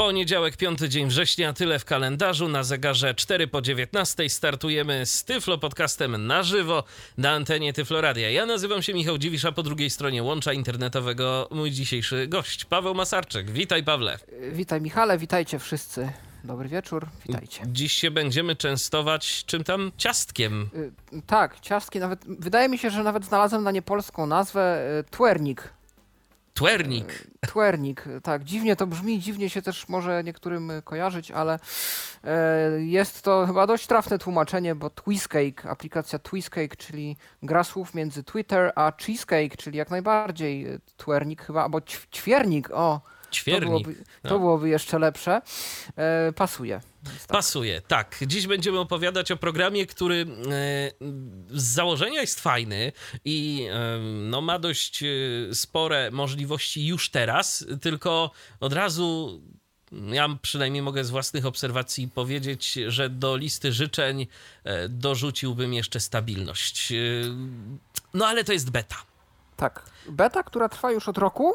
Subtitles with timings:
[0.00, 2.48] Poniedziałek, piąty dzień września, tyle w kalendarzu.
[2.48, 6.84] Na zegarze 4 po 19 startujemy z Tyflo Podcastem na żywo
[7.18, 8.30] na antenie Tyfloradia.
[8.30, 12.94] Ja nazywam się Michał Dziwisz, a po drugiej stronie łącza internetowego mój dzisiejszy gość, Paweł
[12.94, 13.50] Masarczyk.
[13.50, 14.18] Witaj Pawle.
[14.52, 16.12] Witaj Michale, witajcie wszyscy.
[16.44, 17.62] Dobry wieczór, witajcie.
[17.66, 20.70] Dziś się będziemy częstować czym tam ciastkiem.
[21.12, 25.79] Y, tak, ciastki nawet, wydaje mi się, że nawet znalazłem na niepolską nazwę y, twernik.
[26.54, 27.26] Twernik.
[27.40, 31.58] Twernik, tak, dziwnie to brzmi, dziwnie się też może niektórym kojarzyć, ale
[32.24, 38.24] e, jest to chyba dość trafne tłumaczenie, bo Twistcake, aplikacja Twistcake, czyli gra słów między
[38.24, 41.80] Twitter a Cheesecake, czyli jak najbardziej twernik chyba, albo
[42.12, 43.00] ćwiernik, o,
[43.32, 43.62] Ćwiernik.
[43.62, 45.42] To byłoby, to byłoby jeszcze lepsze.
[45.96, 46.80] E, pasuje.
[47.04, 47.26] Tak.
[47.26, 48.16] Pasuje, tak.
[48.26, 50.26] Dziś będziemy opowiadać o programie, który e,
[51.50, 52.92] z założenia jest fajny
[53.24, 55.06] i e, no, ma dość e,
[55.54, 59.40] spore możliwości już teraz, tylko od razu
[59.92, 64.26] ja przynajmniej mogę z własnych obserwacji powiedzieć, że do listy życzeń
[64.88, 66.92] dorzuciłbym jeszcze stabilność.
[68.14, 68.96] No ale to jest beta.
[69.56, 69.90] Tak.
[70.08, 71.54] Beta, która trwa już od roku.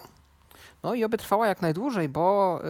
[0.83, 2.61] No i oby trwała jak najdłużej, bo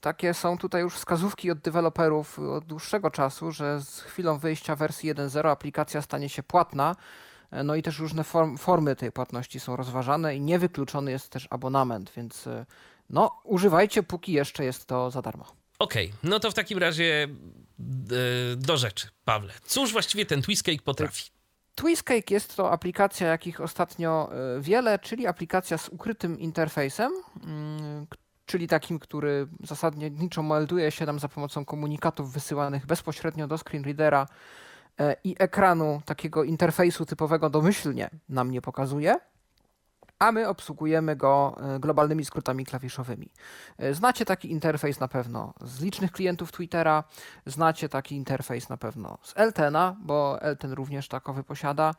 [0.00, 5.14] takie są tutaj już wskazówki od deweloperów od dłuższego czasu, że z chwilą wyjścia wersji
[5.14, 6.96] 1.0 aplikacja stanie się płatna.
[7.50, 11.46] E, no i też różne form, formy tej płatności są rozważane i niewykluczony jest też
[11.50, 12.66] abonament, więc e,
[13.10, 15.44] no używajcie, póki jeszcze jest to za darmo.
[15.78, 19.52] Okej, okay, no to w takim razie e, do rzeczy, Pawle.
[19.64, 21.30] Cóż właściwie ten Twistcake potrafi?
[21.74, 27.12] Twistcake jest to aplikacja, jakich ostatnio wiele, czyli aplikacja z ukrytym interfejsem,
[27.44, 28.06] mm,
[28.50, 34.26] czyli takim, który zasadniczo melduje się nam za pomocą komunikatów wysyłanych bezpośrednio do screenreadera
[35.00, 39.16] e, i ekranu takiego interfejsu typowego domyślnie nam nie pokazuje,
[40.18, 43.28] a my obsługujemy go e, globalnymi skrótami klawiszowymi.
[43.78, 47.04] E, znacie taki interfejs na pewno z licznych klientów Twittera,
[47.46, 51.94] znacie taki interfejs na pewno z Eltena, bo Elten również takowy posiada.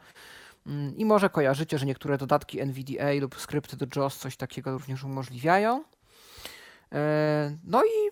[0.67, 5.03] Mm, I może kojarzycie, że niektóre dodatki NVDA lub skrypty do JAWS coś takiego również
[5.03, 5.83] umożliwiają.
[6.93, 8.11] E, no i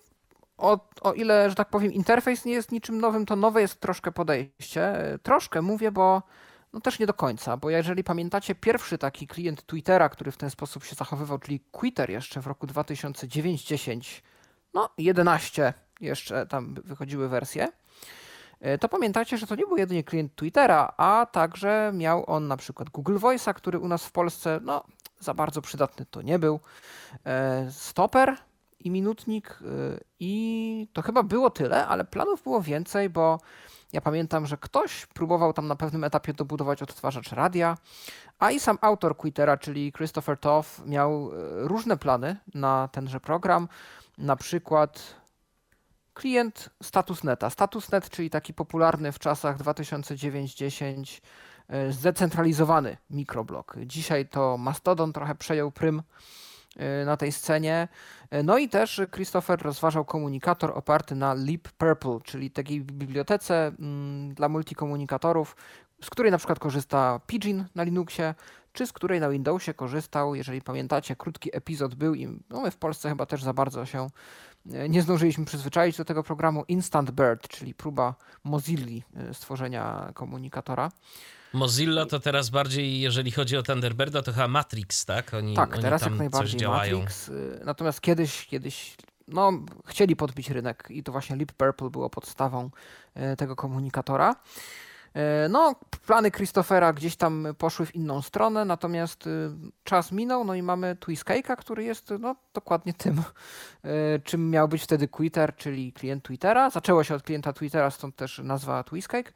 [0.57, 4.11] o, o ile, że tak powiem, interfejs nie jest niczym nowym, to nowe jest troszkę
[4.11, 5.13] podejście.
[5.13, 6.21] E, troszkę mówię, bo
[6.73, 10.49] no też nie do końca, bo jeżeli pamiętacie pierwszy taki klient Twittera, który w ten
[10.49, 14.21] sposób się zachowywał, czyli Twitter jeszcze w roku 2009-10,
[14.73, 17.67] no 11 jeszcze tam wychodziły wersje,
[18.59, 22.57] e, to pamiętacie, że to nie był jedynie klient Twittera, a także miał on na
[22.57, 24.83] przykład Google Voice'a, który u nas w Polsce no,
[25.19, 26.59] za bardzo przydatny to nie był.
[27.71, 28.37] Stopper,
[28.79, 33.39] i minutnik y, i to chyba było tyle, ale planów było więcej, bo
[33.93, 37.77] ja pamiętam, że ktoś próbował tam na pewnym etapie dobudować odtwarzacz radia,
[38.39, 43.67] a i sam autor Twittera, czyli Christopher Toff, miał y, różne plany na tenże program,
[44.17, 45.15] na przykład
[46.13, 47.49] klient Statusneta.
[47.49, 51.21] Statusnet, czyli taki popularny w czasach 2009-10
[51.87, 53.75] y, zdecentralizowany mikroblog.
[53.85, 56.01] Dzisiaj to Mastodon trochę przejął prym
[57.05, 57.87] na tej scenie.
[58.35, 64.33] Y, no i też Christopher rozważał komunikator oparty na Leap Purple, czyli takiej bibliotece mm,
[64.33, 65.55] dla multikomunikatorów,
[66.03, 68.35] z której na przykład korzysta Pidgin na Linuxie,
[68.73, 72.77] czy z której na Windowsie korzystał, jeżeli pamiętacie, krótki epizod był i no my w
[72.77, 74.09] Polsce chyba też za bardzo się
[74.73, 79.01] y, nie zdążyliśmy przyzwyczaić do tego programu Instant Bird, czyli próba Mozilla
[79.33, 80.91] stworzenia komunikatora.
[81.53, 85.33] Mozilla to teraz bardziej, jeżeli chodzi o Thunderbirda, to chyba Matrix, tak?
[85.33, 87.29] Oni, tak, oni teraz jak najbardziej Matrix.
[87.29, 89.51] Y, natomiast kiedyś, kiedyś no,
[89.85, 92.69] chcieli podbić rynek i to właśnie Leap Purple było podstawą
[93.17, 94.35] y, tego komunikatora.
[95.15, 99.29] Y, no, plany Christophera gdzieś tam poszły w inną stronę, natomiast
[99.83, 103.21] czas minął, no i mamy Twiscake'a, który jest no, dokładnie tym,
[104.23, 106.69] czym miał być wtedy Twitter, czyli klient Twittera.
[106.69, 109.33] Zaczęło się od klienta Twittera, stąd też nazwa Twiscake.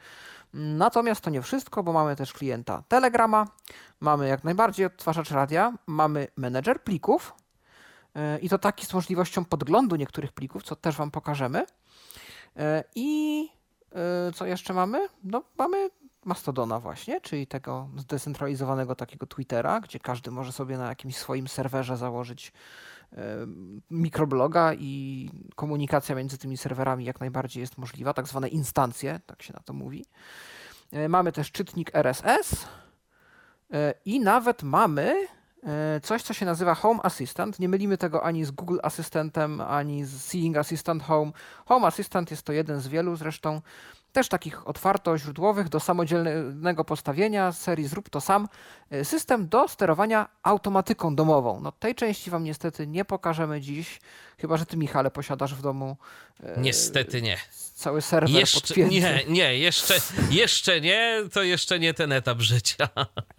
[0.53, 3.47] Natomiast to nie wszystko, bo mamy też klienta Telegrama,
[3.99, 7.33] mamy jak najbardziej odtwarzacz radia, mamy menedżer plików
[8.15, 11.65] e, i to taki z możliwością podglądu niektórych plików, co też Wam pokażemy.
[12.57, 13.49] E, I
[13.95, 15.07] e, co jeszcze mamy?
[15.23, 15.89] No, mamy
[16.25, 21.97] Mastodona właśnie, czyli tego zdecentralizowanego takiego Twittera, gdzie każdy może sobie na jakimś swoim serwerze
[21.97, 22.53] założyć
[23.89, 29.53] mikrobloga i komunikacja między tymi serwerami jak najbardziej jest możliwa, tak zwane instancje, tak się
[29.53, 30.05] na to mówi.
[30.91, 32.67] E, mamy też czytnik RSS
[33.73, 35.27] e, i nawet mamy
[35.63, 37.59] e, coś, co się nazywa Home Assistant.
[37.59, 41.31] Nie mylimy tego ani z Google Asystentem, ani z Seeing Assistant Home.
[41.65, 43.61] Home Assistant jest to jeden z wielu zresztą
[44.13, 48.47] też takich otwarto-źródłowych do samodzielnego postawienia serii Zrób to sam,
[48.89, 51.59] e, system do sterowania automatyką domową.
[51.59, 53.99] No tej części Wam niestety nie pokażemy dziś,
[54.37, 55.97] chyba że Ty Michale posiadasz w domu
[56.43, 57.37] e, Niestety nie.
[57.75, 58.93] Cały serwer jeszcze, podpięty.
[58.95, 59.93] Nie, nie, jeszcze,
[60.31, 62.89] jeszcze nie, to jeszcze nie ten etap życia.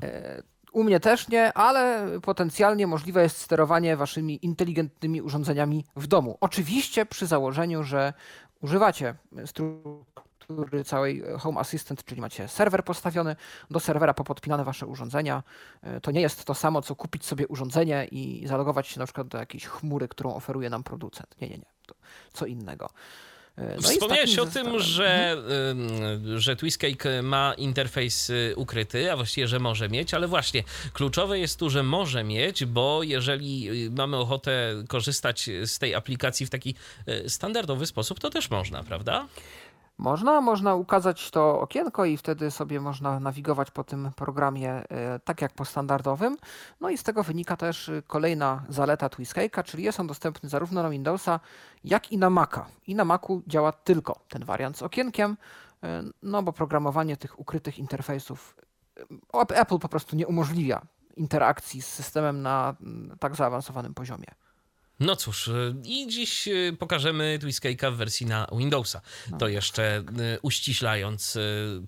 [0.03, 0.43] E,
[0.73, 6.39] u mnie też nie, ale potencjalnie możliwe jest sterowanie waszymi inteligentnymi urządzeniami w domu.
[6.41, 8.13] Oczywiście przy założeniu, że
[8.61, 9.15] używacie
[9.47, 13.37] struktury struktury całej e, Home Assistant, czyli macie serwer postawiony,
[13.71, 15.43] do serwera popodpinane wasze urządzenia.
[15.83, 19.29] E, to nie jest to samo, co kupić sobie urządzenie i zalogować się na przykład
[19.29, 21.41] do jakiejś chmury, którą oferuje nam producent.
[21.41, 21.67] Nie, nie, nie.
[21.87, 21.95] To
[22.33, 22.91] co innego.
[23.57, 25.37] E, no Wspomniałeś o tym, że,
[25.71, 26.41] mhm.
[26.41, 30.63] że Twistcake ma interfejs ukryty, a właściwie, że może mieć, ale właśnie
[30.93, 36.51] kluczowe jest tu, że może mieć, bo jeżeli mamy ochotę korzystać z tej aplikacji w
[36.51, 36.75] taki
[37.29, 39.27] standardowy sposób, to też można, prawda?
[39.99, 45.43] Można, można ukazać to okienko i wtedy sobie można nawigować po tym programie e, tak
[45.43, 46.37] jak po standardowym.
[46.81, 50.83] No i z tego wynika też e, kolejna zaleta Twiskake'a, czyli jest on dostępny zarówno
[50.83, 51.41] na Windowsa,
[51.85, 52.67] jak i na Maca.
[52.87, 55.37] I na Macu działa tylko ten wariant z okienkiem,
[55.83, 58.57] e, no bo programowanie tych ukrytych interfejsów
[59.55, 60.83] Apple po prostu nie umożliwia
[61.17, 62.75] interakcji z systemem na
[63.21, 64.27] tak zaawansowanym poziomie.
[65.01, 69.01] No cóż, y, i dziś y, pokażemy Twiskake'a w wersji na Windowsa.
[69.31, 69.39] No.
[69.39, 70.05] To jeszcze
[70.37, 71.39] y, uściślając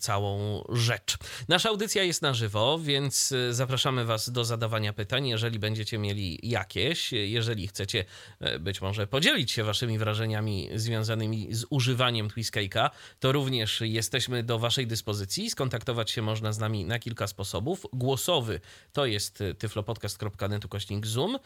[0.01, 1.17] całą rzecz.
[1.49, 7.13] Nasza audycja jest na żywo, więc zapraszamy Was do zadawania pytań, jeżeli będziecie mieli jakieś.
[7.13, 8.05] Jeżeli chcecie
[8.61, 14.87] być może podzielić się Waszymi wrażeniami związanymi z używaniem Twiskake'a, to również jesteśmy do Waszej
[14.87, 15.51] dyspozycji.
[15.51, 17.87] Skontaktować się można z nami na kilka sposobów.
[17.93, 18.61] Głosowy
[18.93, 21.39] to jest tyflopodcast.net ukośnik zoom.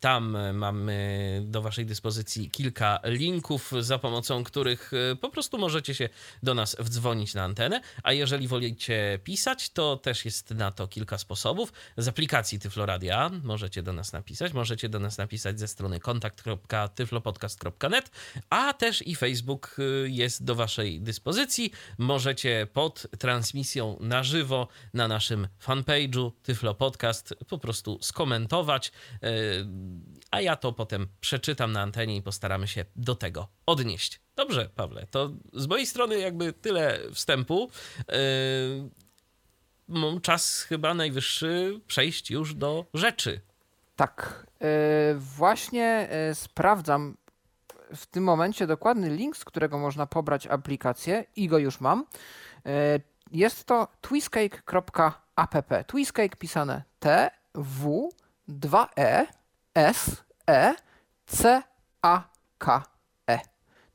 [0.00, 5.94] Tam mamy mamy do Waszej dyspozycji kilka linków, za pomocą których e, po prostu możecie
[5.94, 6.08] się
[6.42, 7.80] do nas wdzwonić na antenę.
[8.02, 11.72] A jeżeli wolicie pisać, to też jest na to kilka sposobów.
[11.96, 14.52] Z aplikacji Tyfloradia możecie do nas napisać.
[14.52, 18.10] Możecie do nas napisać ze strony kontakt.tyflopodcast.net,
[18.50, 21.72] a też i Facebook e, jest do Waszej dyspozycji.
[21.98, 28.92] Możecie pod transmisją na żywo na naszym fanpage'u Tyflo Podcast po prostu skomentować,
[29.22, 29.30] e,
[30.30, 34.20] a ja to potem przeczytam na antenie i postaramy się do tego odnieść.
[34.36, 37.70] Dobrze, Pawle, to z mojej strony jakby tyle wstępu.
[39.88, 43.40] Yy, czas chyba najwyższy przejść już do rzeczy.
[43.96, 44.46] Tak.
[44.60, 44.66] Yy,
[45.18, 47.16] właśnie yy, sprawdzam
[47.96, 52.06] w tym momencie dokładny link, z którego można pobrać aplikację i go już mam.
[52.64, 52.72] Yy,
[53.32, 55.86] jest to twiscake.app.
[55.86, 58.10] Twiscake pisane T, W,
[58.48, 59.26] 2 E,
[59.74, 60.74] S, E
[61.26, 61.62] C
[62.02, 62.22] A
[62.58, 62.82] K
[63.30, 63.40] E.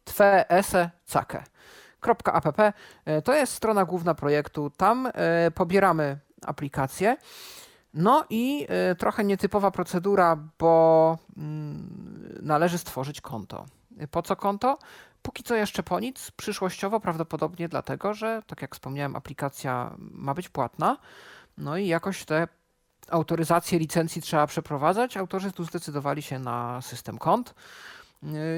[0.03, 1.43] Twe ese cake.
[2.25, 2.73] .app
[3.23, 4.69] to jest strona główna projektu.
[4.69, 7.17] Tam e, pobieramy aplikację.
[7.93, 13.65] No i e, trochę nietypowa procedura, bo mm, należy stworzyć konto.
[14.11, 14.77] Po co konto?
[15.21, 16.31] Póki co jeszcze po nic.
[16.31, 20.97] Przyszłościowo prawdopodobnie dlatego, że tak jak wspomniałem, aplikacja ma być płatna.
[21.57, 22.47] No i jakoś te
[23.09, 25.17] autoryzację licencji trzeba przeprowadzać.
[25.17, 27.53] Autorzy tu zdecydowali się na system kont.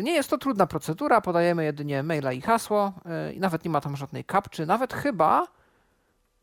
[0.04, 3.82] Nie jest to trudna procedura, podajemy jedynie maila i hasło e, i nawet nie ma
[3.82, 4.66] tam żadnej kapczy.
[4.66, 5.48] Nawet chyba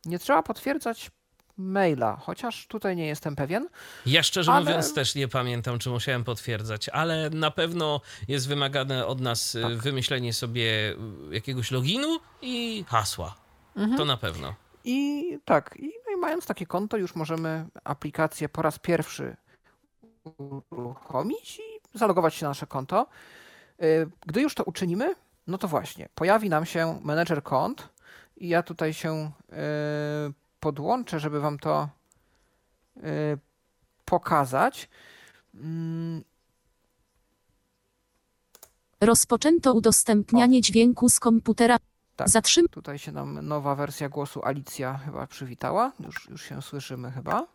[0.04, 1.10] nie trzeba potwierdzać
[1.56, 3.68] maila, chociaż tutaj nie jestem pewien.
[4.06, 4.64] Ja szczerze ale...
[4.64, 9.62] mówiąc też nie pamiętam, czy musiałem potwierdzać, ale na pewno jest wymagane od nas e,
[9.62, 9.76] tak.
[9.76, 10.96] wymyślenie sobie
[11.30, 13.34] jakiegoś loginu i hasła.
[13.76, 13.98] Mhm.
[13.98, 14.54] To na pewno.
[14.84, 15.92] I tak, i
[16.24, 19.36] mając takie konto, już możemy aplikację po raz pierwszy
[20.70, 23.06] uruchomić i zalogować się na nasze konto.
[23.82, 25.14] Y, gdy już to uczynimy,
[25.46, 27.88] no to właśnie, pojawi nam się menedżer kont
[28.36, 31.88] i ja tutaj się y, podłączę, żeby Wam to
[32.96, 33.02] y,
[34.04, 34.88] pokazać.
[35.54, 36.24] Mm.
[39.00, 41.76] Rozpoczęto udostępnianie dźwięku z komputera.
[42.16, 45.92] Tak, Zatrzym tutaj się nam nowa wersja głosu Alicja chyba przywitała.
[46.00, 47.46] Już, już się słyszymy chyba.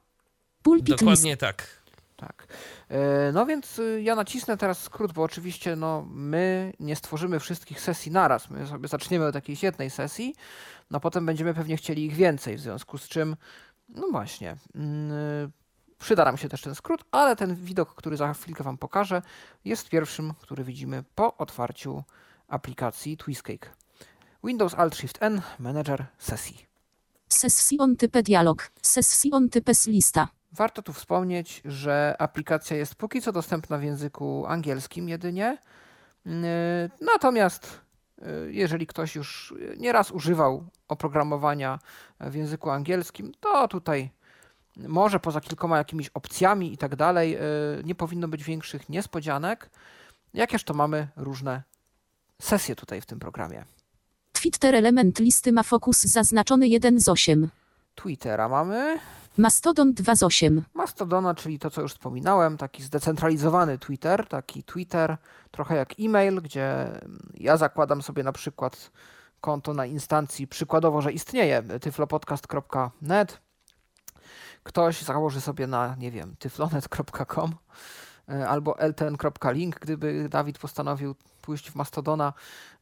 [0.64, 1.42] Pulpit Dokładnie list.
[1.42, 1.80] tak.
[2.16, 2.48] Tak.
[2.90, 7.82] E, no więc y, ja nacisnę teraz skrót, bo oczywiście no, my nie stworzymy wszystkich
[7.82, 8.50] sesji naraz.
[8.50, 10.36] My sobie zaczniemy od jakiejś jednej sesji,
[10.92, 13.36] no potem będziemy pewnie chcieli ich więcej, w związku z czym,
[13.90, 14.82] no właśnie, yy,
[16.00, 19.22] przyda nam się też ten skrót, ale ten widok, który za chwilkę Wam pokażę,
[19.66, 22.04] jest pierwszym, który widzimy po otwarciu
[22.48, 23.76] aplikacji Twistcake.
[24.44, 26.66] Windows Alt Shift N, Manager sesji.
[27.30, 30.28] Session type dialog, session type lista.
[30.52, 35.58] Warto tu wspomnieć, że aplikacja jest póki co dostępna w języku angielskim jedynie.
[36.26, 36.34] Yy,
[37.02, 37.82] Natomiast
[38.22, 41.80] yy, jeżeli ktoś już nieraz używał oprogramowania
[42.20, 44.10] w języku angielskim, to tutaj
[44.78, 47.40] może poza kilkoma jakimiś opcjami i tak dalej, yy,
[47.84, 49.70] nie powinno być większych niespodzianek.
[50.34, 51.64] Jakież to mamy różne
[52.42, 53.66] sesje tutaj w tym programie.
[54.42, 57.50] Twitter element listy ma fokus zaznaczony 1 z 8.
[57.96, 59.00] Twittera mamy,
[59.38, 60.64] Mastodon 2 z 8.
[60.74, 65.18] Mastodona, czyli to, co już wspominałem, taki zdecentralizowany Twitter, taki Twitter
[65.52, 66.88] trochę jak e-mail, gdzie
[67.34, 68.92] ja zakładam sobie na przykład
[69.42, 73.42] konto na instancji, przykładowo, że istnieje tyflopodcast.net.
[74.64, 77.56] Ktoś założy sobie na, nie wiem, tyflonet.com
[78.30, 81.16] e, albo ltn.link, gdyby Dawid postanowił
[81.50, 82.34] pójść w Mastodona.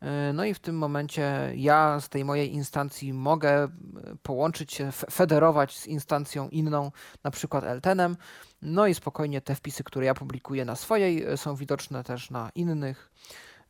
[0.02, 3.70] E, No i w tym momencie ja z tej mojej instancji mogę e,
[4.24, 6.92] połączyć się, fe- federować z instancją inną,
[7.24, 8.18] na przykład LTN-em.
[8.62, 12.50] No i spokojnie te wpisy, które ja publikuję na swojej, e, są widoczne też na
[12.56, 13.12] innych.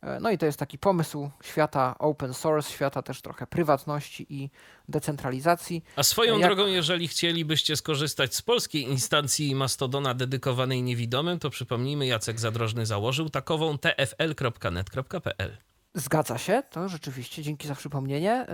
[0.02, 4.50] E, No i to jest taki pomysł świata open source, świata też trochę prywatności i
[4.88, 5.84] decentralizacji.
[5.96, 12.06] A swoją Jak- drogą, jeżeli chcielibyście skorzystać z polskiej instancji Mastodona dedykowanej niewidomym, to przypomnijmy,
[12.06, 15.56] Jacek Zadrożny założył takową tfl.net.pl.
[15.94, 18.46] Zgadza się, to rzeczywiście, dzięki za przypomnienie.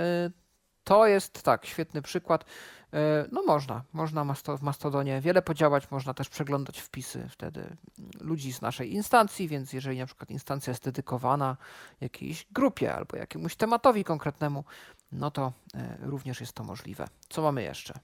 [0.85, 2.45] To jest tak, świetny przykład.
[2.45, 2.97] Y,
[3.33, 7.77] No można, można w Mastodonie wiele podziałać, można też przeglądać wpisy wtedy
[8.21, 11.57] ludzi z naszej instancji, więc jeżeli na przykład instancja jest dedykowana
[12.01, 14.65] jakiejś grupie albo jakiemuś tematowi konkretnemu,
[15.13, 17.09] no to y, również jest to możliwe.
[17.29, 17.95] Co mamy jeszcze?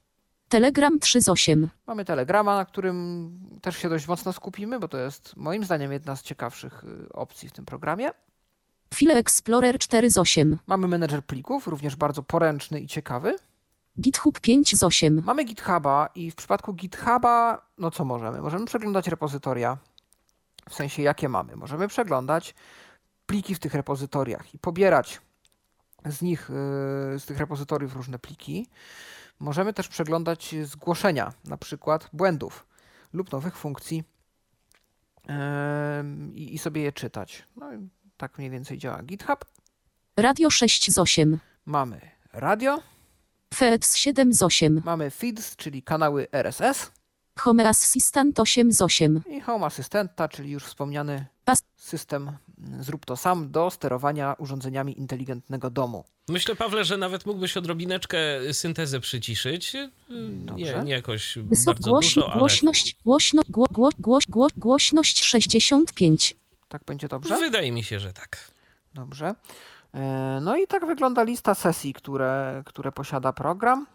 [0.49, 1.69] Telegram 3 z 8.
[1.87, 6.15] Mamy Telegrama, na którym też się dość mocno skupimy, bo to jest moim zdaniem jedna
[6.15, 8.11] z ciekawszych y, opcji w tym programie.
[8.93, 10.59] File Explorer 4 z 8.
[10.67, 13.35] Mamy menedżer plików, również bardzo poręczny i ciekawy.
[13.99, 15.21] GitHub 5 z 8.
[15.25, 18.41] Mamy GitHuba i w przypadku GitHuba, no co możemy?
[18.41, 19.77] Możemy przeglądać repozytoria,
[20.69, 21.55] w sensie jakie mamy.
[21.55, 22.55] Możemy przeglądać
[23.25, 25.21] pliki w tych repozytoriach i pobierać
[26.05, 26.49] z nich,
[27.11, 28.67] yy, z tych repozytoriów różne pliki.
[29.39, 32.65] Możemy też przeglądać zgłoszenia, na przykład błędów
[33.13, 34.03] lub nowych funkcji
[35.27, 35.33] yy,
[36.33, 37.43] i, sobie je czytać.
[37.55, 37.71] No
[38.21, 39.45] tak mniej więcej działa GitHub.
[40.17, 41.39] Radio 6 z 8.
[41.65, 42.01] Mamy
[42.33, 42.79] radio,
[43.53, 44.81] FEX 7 z 8.
[44.85, 46.91] mamy feeds, czyli kanały RSS.
[47.39, 49.21] Home Assistant 8 z 8.
[49.29, 52.31] I Home Assistanta, czyli już wspomniany Pas- system
[52.79, 56.03] zrób to sam do sterowania urządzeniami inteligentnego domu.
[56.29, 58.17] Myślę, Pawle, że nawet mógłbyś odrobineczkę
[58.53, 59.73] syntezę przyciszyć.
[59.73, 60.83] Nie, Dobrze.
[60.85, 62.39] nie jakoś bardzo Wysokogłoś, dużo, ale...
[62.39, 66.40] głośność, głośno, gło, gło, głoś, gło, głośność 65.
[66.71, 67.37] Tak będzie dobrze?
[67.37, 68.37] Wydaje mi się, że tak.
[68.93, 69.35] Dobrze.
[69.93, 73.87] E, No i tak wygląda lista sesji, które, które posiada program.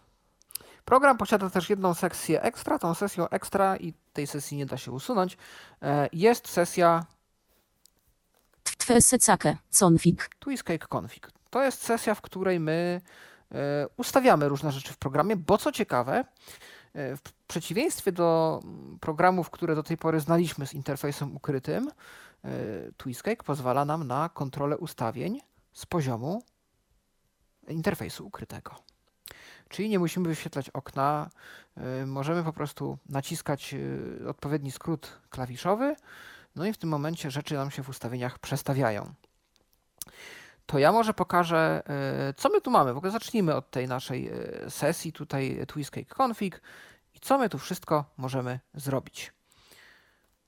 [0.84, 2.78] Program posiada też jedną sekcję ekstra.
[2.78, 5.36] Tą sesją ekstra i tej sesji nie da się usunąć.
[5.82, 7.06] e, Jest sesja
[8.78, 10.28] Twesecake, config.
[10.38, 11.30] Twistcake Config.
[11.50, 13.00] To jest sesja, w której my
[13.52, 13.56] e,
[13.96, 16.24] ustawiamy różne rzeczy w programie, bo co ciekawe,
[17.16, 18.60] w przeciwieństwie do
[19.00, 21.90] programów, które do tej pory znaliśmy z interfejsem ukrytym,
[22.46, 25.40] e, Twistcake pozwala nam na kontrolę ustawień
[25.72, 26.42] z poziomu
[27.68, 28.74] interfejsu ukrytego.
[29.68, 31.30] Czyli nie musimy wyświetlać okna,
[31.76, 35.96] e, możemy po prostu naciskać e, odpowiedni skrót klawiszowy,
[36.56, 39.14] no i w tym momencie rzeczy nam się w ustawieniach przestawiają
[40.66, 41.82] to ja może pokażę,
[42.36, 42.94] co my tu mamy.
[42.94, 44.30] W ogóle zacznijmy od tej naszej
[44.68, 46.62] sesji, tutaj Twistcake Config
[47.14, 49.32] i co my tu wszystko możemy zrobić.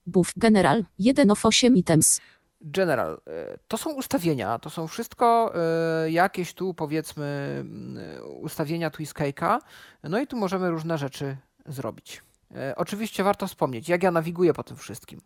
[0.08, 2.20] Buff General 1 of 8 items.
[2.60, 7.98] General, e, to są ustawienia, to są wszystko e, jakieś tu powiedzmy mm,
[8.40, 9.58] ustawienia Twistcake'a,
[10.02, 11.36] no i tu możemy różne rzeczy
[11.66, 12.22] zrobić.
[12.54, 15.20] E, Oczywiście warto wspomnieć, jak ja nawiguję po tym wszystkim.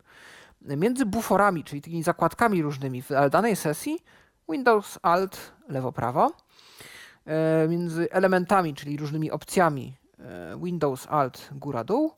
[0.61, 3.99] Między buforami, czyli tymi zakładkami różnymi w danej sesji,
[4.49, 6.31] Windows Alt lewo prawo.
[7.69, 9.97] Między elementami, czyli różnymi opcjami,
[10.63, 12.11] Windows Alt góra dół.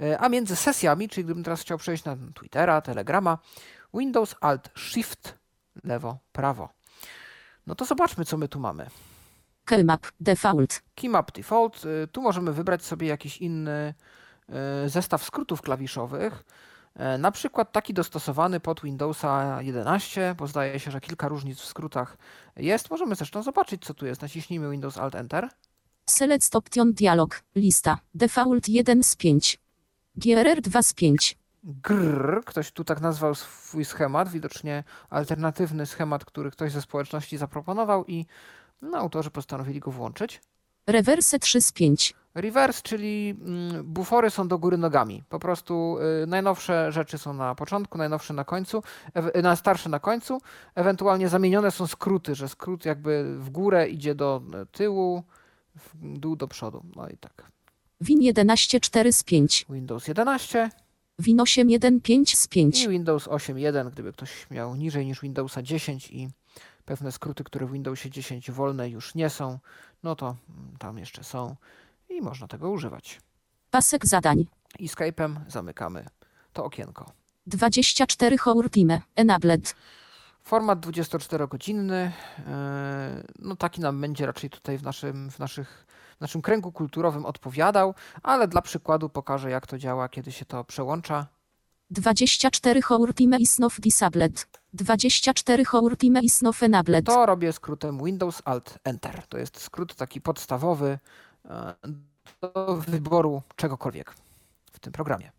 [0.00, 3.38] E, A między sesjami, czyli gdybym teraz chciał przejść na Twittera, Telegrama,
[3.94, 5.38] Windows Alt Shift
[5.84, 6.68] lewo prawo.
[7.66, 8.86] No to zobaczmy, co my tu mamy.
[9.64, 10.82] Keymap default.
[10.94, 11.84] Keymap Default.
[11.84, 13.94] y, Tu możemy wybrać sobie jakiś inny
[14.84, 16.44] y, zestaw skrótów klawiszowych.
[16.96, 21.64] E, Na przykład taki dostosowany pod Windowsa 11, bo zdaje się, że kilka różnic w
[21.64, 22.16] skrótach
[22.56, 22.90] jest.
[22.90, 24.22] Możemy zresztą zobaczyć, co tu jest.
[24.22, 25.48] Naciśnijmy Windows Alt Enter.
[26.10, 27.42] Select option dialog.
[27.54, 27.98] Lista.
[28.14, 29.58] Default 1 z 5.
[30.16, 31.38] GRR 2 z 5.
[31.64, 38.04] Grr, ktoś tu tak nazwał swój schemat, widocznie alternatywny schemat, który ktoś ze społeczności zaproponował
[38.06, 38.26] i
[38.82, 40.40] no, autorzy postanowili go włączyć.
[40.86, 42.14] Reverse 3 z 5.
[42.34, 45.22] Reverse, czyli mm, bufory są do góry nogami.
[45.28, 48.82] Po prostu y, najnowsze rzeczy są na początku, najnowsze na końcu,
[49.42, 50.40] na starsze na końcu.
[50.74, 54.42] Ewentualnie zamienione są skróty, że skrót jakby w górę idzie do
[54.72, 55.22] tyłu,
[55.76, 56.84] w dół do przodu.
[56.96, 57.53] No i tak.
[58.00, 59.66] Win 11 4 z 5.
[59.70, 60.70] Windows 11
[61.18, 62.82] Win 8 1 5 z 5.
[62.82, 66.28] i Windows 8.1, gdyby ktoś miał niżej niż Windowsa 10 i
[66.84, 69.58] pewne skróty, które w Windowsie 10 wolne już nie są,
[70.02, 71.56] no to mm, tam jeszcze są
[72.08, 73.20] i można tego używać.
[73.70, 74.46] Pasek zadań.
[74.78, 76.06] I Skype'em zamykamy
[76.52, 77.12] to okienko.
[77.46, 79.00] 24 Hour Time.
[79.16, 79.74] Enabled.
[80.42, 82.12] Format 24-godzinny,
[82.46, 85.86] e, no taki nam będzie raczej tutaj w naszym, w, naszych,
[86.18, 90.64] w naszym kręgu kulturowym odpowiadał, ale dla przykładu pokażę jak to działa, kiedy się to
[90.64, 91.26] przełącza.
[91.90, 94.46] 24 Hour Time is not disabled.
[94.72, 97.06] 24 Hour Time is not enabled.
[97.06, 99.26] To robię skrótem Windows Alt Enter.
[99.28, 100.98] To jest skrót taki podstawowy
[101.44, 101.74] e,
[102.40, 104.14] do wyboru czegokolwiek
[104.72, 105.32] w tym programie.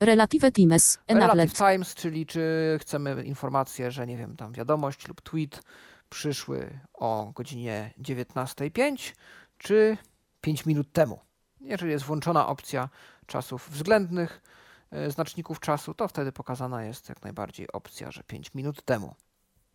[0.00, 0.98] Relative Times.
[1.08, 1.54] Relative Enabled.
[1.56, 5.62] Times, czyli czy chcemy informację, że nie wiem, tam wiadomość lub tweet
[6.10, 9.14] przyszły o godzinie 19.05,
[9.58, 9.96] czy
[10.40, 11.20] 5 minut temu.
[11.60, 12.88] Jeżeli jest włączona opcja
[13.26, 14.42] czasów względnych,
[14.90, 19.14] e, znaczników czasu, to wtedy pokazana jest jak najbardziej opcja, że 5 minut temu.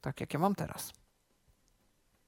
[0.01, 0.93] Tak jak ja mam teraz.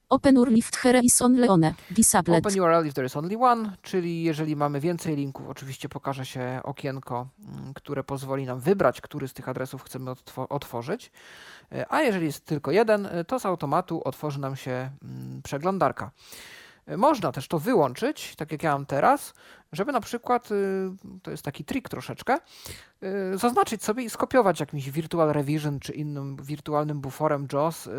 [0.08, 1.74] Open URL here is only one.
[1.90, 2.46] Disabled.
[2.46, 6.60] Open URL if there is only one, czyli jeżeli mamy więcej linków, oczywiście pokaże się
[6.62, 10.10] okienko, mm, które pozwoli nam wybrać, który z tych adresów chcemy
[10.48, 11.12] otworzyć.
[11.72, 16.10] E, A jeżeli jest tylko jeden, e, to z automatu otworzy nam się mm, przeglądarka.
[16.96, 19.34] Można też to wyłączyć, tak jak ja mam teraz,
[19.72, 20.90] żeby na przykład, y,
[21.22, 22.38] to jest taki trik troszeczkę,
[23.34, 27.90] y, zaznaczyć sobie i skopiować jakimś Virtual Revision czy innym wirtualnym buforem JAWS y,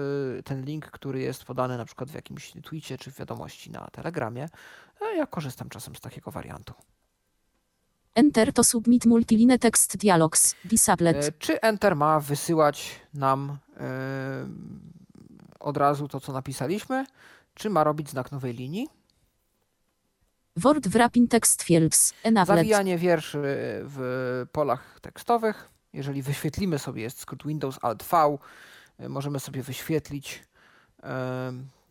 [0.45, 4.49] ten link, który jest podany na przykład w jakimś tweetie czy w wiadomości na Telegramie.
[5.01, 6.73] E, Ja korzystam czasem z takiego wariantu.
[8.15, 10.55] Enter to submit multiline text dialogs.
[10.65, 11.25] Disabled.
[11.25, 14.47] E, Czy Enter ma wysyłać nam e,
[15.59, 17.05] od razu to, co napisaliśmy,
[17.57, 18.87] czy ma robić znak nowej linii?
[20.55, 22.13] Word wrapping text fields.
[22.23, 22.57] Enabled.
[22.57, 23.41] Zawijanie wierszy
[23.83, 25.69] w polach tekstowych.
[25.93, 28.37] Jeżeli wyświetlimy sobie, jest skrót Windows Alt V,
[28.99, 30.43] y, możemy sobie wyświetlić,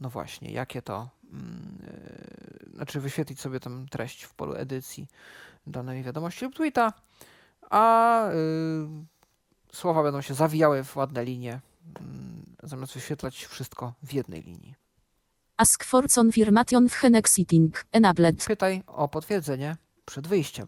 [0.00, 1.78] no właśnie, jakie to, mm,
[2.68, 5.06] y, znaczy wyświetlić sobie tę treść w polu edycji
[5.66, 6.92] danej wiadomości lub tweeta,
[7.70, 8.36] a y,
[9.72, 11.60] słowa będą się zawijały w ładne linie,
[12.00, 14.85] mm, zamiast wyświetlać wszystko w jednej linii.
[15.58, 17.84] Ask for confirmation w Hexitting.
[17.92, 18.44] Enabled.
[18.44, 20.66] Pytaj o potwierdzenie przed wyjściem.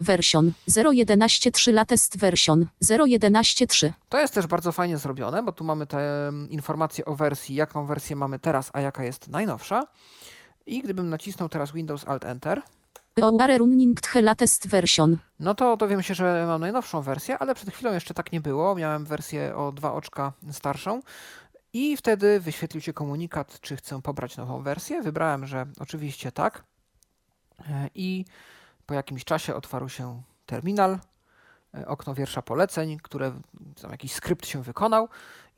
[0.00, 3.92] Version 0.11.3 latest version 0.11.3.
[4.08, 7.86] To jest też bardzo fajnie zrobione, bo tu mamy te mm, informacje o wersji, jaką
[7.86, 9.86] wersję mamy teraz, a jaka jest najnowsza.
[10.66, 12.62] I gdybym nacisnął teraz Windows Alt Enter,
[13.58, 15.18] running the latest version.
[15.40, 18.74] no to dowiem się, że mam najnowszą wersję, ale przed chwilą jeszcze tak nie było.
[18.74, 21.00] Miałem wersję o dwa oczka starszą.
[21.72, 25.02] I wtedy wyświetlił się komunikat, czy chcę pobrać nową wersję.
[25.02, 26.64] Wybrałem, że oczywiście tak.
[27.68, 28.24] E, I
[28.86, 30.98] po jakimś czasie otwarł się terminal,
[31.74, 33.40] e, okno wiersza poleceń, które
[33.82, 35.08] tam jakiś skrypt się wykonał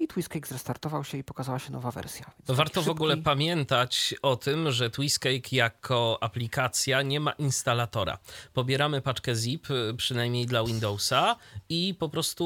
[0.03, 2.31] i Twistcake zrestartował się i pokazała się nowa wersja.
[2.49, 8.19] Więc Warto w ogóle szybki- pamiętać o tym, że Twistcake jako aplikacja nie ma instalatora.
[8.53, 11.37] Pobieramy paczkę zip, y, przynajmniej dla Windowsa,
[11.69, 12.45] i po prostu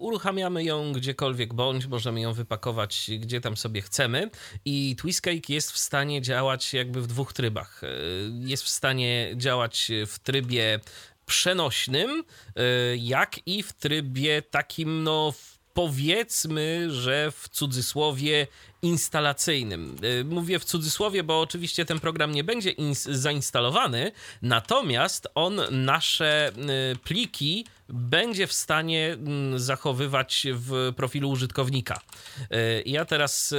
[0.00, 4.30] uruchamiamy ją gdziekolwiek bądź, możemy ją wypakować gdzie tam sobie chcemy.
[4.64, 7.84] I Twistcake jest w stanie działać jakby w dwóch trybach.
[7.84, 7.88] Y,
[8.44, 10.80] Jest w stanie działać w trybie
[11.26, 12.24] przenośnym,
[12.90, 15.32] y, jak i w trybie takim, no
[15.74, 18.46] powiedzmy, że w cudzysłowie
[18.82, 19.96] instalacyjnym.
[20.20, 26.52] Y, Mówię w cudzysłowie, bo oczywiście ten program nie będzie ins- zainstalowany, natomiast on nasze
[26.92, 32.00] y, pliki będzie w stanie mm, zachowywać w profilu użytkownika.
[32.40, 33.54] Y, Ja teraz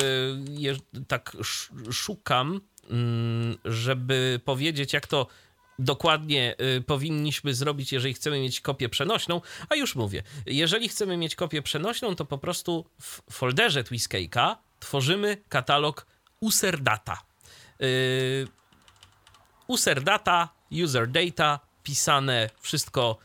[1.07, 5.27] tak sz- szukam, mm, żeby powiedzieć, jak to
[5.79, 9.41] dokładnie y, powinniśmy zrobić, jeżeli chcemy mieć kopię przenośną.
[9.69, 15.37] A już mówię, jeżeli chcemy mieć kopię przenośną, to po prostu w folderze Twiscake'a tworzymy
[15.49, 16.05] katalog
[16.39, 17.21] userdata.
[17.81, 18.47] Y,
[19.67, 20.49] userdata,
[20.83, 23.17] user data, pisane wszystko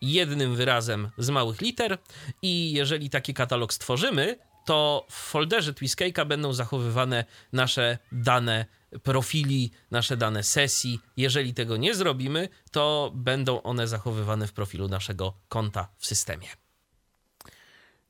[0.00, 1.98] jednym wyrazem z małych liter
[2.42, 8.66] i jeżeli taki katalog stworzymy, to w folderze Twiscake'a będą zachowywane nasze dane
[9.02, 11.00] profili, nasze dane sesji.
[11.16, 16.48] Jeżeli tego nie zrobimy, to będą one zachowywane w profilu naszego konta w systemie.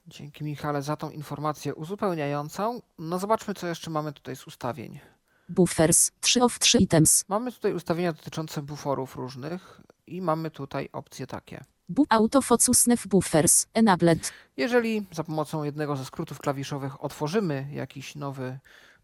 [0.06, 2.82] Dzięki Michale za tą informację uzupełniającą.
[2.98, 5.00] No zobaczmy, co jeszcze mamy tutaj z ustawień.
[5.48, 6.10] Buffers.
[6.20, 7.24] 3 of 3 items.
[7.28, 11.64] Mamy tutaj ustawienia dotyczące buforów różnych i mamy tutaj opcje takie.
[11.88, 13.66] Bu autofocus nef buffers.
[13.74, 14.32] Enabled.
[14.56, 18.58] Jeżeli za pomocą jednego ze skrótów klawiszowych otworzymy jakiś nowy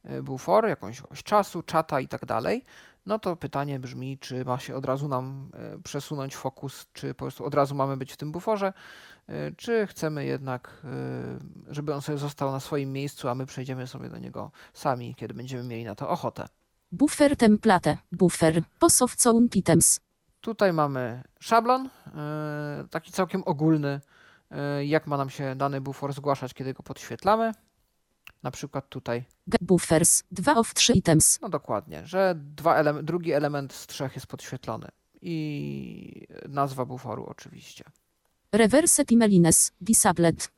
[0.05, 2.65] e, bufor, jakąś oś czasu, czata i tak dalej,
[3.07, 7.25] no to pytanie brzmi, czy ma się od razu nam e, przesunąć fokus, czy po
[7.25, 8.73] prostu od razu mamy być w tym buforze,
[9.27, 10.83] e, czy chcemy jednak,
[11.69, 15.35] żeby on sobie został na swoim miejscu, a my przejdziemy sobie do niego sami, kiedy
[15.35, 16.49] będziemy mieli na to ochotę.
[16.93, 17.97] Buffer template.
[18.13, 18.63] Buffer.
[18.79, 20.01] Post of zone items.
[20.41, 21.89] Tutaj mamy szablon,
[22.91, 24.01] taki całkiem ogólny,
[24.85, 27.53] jak ma nam się dany bufor zgłaszać, kiedy go podświetlamy.
[28.43, 30.23] Na przykład tutaj, G buffers.
[30.31, 31.39] 2 of 3 items.
[31.43, 34.89] no dokładnie, że dwa ele drugi element z trzech jest podświetlony
[35.23, 37.85] i nazwa buforu oczywiście.
[38.53, 39.73] Reverse timelines.
[39.81, 40.51] Disabled.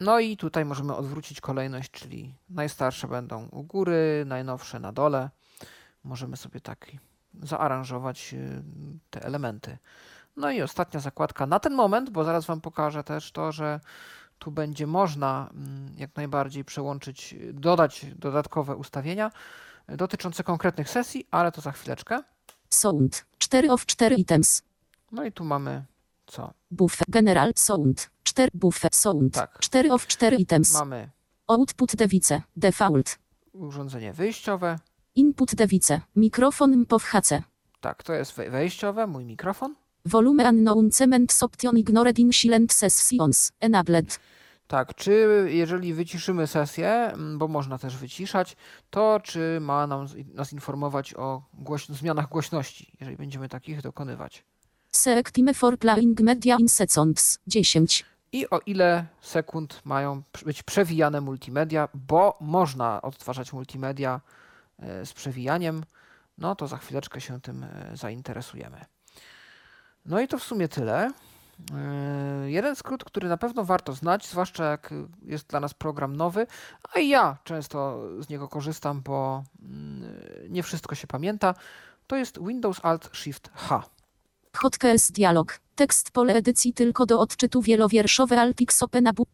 [0.00, 5.30] No i tutaj możemy odwrócić kolejność, czyli najstarsze będą u góry, najnowsze na dole.
[6.04, 6.86] Możemy sobie tak
[7.42, 8.62] zaaranżować y,
[9.10, 9.78] te elementy.
[10.36, 13.80] No i ostatnia zakładka na ten moment, bo zaraz Wam pokażę też to, że
[14.40, 19.30] tu będzie można mm, jak najbardziej przełączyć, dodać dodatkowe ustawienia
[19.90, 22.22] y, dotyczące konkretnych sesji, ale to za chwileczkę.
[22.68, 23.24] Sound.
[23.38, 24.62] 4 of 4 items.
[25.12, 25.84] No i tu mamy
[26.26, 26.52] co?
[26.70, 27.04] Buffer.
[27.08, 27.52] General.
[27.56, 28.10] Sound.
[28.22, 28.90] 4 buffer.
[28.94, 29.34] Sound.
[29.34, 29.58] Tak.
[29.58, 30.72] 4 of 4 items.
[30.72, 31.10] Mamy
[31.46, 32.42] Output device.
[32.56, 33.18] Default.
[33.52, 34.78] urządzenie wyjściowe.
[35.14, 36.00] Input device.
[36.16, 37.42] Mikrofon MPOW HC.
[37.80, 39.74] Tak, to jest wej- wejściowe, mój mikrofon.
[40.04, 43.52] Volume unknown cement option ignored in silent sessions.
[43.60, 44.20] Enabled.
[44.70, 48.56] Tak, czy jeżeli wyciszymy sesję, bo można też wyciszać,
[48.90, 51.42] to czy ma nam, nas informować o
[51.88, 54.44] zmianach głośności, jeżeli będziemy takich dokonywać?
[54.90, 57.38] Select time for playing media in seconds.
[57.46, 58.04] 10.
[58.32, 64.20] I o ile sekund mają być przewijane multimedia, bo można odtwarzać multimedia
[64.78, 65.84] e, z przewijaniem,
[66.38, 68.84] no to za chwileczkę się tym e, zainteresujemy.
[70.06, 71.10] No i to w sumie tyle.
[71.74, 76.46] E, Jeden skrót, który na pewno warto znać, zwłaszcza jak jest dla nas program nowy,
[76.94, 80.02] a i ja często z niego korzystam, bo mm,
[80.48, 81.54] nie wszystko się pamięta,
[82.06, 83.82] to jest Windows Alt Shift H.
[84.56, 85.60] Hotkeys dialog.
[85.74, 89.26] Tekst pole edycji tylko do odczytu wielowierszowe Altix Opena bu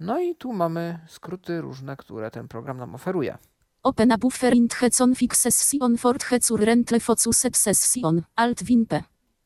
[0.00, 3.38] No i tu mamy skróty różne, które ten program nam oferuje.
[3.82, 8.22] Opena buffer int hecon fixession fort hecur rentle focus session.
[8.36, 9.02] Alt win p.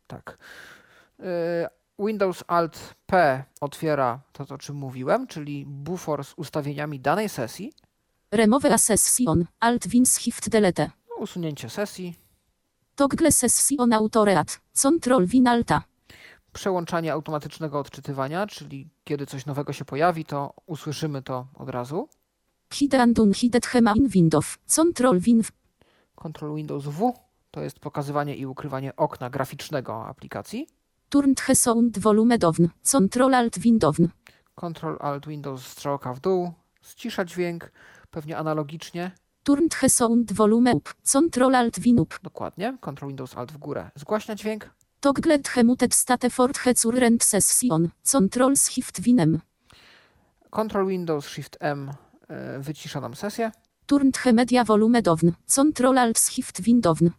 [0.06, 0.38] Tak.
[2.06, 7.72] Windows Alt P otwiera to, o czym mówiłem, czyli bufor z ustawieniami danej sesji.
[8.32, 9.44] Remove a session.
[9.60, 10.90] Alt win shift delete.
[11.10, 12.14] No, usunięcie sesji,
[12.94, 14.60] Toggle session autoreat.
[14.82, 15.82] Control win alta.
[16.52, 22.08] przełączanie automatycznego odczytywania, czyli kiedy coś nowego się pojawi, to usłyszymy to od razu.
[22.72, 24.58] Hide and unhided hema in window.
[24.74, 25.42] Control win.
[26.16, 27.12] Ctrl Windows W
[27.50, 30.66] to jest pokazywanie i ukrywanie okna graficznego aplikacji.
[31.10, 32.70] Turned he sound volume down.
[32.92, 34.08] Control alt win down.
[34.60, 37.72] Ctrl Alt Windows strzałka w dół, ścisza dźwięk,
[38.10, 39.10] pewnie analogicznie.
[39.42, 40.90] Turned he sound volume up.
[41.12, 42.16] Control alt win up.
[42.22, 42.78] Dokładnie.
[42.80, 43.90] Ctrl Windows Alt w górę.
[43.94, 44.70] Zgłaśnia dźwięk.
[45.00, 47.88] Toggle he muted state fort he zur rent session.
[48.12, 49.40] Control shift winem.
[50.50, 51.90] Ctrl Windows Shift M
[52.28, 53.52] e, wycisza nam sesję.
[53.86, 55.32] Turned he media volume down.
[55.54, 57.10] Control alt shift win down.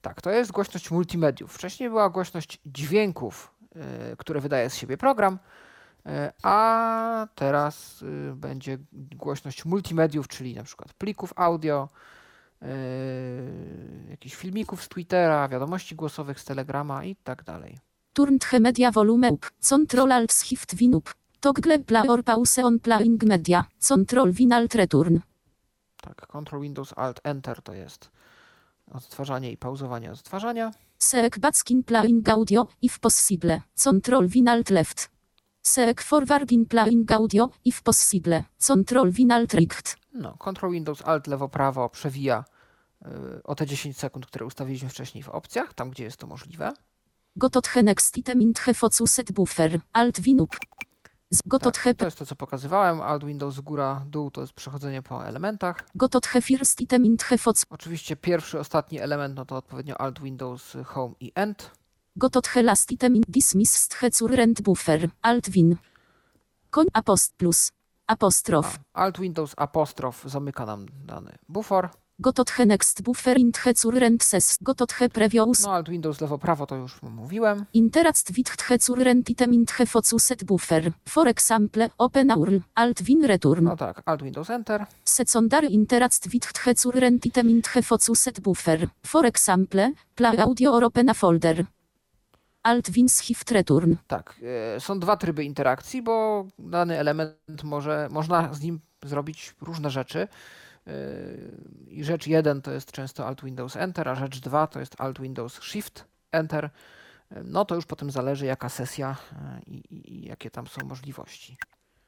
[0.00, 1.54] Tak, to jest głośność multimediów.
[1.54, 5.38] Wcześniej była głośność dźwięków, e, które wydaje z siebie program,
[6.06, 11.88] e, a teraz e, będzie głośność multimediów, czyli na przykład plików audio,
[14.10, 17.78] jakichś filmików z Twittera, wiadomości głosowych z Telegrama i tak dalej.
[18.12, 19.48] Turned he media volume up.
[19.68, 21.10] Control alt shift win up.
[21.40, 23.64] Toggle play or pause on playing media.
[23.88, 25.20] Control win alt return.
[26.02, 28.10] Tak, Ctrl Windows Alt Enter to jest
[28.92, 30.70] odtwarzanie i pauzowanie odtwarzania.
[30.98, 33.60] Seek back playing audio, if possible.
[33.84, 35.10] Control win alt left.
[35.62, 38.44] Seek forward in playing audio, if possible.
[38.66, 39.96] Control win alt right.
[40.12, 42.44] No, Ctrl Windows Alt lewo prawo przewija
[43.02, 46.72] y, o te 10 sekund, które ustawiliśmy wcześniej w opcjach, tam gdzie jest to możliwe.
[47.36, 49.80] Gotot he next item he focuset buffer.
[49.92, 50.56] Alt win up.
[51.34, 53.00] Z- Gotot he Tak, to jest to, co pokazywałem.
[53.00, 55.84] Alt Windows góra, dół to jest przechodzenie po elementach.
[55.94, 57.64] Gotot he first item int he foc.
[57.70, 61.70] Oczywiście pierwszy, ostatni element, no to odpowiednio Alt Windows Home i End.
[62.16, 63.96] Gotot he last item int dismissed
[64.30, 65.08] rent buffer.
[65.22, 65.76] Alt win.
[66.70, 67.72] Koń apost plus.
[68.06, 68.78] Apostrof.
[68.92, 71.90] Alt Windows apostrof zamyka nam dany bufor.
[72.22, 74.58] Gotothe next buffer int he current ses.
[74.60, 75.62] Gotothe previous.
[75.62, 77.64] No Alt Windows lewo prawo to już mówiłem.
[77.74, 80.92] Interast wit he current item int he focuset buffer.
[81.08, 82.60] For example, open url.
[82.74, 83.64] Alt win return.
[83.64, 84.86] No tak, Alt Windows Enter.
[85.04, 88.88] Secondary interast wit he current item int he focuset buffer.
[89.06, 91.66] For example, play audio or open a folder.
[92.62, 93.96] Alt win shift return.
[94.06, 94.34] Tak,
[94.76, 100.28] e, są dwa tryby interakcji, bo dany element może, można z nim zrobić różne rzeczy.
[100.86, 100.92] E,
[101.88, 105.20] I rzecz jeden to jest często Alt Windows Enter, a rzecz dwa to jest Alt
[105.20, 106.64] Windows Shift Enter.
[107.30, 110.86] E, No to już potem zależy jaka sesja e, i, i, i jakie tam są
[110.86, 111.56] możliwości.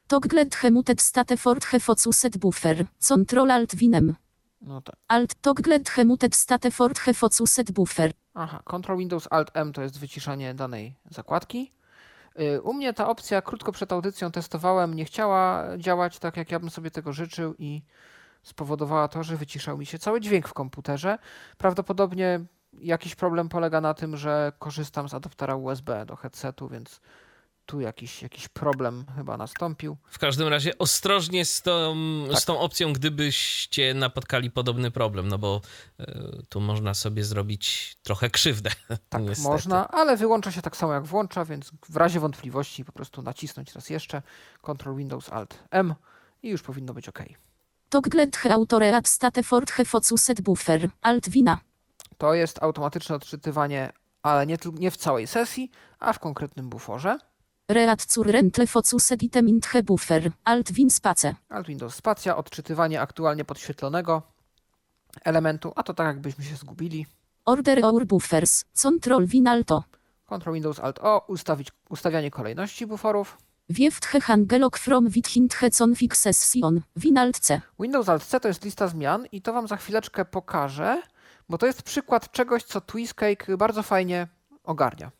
[0.07, 2.85] Toggled he muted state fort he focuset buffer.
[3.09, 4.15] Control alt winem.
[4.61, 4.95] No tak.
[5.07, 8.11] Alt toggled he muted state fort he focuset buffer.
[8.33, 11.71] Aha, Ctrl Windows Alt M to jest wyciszanie danej zakładki.
[12.63, 16.69] U mnie ta opcja krótko przed audycją testowałem, nie chciała działać tak, jak ja bym
[16.69, 17.81] sobie tego życzył i
[18.45, 21.17] spowodowała to, że wyciszał mi się cały dźwięk w komputerze.
[21.57, 22.39] Prawdopodobnie
[22.81, 27.01] jakiś problem polega na tym, że korzystam z adaptera USB do headsetu, więc
[27.65, 29.97] tu jakiś, jakiś problem chyba nastąpił.
[30.09, 31.95] W każdym razie ostrożnie z tą,
[32.29, 32.39] Tak.
[32.39, 35.61] z tą opcją, gdybyście napotkali podobny problem, no bo
[35.99, 36.05] e,
[36.49, 38.69] tu można sobie zrobić trochę krzywdę.
[39.09, 39.49] Tak, niestety.
[39.49, 43.73] można, ale wyłącza się tak samo jak włącza, więc w razie wątpliwości po prostu nacisnąć
[43.75, 44.21] raz jeszcze
[44.61, 45.95] Ctrl Windows Alt M
[46.43, 47.19] i już powinno być ok.
[47.89, 50.89] Toggled he autoreat state fort he focuset buffer.
[51.01, 51.59] Alt wina.
[52.17, 53.91] To jest automatyczne odczytywanie,
[54.23, 57.17] ale nie, nie w całej sesji, a w konkretnym buforze.
[57.67, 60.31] Reat current le focuset item int he buffer.
[60.43, 61.35] Alt win space.
[61.49, 64.21] Alt Windows Spacja, odczytywanie aktualnie podświetlonego
[65.23, 67.05] elementu, a to tak jakbyśmy się zgubili.
[67.45, 68.65] Order our buffers.
[68.83, 69.83] Control win alto.
[70.25, 73.37] Ctrl Windows Alt O, ustawić, ustawianie kolejności buforów.
[73.69, 76.81] Wieft he hangelok from wit hint he config session.
[76.95, 77.61] Win alt c.
[77.79, 81.01] Windows Alt C to jest lista zmian i to Wam za chwileczkę pokażę,
[81.49, 84.27] bo to jest przykład czegoś, co Twistcake bardzo fajnie
[84.63, 85.11] ogarnia.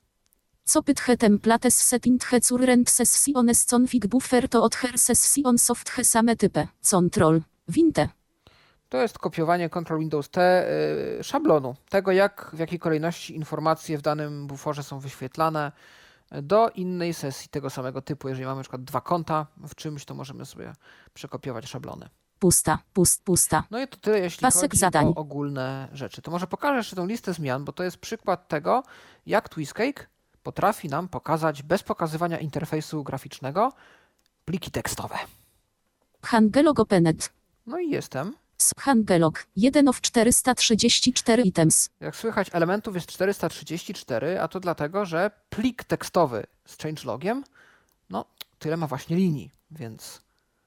[0.63, 5.57] Co pyt he templates set int he current sessiones config buffer to od her session
[5.57, 6.67] soft he same type.
[6.91, 7.41] Control.
[7.67, 8.09] Winte.
[8.89, 10.67] To jest kopiowanie Ctrl Windows T
[11.19, 15.71] y, szablonu, tego jak, w jakiej kolejności informacje w danym buforze są wyświetlane
[16.31, 18.29] do innej sesji tego samego typu.
[18.29, 20.73] Jeżeli mamy na przykład dwa konta w czymś, to możemy sobie
[21.13, 22.09] przekopiować szablony.
[22.39, 22.79] Pusta.
[22.93, 23.23] Pust.
[23.23, 23.63] Pusta.
[23.71, 25.05] No i to tyle, jeśli Pasek chodzi zadań.
[25.05, 26.21] o ogólne rzeczy.
[26.21, 28.83] To może pokażę jeszcze tą listę zmian, bo to jest przykład tego,
[29.25, 30.07] jak Twistcake
[30.43, 33.73] potrafi nam pokazać bez pokazywania interfejsu graficznego
[34.45, 35.15] pliki tekstowe.
[36.21, 37.33] Hangelog openet.
[37.65, 38.33] No i jestem.
[38.61, 39.47] S Hangelog.
[39.55, 41.89] 1 of 434 items.
[41.99, 47.43] Jak słychać, elementów jest 434, a to dlatego, że plik tekstowy z changelogiem,
[48.09, 48.25] no,
[48.59, 50.21] tyle ma właśnie linii, więc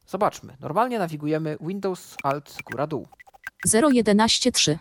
[0.06, 0.56] zobaczmy.
[0.60, 3.08] Normalnie nawigujemy Windows Alt góra dół.
[3.64, 4.78] 0113.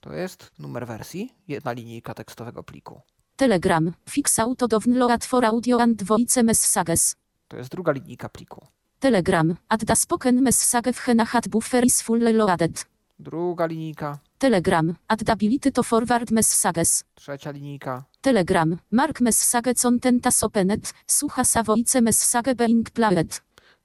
[0.00, 3.00] To jest numer wersji, jedna linijka tekstowego pliku.
[3.36, 3.92] Telegram.
[4.10, 7.16] Fix auto download for audio and voice messages.
[7.48, 8.66] To jest druga linijka pliku.
[9.04, 9.54] Telegram.
[9.68, 12.86] Add the spoken message w hat buffer is fully loaded.
[13.18, 14.96] Druga linijka, Telegram.
[15.18, 17.04] The ability to forward messages.
[17.14, 18.78] trzecia linijka, Telegram.
[18.90, 20.92] Mark message contentas opened.
[21.06, 23.40] Słucha sa voice message being played.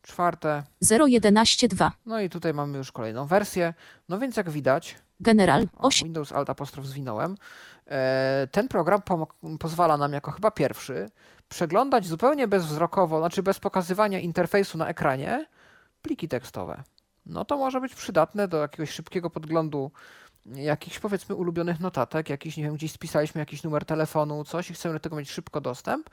[0.10, 0.63] Czwarte.
[0.82, 1.67] 0112.
[2.06, 3.74] No i tutaj mamy już kolejną wersję.
[4.10, 5.67] No więc jak widać, General.
[5.78, 6.06] o, 8.
[6.06, 7.36] Windows Alt apostrof zwinąłem,
[7.88, 9.02] e, ten program
[9.60, 11.10] pozwala nam jako chyba pierwszy
[11.50, 15.45] przeglądać zupełnie bezwzrokowo, znaczy bez pokazywania interfejsu na ekranie,
[16.02, 16.84] pliki tekstowe.
[17.26, 19.91] No to może być przydatne do jakiegoś szybkiego podglądu
[20.45, 24.93] jakichś powiedzmy ulubionych notatek, jakiś, nie wiem, gdzieś spisaliśmy jakiś numer telefonu, coś i chcemy
[24.93, 26.10] do tego mieć szybko dostęp,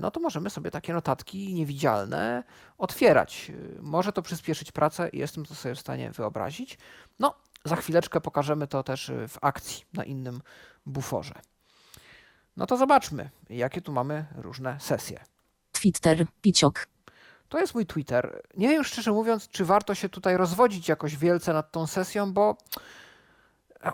[0.00, 2.44] no to możemy sobie takie notatki niewidzialne
[2.78, 3.52] otwierać.
[3.78, 6.78] E, Może to przyspieszyć pracę i jestem to sobie w stanie wyobrazić.
[7.18, 10.40] No, za chwileczkę pokażemy to też e, w akcji na innym
[10.86, 11.34] buforze.
[12.56, 15.24] No to zobaczmy, jakie tu mamy różne sesje.
[15.72, 16.26] Twitter.
[16.42, 16.86] Piciok.
[17.48, 18.42] To jest mój Twitter.
[18.56, 22.56] Nie wiem szczerze mówiąc, czy warto się tutaj rozwodzić jakoś wielce nad tą sesją, bo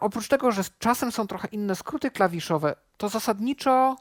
[0.01, 3.97] oprócz tego, że czasem są trochę inne skróty klawiszowe, to zasadniczo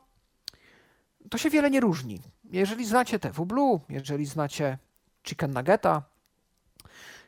[1.29, 2.21] to się wiele nie różni.
[2.43, 4.77] Jeżeli znacie TV Blue, jeżeli znacie
[5.23, 6.03] Chicken Nuggeta,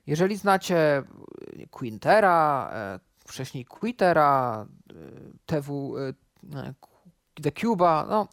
[0.08, 1.04] jeżeli znacie
[1.72, 4.94] Quintera, e, wcześniej Quittera, e,
[5.46, 6.14] TW, e,
[7.42, 8.28] The Cuba, no,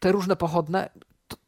[0.00, 0.90] te różne pochodne,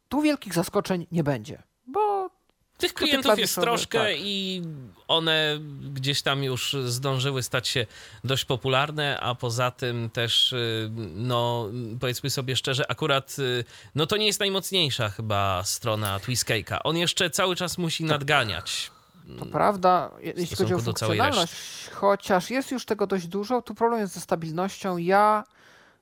[0.08, 2.30] tu wielkich zaskoczeń nie będzie, bo
[2.78, 4.12] Tych Skróty klientów jest troszkę tak.
[4.18, 4.62] i
[5.08, 5.58] one
[5.92, 7.86] gdzieś tam już zdążyły stać się
[8.24, 11.68] dość popularne, a poza tym też, y, no
[12.00, 16.78] powiedzmy sobie szczerze, akurat y, no to nie jest najmocniejsza chyba strona Twiscake'a.
[16.84, 18.90] On jeszcze cały czas musi nadganiać.
[19.38, 21.52] To prawda, je- jeśli chodzi o funkcjonalność,
[21.92, 24.96] chociaż jest już tego dość dużo, tu problem jest ze stabilnością.
[24.96, 25.44] Ja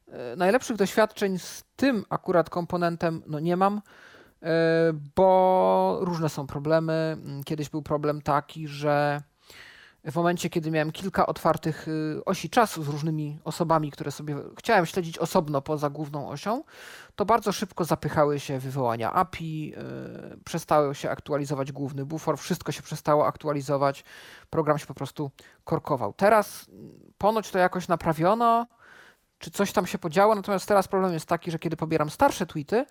[0.08, 3.80] e, najlepszych doświadczeń z tym akurat komponentem no nie mam,
[5.16, 6.92] bo różne są problemy.
[6.92, 9.22] Mm, Kiedyś był problem taki, że
[10.04, 14.86] w momencie, kiedy miałem kilka otwartych y, osi czasu z różnymi osobami, które sobie chciałem
[14.86, 16.64] śledzić osobno poza główną osią,
[17.16, 19.74] to bardzo szybko zapychały się wywołania API,
[20.34, 24.04] y, przestało się aktualizować główny bufor, wszystko się przestało aktualizować,
[24.50, 25.30] program się po prostu
[25.64, 26.12] korkował.
[26.12, 28.66] Teraz mm, ponoć to jakoś naprawiono,
[29.38, 32.86] czy coś tam się podziało, natomiast teraz problem jest taki, że kiedy pobieram starsze tweety,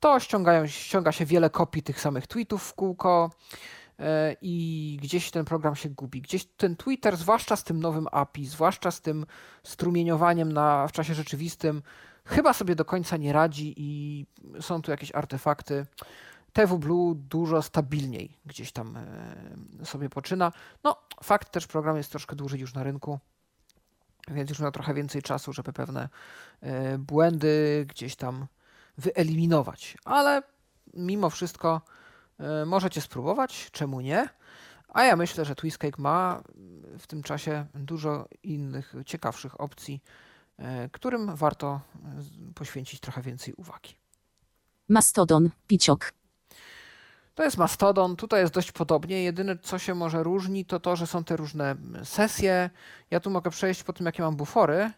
[0.00, 3.30] to ściągają, ściąga się wiele kopii tych samych tweetów w kółko
[3.98, 6.22] e, i gdzieś ten program się gubi.
[6.22, 9.26] Gdzieś ten Twitter, zwłaszcza z tym nowym API, zwłaszcza z tym
[9.62, 11.82] strumieniowaniem na, w czasie rzeczywistym,
[12.26, 14.26] chyba sobie do końca nie radzi i
[14.60, 15.86] są tu jakieś artefakty.
[16.52, 20.52] TW Blue dużo stabilniej gdzieś tam e, sobie poczyna.
[20.84, 23.18] No, fakt też program jest troszkę dłużej już na rynku,
[24.28, 26.08] więc już miał trochę więcej czasu, żeby pewne
[26.60, 28.46] e, błędy gdzieś tam
[28.98, 29.98] wyeliminować.
[30.04, 30.42] Ale
[30.94, 31.80] mimo wszystko
[32.38, 34.28] e, możecie spróbować, czemu nie?
[34.88, 36.42] A ja myślę, że Twistcake ma
[36.98, 40.02] w tym czasie dużo innych ciekawszych opcji,
[40.58, 43.94] e, którym warto e, poświęcić trochę więcej uwagi.
[44.88, 46.12] Mastodon, Piciok.
[47.34, 49.22] To jest Mastodon, tutaj jest dość podobnie.
[49.22, 52.70] Jedyne, co się może różni, to to, że są te różne sesje.
[53.10, 54.90] Ja tu mogę przejść po tym, jakie mam bufory,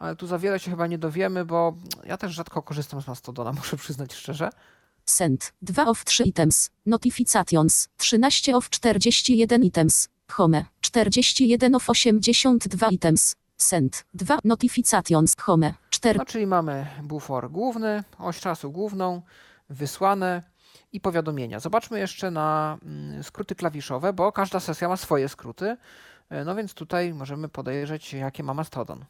[0.00, 3.52] ale tu za wiele się chyba nie dowiemy, bo ja też rzadko korzystam z Mastodona,
[3.60, 4.50] muszę przyznać szczerze.
[5.04, 5.52] Send.
[5.62, 6.70] 2 of 3 items.
[6.86, 7.88] Notifications.
[7.96, 10.08] 13 of 41 items.
[10.30, 10.64] Home.
[10.80, 13.36] 41 of 82 items.
[13.56, 14.04] Send.
[14.14, 15.36] 2 notifications.
[15.40, 15.74] Home.
[15.90, 19.22] 4 No, czyli mamy bufor główny, oś czasu główną,
[19.68, 20.42] wysłane
[20.92, 21.60] i powiadomienia.
[21.60, 25.76] Zobaczmy jeszcze na mm, skróty klawiszowe, bo każda sesja ma swoje skróty.
[26.30, 29.04] E, No więc tutaj możemy podejrzeć, jakie ma Mastodon.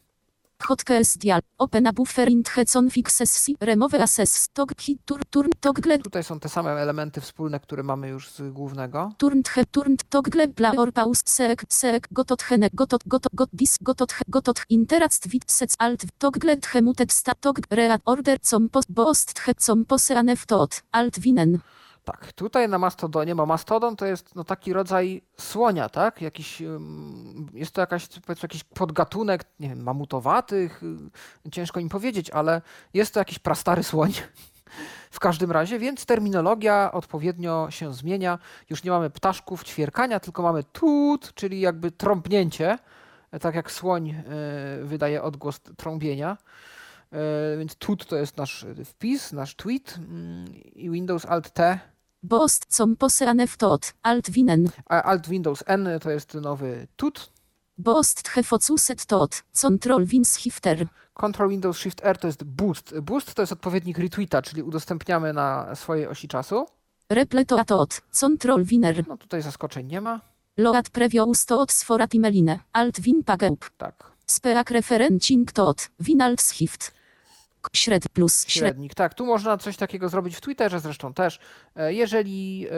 [0.67, 1.41] Hotkeys dial.
[1.57, 3.47] Open a buffer int hecon fixes.
[3.61, 4.47] Remove access.
[4.53, 8.53] Tog hit tur turn toggle Tutaj są te same elementy wspólne, które mamy już z
[8.53, 9.11] głównego.
[9.17, 13.77] turn he turn toggle bla or pause sek sek gotot hene gotot gotot got dis
[13.81, 19.39] gotot gotot interact wit sets alt toggle hemutet sta tog read order com post bost
[19.45, 21.59] he com poseane w tot alt winen.
[22.03, 26.21] Tak, tutaj na Mastodonie, bo Mastodon to jest no, taki rodzaj słonia, tak?
[26.21, 26.63] Jakiś,
[27.53, 28.07] jest to jakaś,
[28.43, 30.83] jakiś podgatunek, nie wiem, mamutowatych,
[31.45, 32.61] y, ciężko im powiedzieć, ale
[32.93, 34.13] jest to jakiś prastary słoń.
[35.11, 38.39] W każdym razie, więc terminologia odpowiednio się zmienia.
[38.69, 42.77] Już nie mamy ptaszków, ćwierkania, tylko mamy tut, czyli jakby trąbnięcie,
[43.41, 44.23] tak jak słoń e,
[44.83, 46.37] wydaje odgłos trąbienia.
[47.11, 51.79] E, Więc tut to jest nasz e, wpis, nasz tweet mm, i Windows Alt T
[52.23, 54.69] Bost com poseane w tot alt winen.
[54.85, 57.31] A Alt Windows N to jest nowy tut.
[57.77, 60.87] Bost he focuset tot control win shifter.
[61.13, 62.99] Ctrl Windows Shift R to jest boost.
[62.99, 66.65] Boost to jest odpowiednik retweeta, czyli udostępniamy na swojej osi czasu.
[67.09, 69.07] Repleto a tot control winer.
[69.07, 70.21] No tutaj zaskoczeń nie ma.
[70.57, 72.59] Loat previous tot sforat imeline.
[72.73, 73.69] Alt win pageup.
[73.77, 75.89] Tak, Speak referencing tot.
[75.99, 76.91] Win alt shift.
[77.73, 78.51] Śred plus śred.
[78.51, 78.95] średnik.
[78.95, 81.39] Tak, tu można coś takiego zrobić w Twitterze zresztą też.
[81.75, 82.71] E, Jeżeli e,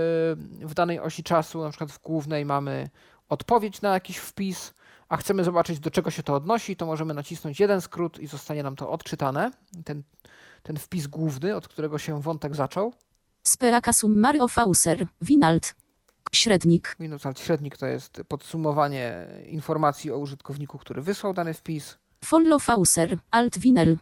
[0.67, 2.89] w danej osi czasu, na przykład w głównej mamy
[3.29, 4.73] odpowiedź na jakiś wpis,
[5.09, 8.63] a chcemy zobaczyć do czego się to odnosi, to możemy nacisnąć jeden skrót i zostanie
[8.63, 9.51] nam to odczytane.
[9.85, 10.03] Ten,
[10.63, 12.93] ten wpis główny, od którego się wątek zaczął.
[13.43, 15.07] Speaka summary of auser.
[15.21, 15.75] Win alt.
[16.31, 16.95] Średnik.
[16.99, 21.97] Windows Alt średnik to jest podsumowanie informacji o użytkowniku, który wysłał dany wpis.
[22.25, 23.17] Follow auser.
[23.31, 23.97] Alt winel.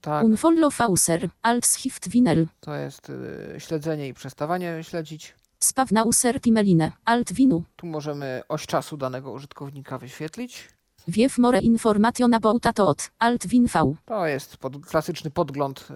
[0.00, 1.28] Tak, Unfollow auser.
[1.42, 2.46] Alt shift winel.
[2.60, 5.34] to jest y, śledzenie i przestawanie śledzić.
[5.60, 6.90] Spawna user timeline.
[7.04, 7.64] Alt winu.
[7.76, 10.68] Tu możemy oś czasu danego użytkownika wyświetlić.
[11.08, 13.10] Wiew more information about tot.
[13.18, 13.94] Alt win v.
[14.04, 15.88] To jest pod, klasyczny podgląd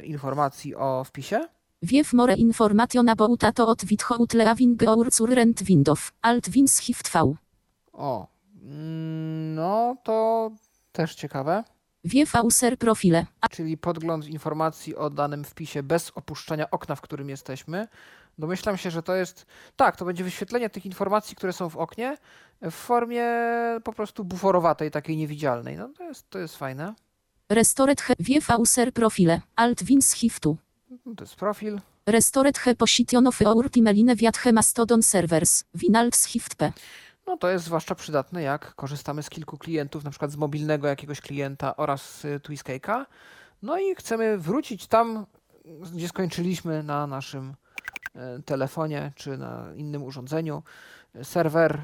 [0.00, 1.48] y, informacji o wpisie.
[1.82, 6.12] Wiew more information about tot without leaving our current window.
[6.22, 7.34] Alt win shift v.
[7.92, 8.26] O,
[8.62, 10.50] mm, no to
[10.92, 11.64] też ciekawe.
[12.08, 13.26] Wiew auser profile.
[13.50, 17.88] Czyli podgląd informacji o danym wpisie bez opuszczania okna, w którym jesteśmy.
[18.38, 19.46] Domyślam się, że to jest.
[19.76, 22.16] Tak, to będzie wyświetlenie tych informacji, które są w oknie,
[22.62, 23.24] w formie
[23.84, 25.76] po prostu buforowatej, takiej niewidzialnej.
[25.76, 26.94] No to jest, to jest fajne.
[27.48, 28.14] Restored he.
[28.48, 29.40] Auser profile.
[29.56, 30.56] Alt win shiftu.
[31.06, 31.80] No To jest profil.
[32.06, 35.64] Restored he position of our timeline viat he mastodon servers.
[35.74, 36.72] Win alt shift p.
[37.28, 41.20] No to jest zwłaszcza przydatne, jak korzystamy z kilku klientów, na przykład z mobilnego jakiegoś
[41.20, 43.04] klienta oraz y, Twiskake'a.
[43.62, 45.26] No i chcemy wrócić tam,
[45.94, 47.54] gdzie skończyliśmy na naszym
[48.14, 50.62] e, telefonie czy na innym urządzeniu.
[51.22, 51.80] Serwer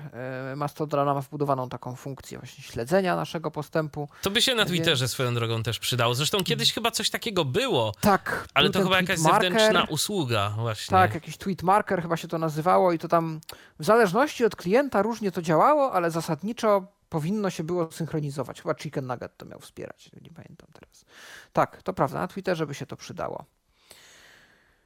[0.52, 4.08] e, Mastodona ma wbudowaną taką funkcję właśnie śledzenia naszego postępu.
[4.22, 6.14] To by się na Twitterze swoją drogą też przydało.
[6.14, 9.52] Zresztą kiedyś chyba coś takiego było, Tak, ale to chyba jakaś marker.
[9.52, 10.90] zewnętrzna usługa właśnie.
[10.90, 13.40] Tak, jakiś tweet marker chyba się to nazywało i to tam
[13.78, 18.62] w zależności od klienta różnie to działało, ale zasadniczo powinno się było synchronizować.
[18.62, 21.04] Chyba Chicken Nugget to miał wspierać, nie pamiętam teraz.
[21.52, 23.44] Tak, to prawda, na Twitterze by się to przydało.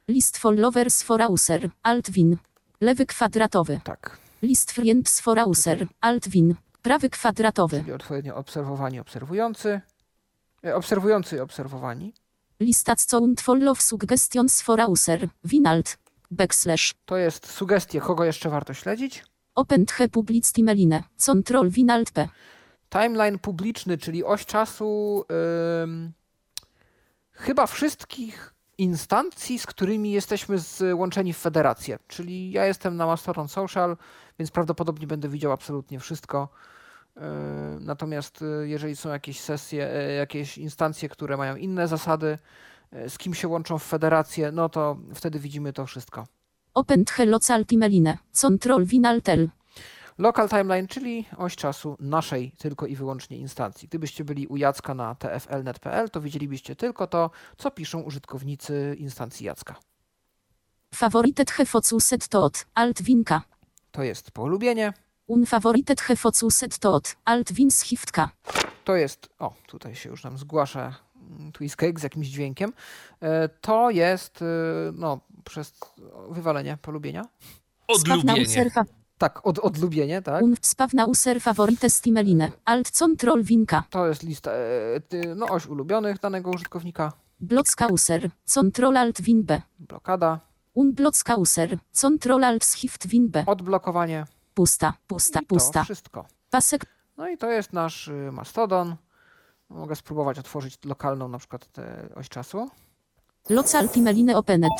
[0.07, 2.37] List followers for user, alt win.
[2.81, 3.79] Lewy kwadratowy.
[3.83, 6.55] Tak, List friends for user, alt win.
[6.81, 7.79] Prawy kwadratowy.
[7.79, 9.81] czyli odpowiednio obserwowani, obserwujący,
[10.65, 12.13] e, obserwujący obserwowani.
[12.59, 15.97] Lista count follow suggestions for user, win alt.
[16.31, 16.93] Backslash.
[17.05, 19.23] To jest sugestie, kogo jeszcze warto śledzić.
[19.55, 21.03] Open the public meline.
[21.25, 22.27] Control win alt p.
[22.89, 25.25] Timeline publiczny, czyli oś czasu
[25.83, 26.13] ym,
[27.31, 31.99] chyba wszystkich instancji, z którymi jesteśmy złączeni w federację.
[32.07, 33.97] Czyli ja jestem na Mastodon Social,
[34.39, 36.49] więc prawdopodobnie będę widział absolutnie wszystko.
[37.15, 37.21] Yy,
[37.79, 42.37] Natomiast y, jeżeli są jakieś sesje, y, jakieś instancje, które mają inne zasady,
[43.07, 46.27] z kim się łączą w federację, no to wtedy widzimy to wszystko.
[46.73, 48.17] Open the local meline.
[48.41, 49.49] Control win alt l.
[50.19, 53.87] Local timeline, czyli oś czasu naszej tylko i wyłącznie instancji.
[53.87, 59.75] Gdybyście byli u Jacka na tflnet.pl, to widzielibyście tylko to, co piszą użytkownicy instancji Jacka.
[60.95, 63.41] Favorited he focuset tot, alt winka.
[63.91, 64.93] To jest polubienie,
[65.27, 68.29] Unfavorited he focuset tot, alt win schiftka.
[68.83, 70.95] to jest, o, tutaj się już nam zgłasza
[71.39, 72.73] mm, Twistcake z jakimś dźwiękiem,
[73.21, 74.45] E, to jest, y,
[74.93, 75.73] no, przez
[76.29, 77.25] wywalenie polubienia.
[77.87, 78.45] Odlubienie.
[79.19, 80.43] Tak, od, odlubienie, tak.
[80.43, 82.51] Un spawna user favorites meline.
[82.65, 83.83] Alt control winka.
[83.89, 88.29] To jest lista, e, ty- no, oś ulubionych danego użytkownika, Blocka user.
[88.53, 89.61] Control alt win b.
[89.79, 90.39] blokada,
[90.73, 91.77] Un blocka user.
[92.01, 93.43] Control alt shift win b.
[93.47, 95.83] odblokowanie Pusta, pusta, i to pusta.
[95.83, 96.25] wszystko.
[96.49, 96.85] Pasek
[97.17, 98.95] No i to jest nasz y, Mastodon.
[99.69, 102.69] Mogę spróbować otworzyć lokalną na przykład tę oś czasu.
[103.49, 104.71] local meline openet.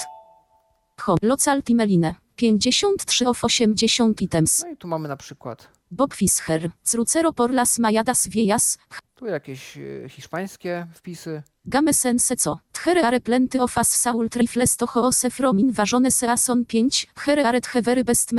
[1.01, 1.17] Home.
[1.21, 2.13] Local meline.
[2.39, 4.63] 53 of 80 items.
[4.63, 6.71] No i tu mamy na przykład Bob Fischer.
[6.91, 8.77] Crucero porlas majadas viejas.
[9.15, 11.43] tu jakieś y, hiszpańskie wpisy.
[11.65, 12.59] Game sense co?
[12.71, 17.07] Tchere are plenty of as saul trifles to hoose from inważone season 5.
[17.25, 18.31] Here are hevery best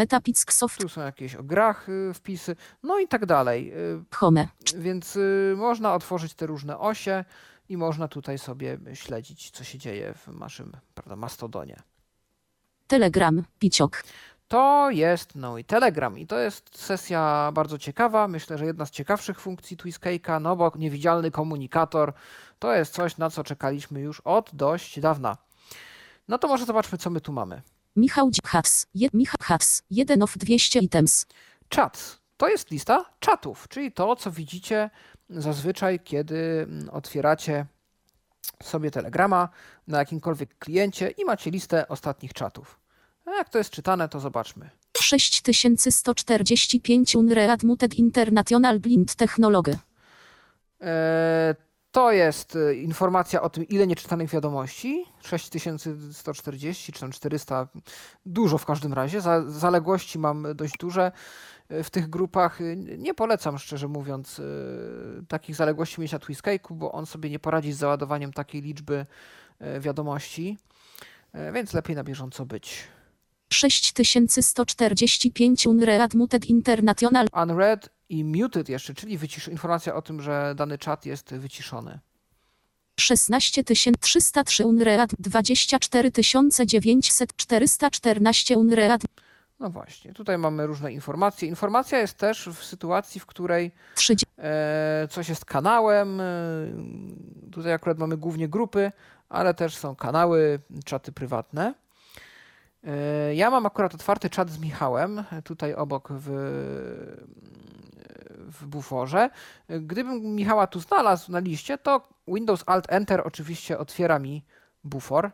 [0.49, 2.57] soft Tu są jakieś o grach wpisy.
[2.83, 3.73] No i tak dalej.
[3.73, 4.49] Y, home.
[4.77, 7.25] Więc y, można otworzyć te różne osie
[7.69, 11.83] i można tutaj sobie śledzić, co się dzieje w naszym prawda, Mastodonie.
[12.91, 13.45] Telegram.
[13.59, 14.03] Piciok.
[14.49, 18.29] To jest no i Telegram i to jest sesja bardzo ciekawa.
[18.29, 22.13] Myślę, że jedna z ciekawszych funkcji Twiscake'a, no bo niewidzialny komunikator
[22.59, 25.37] to jest coś, na co czekaliśmy już od dość dawna.
[26.29, 27.63] No to może zobaczmy, co my tu mamy.
[27.97, 28.87] Michał Hats.
[28.95, 29.83] Je, Michał Hats.
[29.91, 31.27] 1 of 200 items.
[31.69, 32.21] Czat.
[32.37, 34.91] To jest lista czatów, czyli to, co widzicie
[35.29, 37.67] zazwyczaj, kiedy mm, otwieracie
[38.63, 39.49] sobie Telegrama
[39.87, 42.80] na jakimkolwiek kliencie i macie listę ostatnich czatów.
[43.31, 44.71] A jak to jest czytane, to zobaczmy.
[45.01, 49.79] 6145 Unread Muted International Blind Technology.
[50.81, 51.55] E,
[51.93, 55.05] To jest e, informacja o tym, ile nieczytanych wiadomości.
[55.23, 57.69] 6140 czy tam 400,
[58.27, 59.21] dużo w każdym razie.
[59.21, 61.13] Za- Zaległości mam dość duże
[61.69, 62.59] e, w tych grupach.
[62.99, 64.41] Nie polecam, szczerze mówiąc,
[65.29, 69.07] takich zaległości mieć na Twiscake'u, bo on sobie nie poradzi z załadowaniem takiej liczby
[69.81, 70.59] wiadomości,
[71.53, 72.79] więc lepiej na bieżąco być.
[73.53, 77.29] 6145 Unread Muted International.
[77.43, 81.99] Unread i muted jeszcze, czyli wycisz- informacja o tym, że dany czat jest wyciszony.
[83.01, 89.03] 16303 Unread 24900 414 Unread
[89.61, 91.49] No właśnie, tutaj mamy różne informacje.
[91.49, 96.23] Informacja jest też w sytuacji, w której 30 e, coś jest kanałem.
[97.53, 98.93] Tutaj akurat mamy głównie grupy,
[99.29, 101.75] ale też są kanały, czaty prywatne.
[102.85, 106.27] E, ja mam akurat otwarty czat z Michałem, e, tutaj obok w,
[108.39, 109.31] w buforze.
[109.69, 114.45] E, Gdybym Michała tu znalazł na liście, to Windows Alt Enter oczywiście otwiera mi
[114.85, 115.31] bufor.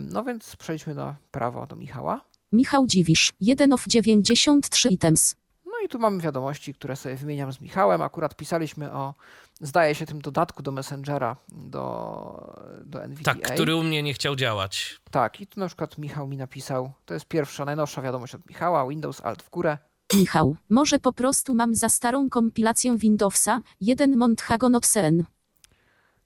[0.00, 2.20] No więc przejdźmy na prawo do Michała.
[2.52, 5.36] Michał Dziwisz 1 of 93 items.
[5.84, 8.02] I tu mamy wiadomości, które sobie wymieniam z Michałem.
[8.02, 9.14] Akurat pisaliśmy o,
[9.60, 13.34] zdaje się, tym dodatku do Messengera, do, do NVDA.
[13.34, 15.00] Tak, który u mnie nie chciał działać.
[15.10, 18.88] Tak, i tu na przykład Michał mi napisał, to jest pierwsza, najnowsza wiadomość od Michała,
[18.88, 19.78] Windows Alt w górę.
[20.14, 25.24] Michał, może po prostu mam za starą kompilację Windowsa 1 Monthagon Ocean.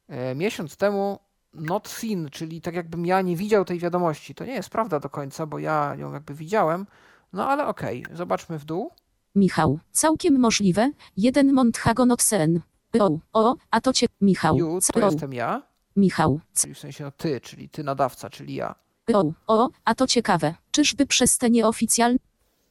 [0.09, 1.19] E, miesiąc temu
[1.55, 4.35] not seen, czyli tak jakbym ja nie widział tej wiadomości.
[4.35, 6.87] To nie jest prawda do końca, bo ja ją jakby widziałem.
[7.33, 8.91] No ale okej, zobaczmy w dół.
[9.37, 9.78] Michał.
[9.93, 10.91] Całkiem możliwe.
[11.16, 12.61] Jeden Monthago not sen.
[12.99, 14.57] O, o, a to cię, Michał.
[14.57, 15.62] You, to o, jestem ja,
[15.97, 16.41] Michał.
[16.55, 18.74] Czyli w sensie no ty, czyli ty nadawca, czyli ja.
[19.14, 20.55] O, o, a to ciekawe.
[20.70, 22.18] Czyżby przez te nieoficjalne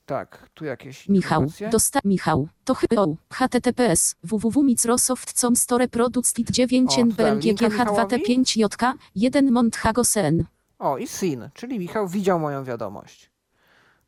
[0.06, 7.06] Tak, tu jakieś Michał, dosta Michał, to chyba https www.microsoft.com store product lit 9 O,
[7.06, 10.46] tutaj linka nblgh 2 t 5 jk 1 Monthago sen.
[10.80, 13.32] O, i seen, czyli Michał widział moją wiadomość.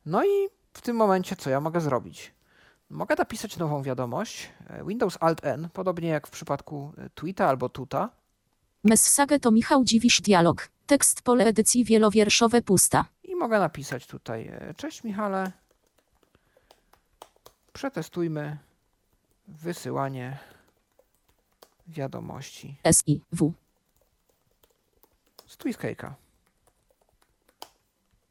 [0.06, 2.34] No i w tym momencie co ja mogę zrobić?
[2.90, 4.48] Mogę napisać nową wiadomość.
[4.66, 8.10] e, Windows Alt N, podobnie jak w przypadku e, tweeta albo tuta.
[8.84, 10.68] Message to Michał Dziwisz dialog.
[10.86, 13.04] Tekst pole edycji wielowierszowe pusta.
[13.22, 15.52] I mogę napisać tutaj, e, cześć Michale,
[17.72, 18.58] przetestujmy
[19.48, 20.38] wysyłanie
[21.86, 23.52] wiadomości S i w.
[25.46, 26.12] z Twiskake'a.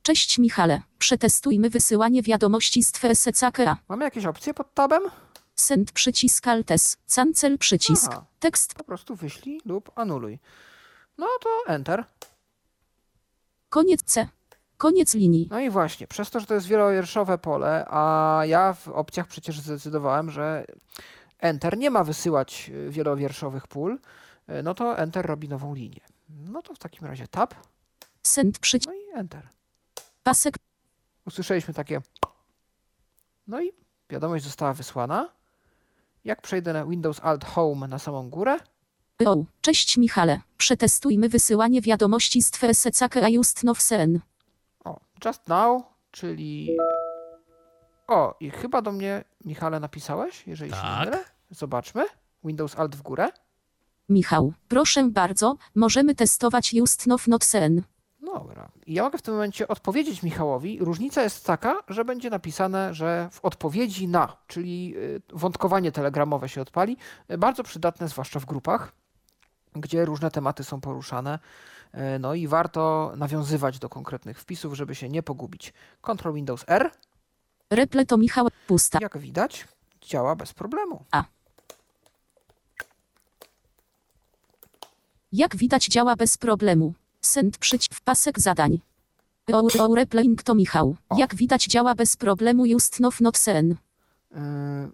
[0.07, 3.77] Cześć Michale, przetestujmy wysyłanie wiadomości z Twesecakea.
[3.89, 5.03] Mamy jakieś opcje pod tabem?
[5.55, 8.11] Send przycisk altes, cancel przycisk.
[8.11, 8.25] Aha.
[8.39, 10.39] Tekst Po prostu wyślij lub anuluj.
[11.17, 12.05] No to Enter.
[13.69, 14.27] koniec C.
[14.77, 15.47] Koniec linii.
[15.51, 19.59] No i właśnie, przez to, że to jest wielowierszowe pole, a ja w opcjach przecież
[19.59, 20.65] zdecydowałem, że
[21.39, 23.99] Enter nie ma wysyłać y, wielowierszowych pól,
[24.49, 26.01] y, no to Enter robi nową linię.
[26.29, 27.53] No to w takim razie Tab,
[28.23, 29.56] Send przycisk no i Enter.
[30.27, 30.55] Pasek
[31.27, 32.01] Usłyszeliśmy takie.
[33.47, 33.71] No i
[34.09, 35.29] wiadomość została wysłana.
[36.25, 38.57] Jak przejdę na Windows Alt Home na samą górę,
[39.25, 44.19] O, cześć Michale, przetestujmy wysyłanie wiadomości z Twesecakea just now sen.
[44.85, 46.77] o, Just Now, czyli.
[48.07, 50.99] O, i chyba do mnie, Michale, napisałeś, jeżeli się Tak.
[50.99, 51.23] nie mylę.
[51.51, 52.05] Zobaczmy.
[52.43, 53.29] Windows Alt w górę.
[54.09, 57.83] Michał, proszę bardzo, możemy testować just now not sen.
[58.39, 58.69] Dobra.
[58.85, 60.79] I ja mogę w tym momencie odpowiedzieć Michałowi.
[60.79, 66.61] Różnica jest taka, że będzie napisane, że w odpowiedzi na, czyli y, wątkowanie telegramowe się
[66.61, 66.97] odpali.
[67.31, 68.91] Y, Bardzo przydatne, zwłaszcza w grupach,
[69.75, 71.39] gdzie różne tematy są poruszane.
[71.95, 75.73] Y, No i warto nawiązywać do konkretnych wpisów, żeby się nie pogubić.
[76.01, 76.91] Ctrl Windows R,
[77.69, 78.99] Reple to Michał, pusta.
[79.01, 79.67] jak widać,
[80.01, 81.05] działa bez problemu.
[85.31, 86.93] Jak widać działa bez problemu.
[87.27, 88.79] Send przycisk pasek zadań.
[89.53, 90.95] O, o replaying to Michał.
[91.09, 91.17] O.
[91.17, 93.75] Jak widać działa bez problemu just now not sen.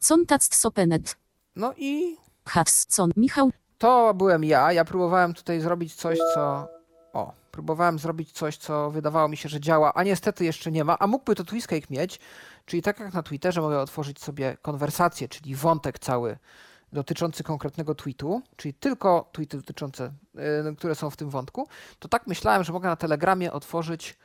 [0.09, 1.15] Contact sopenet.
[1.55, 3.11] No i Hats, con.
[3.17, 4.71] Michał, To byłem ja.
[4.71, 6.67] Ja próbowałem tutaj zrobić coś, co.
[7.13, 10.99] O, próbowałem zrobić coś, co wydawało mi się, że działa, a niestety jeszcze nie ma.
[10.99, 12.19] A mógłby to Twiskake mieć.
[12.65, 16.37] Czyli tak jak na Twitterze mogę otworzyć sobie konwersację, czyli wątek cały
[16.93, 20.13] dotyczący konkretnego tweetu, czyli tylko tweety dotyczące,
[20.71, 21.67] y, które są w tym wątku,
[21.99, 24.17] to tak myślałem, że mogę na Telegramie otworzyć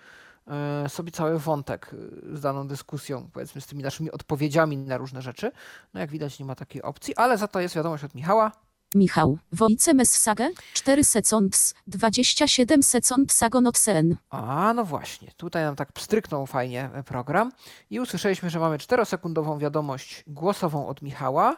[0.87, 1.95] y, sobie cały wątek
[2.33, 5.53] y, z daną dyskusją, powiedzmy z tymi naszymi odpowiedziami na różne rzeczy.
[5.95, 8.53] No jak widać nie ma takiej opcji, ale za to jest wiadomość od Michała.
[8.95, 9.39] Michał.
[9.53, 14.17] Wojce message 4 seconds, 27 seconds agonot sen.
[14.31, 15.29] A, no właśnie.
[15.37, 17.53] Tutaj nam tak pstryknął fajnie e, program
[17.91, 21.57] i usłyszeliśmy, że mamy 4-sekundową wiadomość głosową od Michała.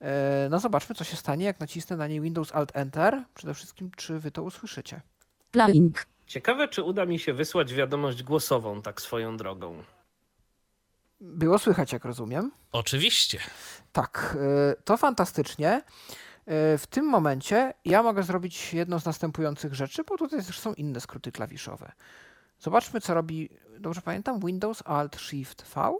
[0.00, 3.24] E, No zobaczmy, co się stanie, jak nacisnę na niej Windows Alt Enter.
[3.34, 5.00] Przede wszystkim, czy wy to usłyszycie.
[5.50, 6.06] Playing.
[6.26, 9.82] Ciekawe, czy uda mi się wysłać wiadomość głosową tak swoją drogą.
[11.20, 12.50] Było słychać, jak rozumiem.
[12.72, 13.38] Oczywiście.
[13.92, 14.36] Tak,
[14.70, 15.68] e, to fantastycznie.
[16.46, 20.74] E, W tym momencie ja mogę zrobić jedną z następujących rzeczy, bo tutaj też są
[20.74, 21.92] inne skróty klawiszowe.
[22.58, 25.94] Zobaczmy, co robi, dobrze pamiętam, Windows Alt Shift V.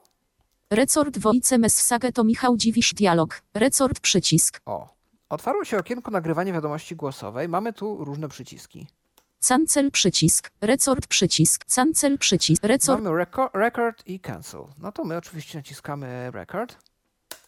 [0.74, 3.42] Resort Wojce message to Michał Dziwisz dialog.
[3.54, 4.60] Resort przycisk.
[4.66, 4.88] O,
[5.28, 7.48] otwarło się okienko nagrywania wiadomości głosowej.
[7.48, 8.86] Mamy tu różne przyciski.
[9.48, 10.50] Cancel przycisk.
[10.60, 11.64] Resort przycisk.
[11.74, 12.64] Cancel przycisk.
[12.64, 14.60] Resort Mamy reco- record i cancel.
[14.78, 16.76] No to my oczywiście naciskamy record.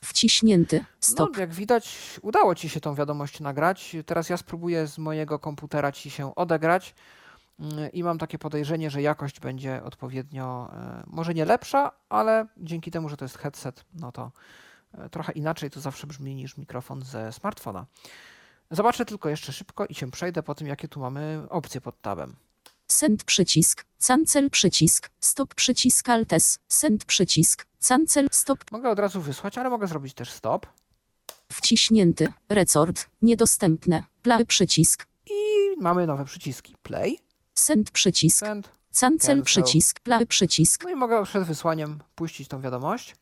[0.04, 0.84] wciśnięty.
[1.00, 1.30] Stop.
[1.34, 3.96] No, jak widać, udało ci się tą wiadomość nagrać.
[4.06, 6.94] Teraz ja spróbuję z mojego komputera ci się odegrać
[7.92, 13.08] i mam takie podejrzenie, że jakość będzie odpowiednio, e, może nie lepsza, ale dzięki temu,
[13.08, 14.32] że to jest headset, no to
[14.94, 17.86] e, trochę inaczej to zawsze brzmi niż mikrofon ze smartfona.
[18.70, 22.36] Zobaczę tylko jeszcze szybko i się przejdę po tym, jakie tu mamy opcje pod tabem.
[22.88, 23.84] Send przycisk.
[24.06, 25.10] Cancel przycisk.
[25.20, 26.58] Stop przycisk altes.
[26.68, 27.66] Send przycisk.
[27.88, 28.72] Cancel stop.
[28.72, 30.66] Mogę od razu wysłać, ale mogę zrobić też stop.
[31.52, 32.32] Wciśnięty.
[32.48, 33.06] Resort.
[33.22, 34.02] Niedostępne.
[34.22, 35.06] Play przycisk.
[35.30, 35.36] I
[35.80, 36.76] mamy nowe przyciski.
[36.82, 37.18] Play,
[37.58, 38.38] Send przycisk.
[38.38, 38.76] send.
[39.00, 40.00] Cancel przycisk.
[40.00, 40.84] Play przycisk.
[40.84, 43.16] No i mogę przed wysłaniem puścić tą wiadomość.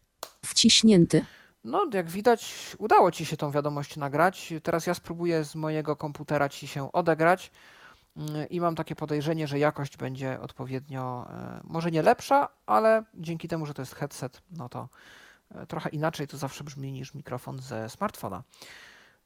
[0.45, 1.25] Wciśnięty.
[1.65, 4.53] No, jak widać, udało ci się tą wiadomość nagrać.
[4.63, 7.51] Teraz ja spróbuję z mojego komputera ci się odegrać
[8.17, 13.49] mm, i mam takie podejrzenie, że jakość będzie odpowiednio, e, może nie lepsza, ale dzięki
[13.49, 14.89] temu, że to jest headset, no to
[15.55, 18.43] e, trochę inaczej to zawsze brzmi niż mikrofon ze smartfona.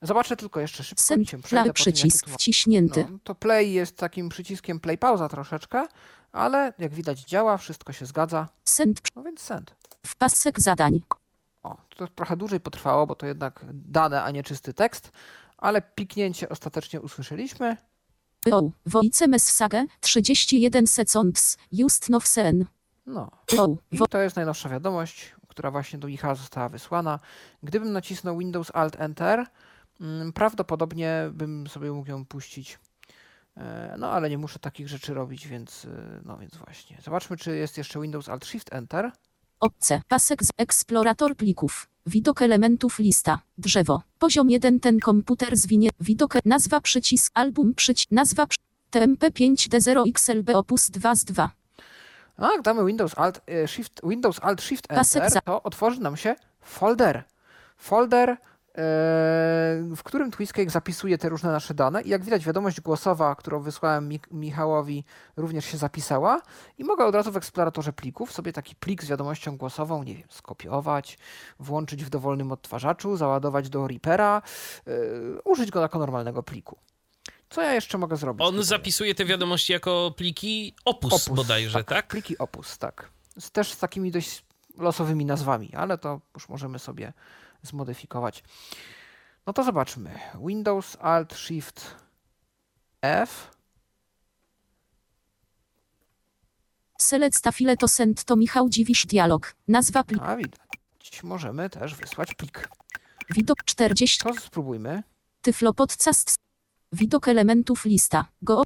[0.03, 1.05] Zobaczę tylko jeszcze szybko.
[1.05, 3.07] Przejdę play przycisk wciśnięty.
[3.11, 5.87] no, to play jest takim przyciskiem play pauza troszeczkę,
[6.33, 9.75] ale jak widać działa, wszystko się zgadza, Send no więc send.
[10.07, 11.01] w pasek zadań.
[11.63, 15.11] O, to trochę dłużej potrwało, bo to jednak dane, a nie czysty tekst,
[15.57, 17.77] ale piknięcie ostatecznie usłyszeliśmy.
[18.51, 22.65] O, Wojce Message, 31 seconds, just now sen.
[23.07, 23.31] No,
[23.93, 27.19] i to jest najnowsza wiadomość, która właśnie do Michała została wysłana.
[27.63, 29.47] Gdybym nacisnął Windows Alt Enter,
[30.35, 32.79] prawdopodobnie bym sobie mógł ją puścić.
[33.57, 36.99] E, No, ale nie muszę takich rzeczy robić, więc e, no więc właśnie.
[37.05, 39.13] Zobaczmy, czy jest jeszcze Windows Alt Shift Enter.
[39.61, 41.89] Opce, pasek z eksplorator plików.
[42.07, 43.39] Widok elementów lista.
[43.59, 44.03] Drzewo.
[44.19, 45.91] Poziom 1 ten komputer zwinie.
[46.01, 48.59] Widok nazwa przycisk album przycisk nazwa przy...
[48.93, 51.51] TMP5D0XLB opus 2 z 2.
[52.37, 56.17] A jak damy Windows Alt e, Shift, Windows Alt Shift Enter, za- to otworzy nam
[56.17, 57.25] się folder.
[57.77, 58.37] Folder,
[59.95, 62.03] w którym Twiscake zapisuje te różne nasze dane.
[62.03, 65.05] I jak widać, wiadomość głosowa, którą wysłałem Mi- Michałowi,
[65.37, 66.43] również się zapisała.
[66.79, 70.27] I mogę od razu w eksploratorze plików sobie taki plik z wiadomością głosową, nie wiem,
[70.31, 71.19] skopiować,
[71.61, 74.43] włączyć w dowolnym odtwarzaczu, załadować do Reapera,
[74.87, 74.91] e,
[75.45, 76.79] użyć go jako normalnego pliku.
[77.51, 78.47] Co ja jeszcze mogę zrobić?
[78.47, 78.65] On tutaj?
[78.67, 82.07] zapisuje te wiadomości jako pliki opus, Opus, bodajże, tak?
[82.09, 83.09] Pliki Opus, tak.
[83.39, 84.45] Z, też z takimi dość
[84.79, 87.13] losowymi nazwami, ale to już możemy sobie
[87.63, 88.45] zmodyfikować.
[89.47, 90.19] No to zobaczmy.
[90.47, 91.95] Windows Alt Shift
[93.03, 93.51] F.
[96.99, 99.55] Select stafile to send to Michał Dziwisz dialog.
[99.69, 100.23] Nazwa plik.
[100.23, 100.61] A widać.
[101.23, 102.69] Możemy też wysłać plik.
[103.31, 104.25] Widok 40.
[104.25, 105.03] To spróbujmy.
[105.43, 106.37] Tyflo podcast.
[106.93, 108.27] Widok elementów lista.
[108.43, 108.63] Go.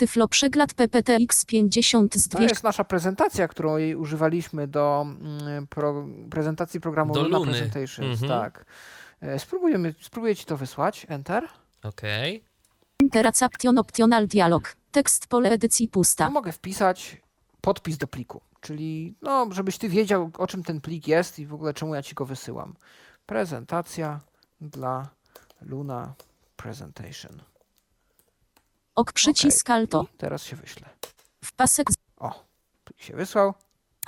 [0.00, 2.54] Tyflo przegląd PPTX 50 z To 200.
[2.54, 7.52] jest nasza prezentacja, którą jej używaliśmy do mm, pro, prezentacji programu Do Luna Luny.
[7.52, 8.22] Presentations.
[8.22, 8.28] Mhm.
[8.28, 8.64] Tak.
[9.20, 11.06] E, Spróbujemy, spróbuję ci to wysłać.
[11.08, 11.48] Enter.
[11.82, 12.44] Okej.
[13.02, 14.76] Interaction optional dialog.
[14.90, 16.26] Tekst pole edycji pusta.
[16.26, 17.16] Tu mogę wpisać
[17.60, 21.54] podpis do pliku, czyli no, żebyś ty wiedział, o czym ten plik jest i w
[21.54, 22.74] ogóle czemu ja ci go wysyłam.
[23.26, 24.20] Prezentacja
[24.60, 25.08] dla
[25.60, 26.14] Luna
[26.56, 27.42] Presentation.
[29.00, 30.06] Ok przycisk alto.
[30.14, 30.88] I teraz się wyślę.
[31.44, 31.86] W pasek
[32.16, 32.44] O,
[32.84, 33.54] plik się wysłał.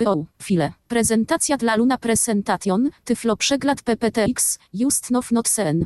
[0.05, 0.73] O, chwilę.
[0.87, 2.89] Prezentacja dla Luna Presentation.
[3.03, 4.59] Tyflo przegląd PPTX.
[4.73, 5.85] Just now not sen.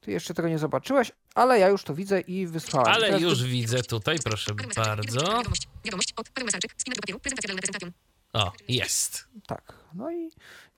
[0.00, 2.92] Ty jeszcze tego nie zobaczyłeś, ale ja już to widzę i wysłałem.
[2.92, 5.20] Ale Teraz już widzę tutaj, proszę bardzo.
[5.20, 5.68] Wiadomość.
[5.84, 6.74] Wiadomość od Paweł Mesarczyk.
[6.76, 7.20] Spinek do papieru.
[7.20, 7.92] Prezentacja dla Luna Presentation.
[8.32, 9.28] O, jest.
[9.46, 9.74] Tak.
[9.94, 10.30] No i,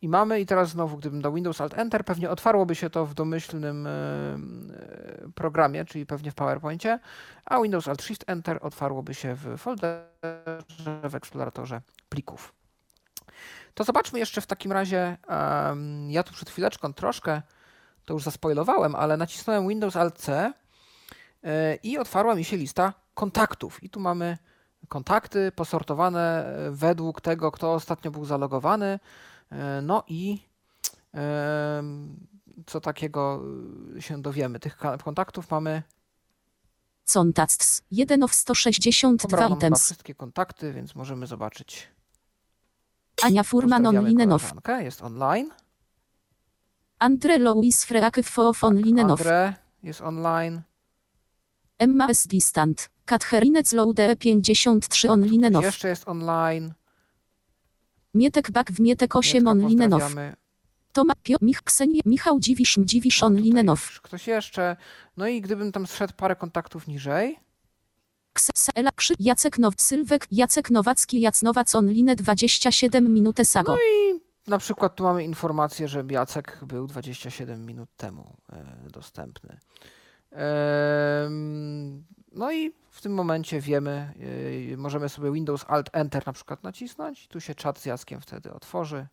[0.02, 3.14] i mamy, i teraz znowu, gdybym dał Windows Alt Enter, pewnie otwarłoby się to w
[3.14, 3.90] domyślnym e,
[5.34, 6.98] programie, czyli pewnie w PowerPoincie,
[7.44, 10.08] a Windows Alt Shift Enter otwarłoby się w folderze,
[11.04, 12.54] w eksploratorze plików.
[13.74, 15.16] To zobaczmy jeszcze w takim razie,
[16.08, 17.42] ja tu przed chwileczką troszkę,
[18.04, 20.52] to już zaspoilowałem, ale nacisnąłem Windows Alt C
[21.44, 23.82] e, i otwarła mi się lista kontaktów.
[23.82, 24.38] I tu mamy
[24.88, 28.98] kontakty posortowane e, według tego, kto ostatnio był zalogowany.
[29.50, 30.38] E, No i
[32.66, 33.42] co takiego
[33.96, 34.60] y, się dowiemy?
[34.60, 35.82] Tych kontaktów mamy
[37.12, 37.82] Contacts.
[37.90, 39.84] 1 of 162 pobraną chyba items.
[39.84, 41.88] wszystkie kontakty, więc możemy zobaczyć.
[43.22, 44.42] Ania Furman Onlinenow.
[44.42, 45.50] koleżankę, jest online.
[46.98, 49.20] Andre Louis Freakew of Onlinenow.
[49.20, 50.62] Andre jest online.
[51.78, 52.26] Emma S.
[52.26, 52.88] Distant.
[53.04, 55.64] Katherine Zloude 53 Onlinenow.
[55.64, 56.72] Jeszcze jest online.
[58.16, 60.14] Mietek Bak w Mietek 8 Mietka Onlinenow.
[60.92, 63.86] Toma Pio Mich Ksenie Michał Dziwisz Dziwisz Onlinenow.
[63.90, 64.76] już Ktoś jeszcze.
[65.16, 67.38] No i gdybym tam zszedł parę kontaktów niżej,
[68.32, 73.72] Kse Ela Krzy Jacek Now Sylwek Jacek Nowacki Jacnowac Online 27 minut Sago.
[73.72, 73.78] No
[74.46, 79.58] Na przykład tu mamy informację, że Jacek był 27 minut temu e, dostępny.
[80.30, 82.04] Em,
[82.36, 84.12] No i w tym momencie wiemy,
[84.72, 87.28] e, możemy sobie Windows Alt Enter na przykład nacisnąć.
[87.28, 89.06] Tu się czat z Jackiem wtedy otworzy.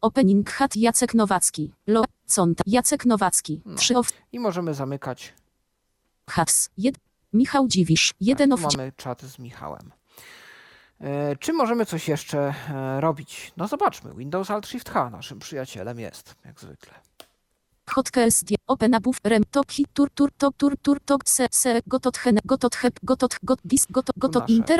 [0.00, 1.72] Opening hat Jacek Nowacki.
[1.86, 3.60] Lo Cont Jacek Nowacki.
[3.64, 3.74] No.
[3.76, 5.34] 3 of I możemy zamykać.
[6.30, 6.70] hats.
[6.78, 6.94] Jed
[7.32, 8.14] Michał Dziwisz.
[8.20, 9.92] 1 tu of mamy czat z Michałem.
[11.00, 13.52] E, Czy możemy coś jeszcze e, robić?
[13.56, 14.14] No zobaczmy.
[14.14, 16.94] Windows Alt Shift H naszym przyjacielem jest, jak zwykle.
[17.94, 21.80] Hotkeys die Open Above Rem Top Hit Tur Tur Top Tur Tur Top Se Se
[21.86, 24.78] Gotot Hen Gotot Hep Gotot Got Dis Gotot Gotot nasze Inter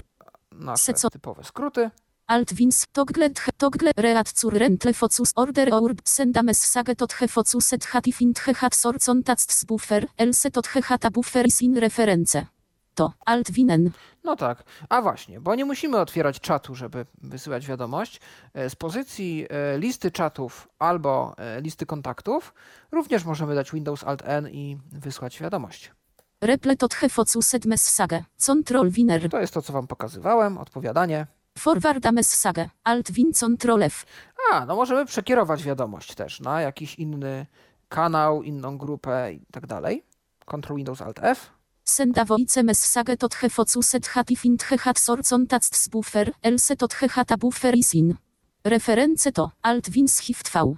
[0.53, 1.91] Nasze Se co- typowe skróty.
[2.27, 7.29] Alt Wins Toggle He Toggle Reat Zur Rentle Focus Order Our Sendames Sage Tot He
[7.29, 11.61] Focus Et Hatif Int He Hat Sorcon Tast Buffer Else Tot He Hata Buffer is
[11.61, 12.47] in Reference.
[12.95, 13.13] To.
[13.27, 13.91] Alt Winen.
[14.25, 14.65] No tak.
[14.89, 18.21] A właśnie, bo nie musimy otwierać czatu, żeby wysyłać wiadomość.
[18.55, 22.55] E, Z pozycji e, listy czatów albo e, listy kontaktów
[22.93, 25.93] również możemy dać Windows Alt N i wysłać wiadomość.
[26.41, 28.25] Replet od Hefocuset Message.
[28.47, 29.29] Control Winer.
[29.31, 31.27] To jest to, co Wam pokazywałem, odpowiadanie.
[31.59, 32.71] Forwarda Message.
[32.85, 34.07] Alt Win Control F.
[34.53, 37.47] A, no możemy przekierować wiadomość też na jakiś inny
[37.89, 40.05] kanał, inną grupę i tak dalej.
[40.47, 41.51] Ctrl Windows Alt F.
[41.87, 46.33] Senda voice message tot Hefocuset hatifint hehat sorcon tast buffer.
[46.43, 48.17] Else tot hehata buffer is in.
[48.65, 49.51] Reference to.
[49.63, 50.77] Alt Win Shift V.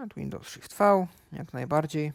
[0.00, 2.12] Alt Windows Shift V, jak najbardziej.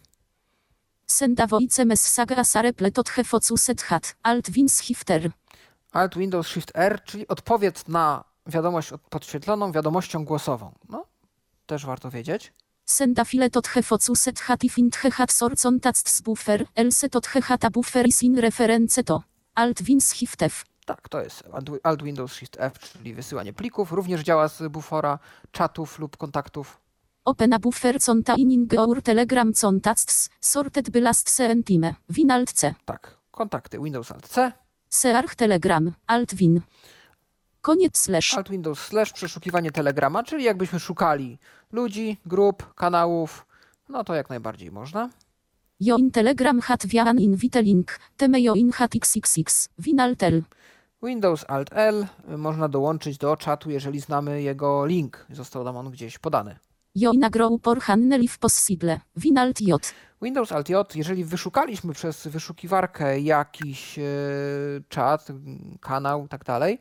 [1.07, 4.15] Senda voice message asa replet od Hefocuset hat.
[4.23, 5.31] Alt Win Shifter.
[5.91, 10.71] Alt Windows Shift R, czyli odpowiedź na wiadomość od- podświetloną wiadomością głosową.
[10.89, 11.05] No,
[11.65, 12.53] też warto wiedzieć.
[12.89, 16.65] Senda file tot Hefocuset hatifint hehat sorcon tast buffer.
[16.75, 19.19] Else tot hehata buffer is in reference to.
[19.55, 20.63] Alt Win Shift F.
[20.85, 21.43] Tak, to jest
[21.83, 23.91] Alt- Windows Shift F, czyli wysyłanie plików.
[23.91, 25.19] Również działa z bufora
[25.51, 26.79] czatów lub kontaktów.
[27.25, 33.17] Open a buffer containing our telegram contacts, sorted by last centime, win alt c, Tak,
[33.31, 34.51] kontakty Windows Alt C,
[34.89, 36.61] search telegram, alt win.
[37.61, 38.37] Koniec slash.
[38.37, 41.37] Alt Windows slash przeszukiwanie Telegrama, czyli jakbyśmy szukali
[41.71, 43.45] ludzi, grup, kanałów,
[43.89, 45.09] no to jak najbardziej można.
[45.79, 50.43] Jo in telegram hat vian invite link, teme jo in hat xxx, win alt l.
[51.03, 52.07] Windows Alt L
[52.37, 55.25] można dołączyć do czatu, jeżeli znamy jego link.
[55.29, 56.59] Został nam on gdzieś podany.
[56.95, 59.93] Jo in agrow por hannel if possible, win alt j.
[60.21, 64.03] Windows Alt J, jeżeli wyszukaliśmy przez wyszukiwarkę jakiś e,
[64.89, 65.27] czat,
[65.81, 66.79] kanał i tak dalej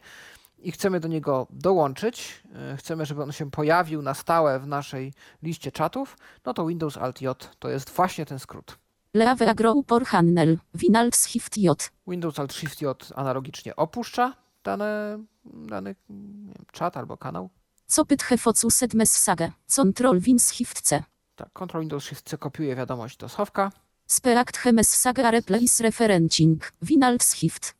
[0.59, 5.13] i chcemy do niego dołączyć, e, chcemy, żeby on się pojawił na stałe w naszej
[5.43, 8.79] liście czatów, no to Windows Alt J to jest właśnie ten skrót.
[9.15, 11.91] Leave agrow por hannel, win alt shift j.
[12.07, 14.35] Windows Alt Shift J analogicznie opuszcza
[14.65, 17.51] dane, dany wiem, czat albo kanał.
[17.87, 21.03] Co pyt hefocuset message, control win shift c.
[21.37, 23.73] Tak, Ctrl Windows Shift C kopiuje wiadomość do schowka.
[24.07, 27.78] Speakt he message a replace referencing, win alt shift.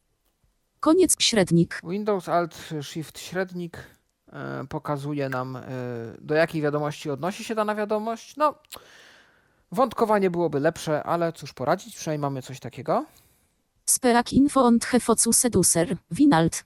[0.81, 1.81] Koniec średnik.
[1.85, 3.79] Windows Alt Shift średnik
[4.33, 5.63] e, pokazuje nam, e,
[6.21, 8.37] do jakiej wiadomości odnosi się dana wiadomość.
[8.37, 8.55] No,
[9.73, 13.05] wątkowanie byłoby lepsze, ale cóż poradzić, przynajmniej mamy coś takiego.
[13.85, 16.65] Speak info on hefocuset user, win alt.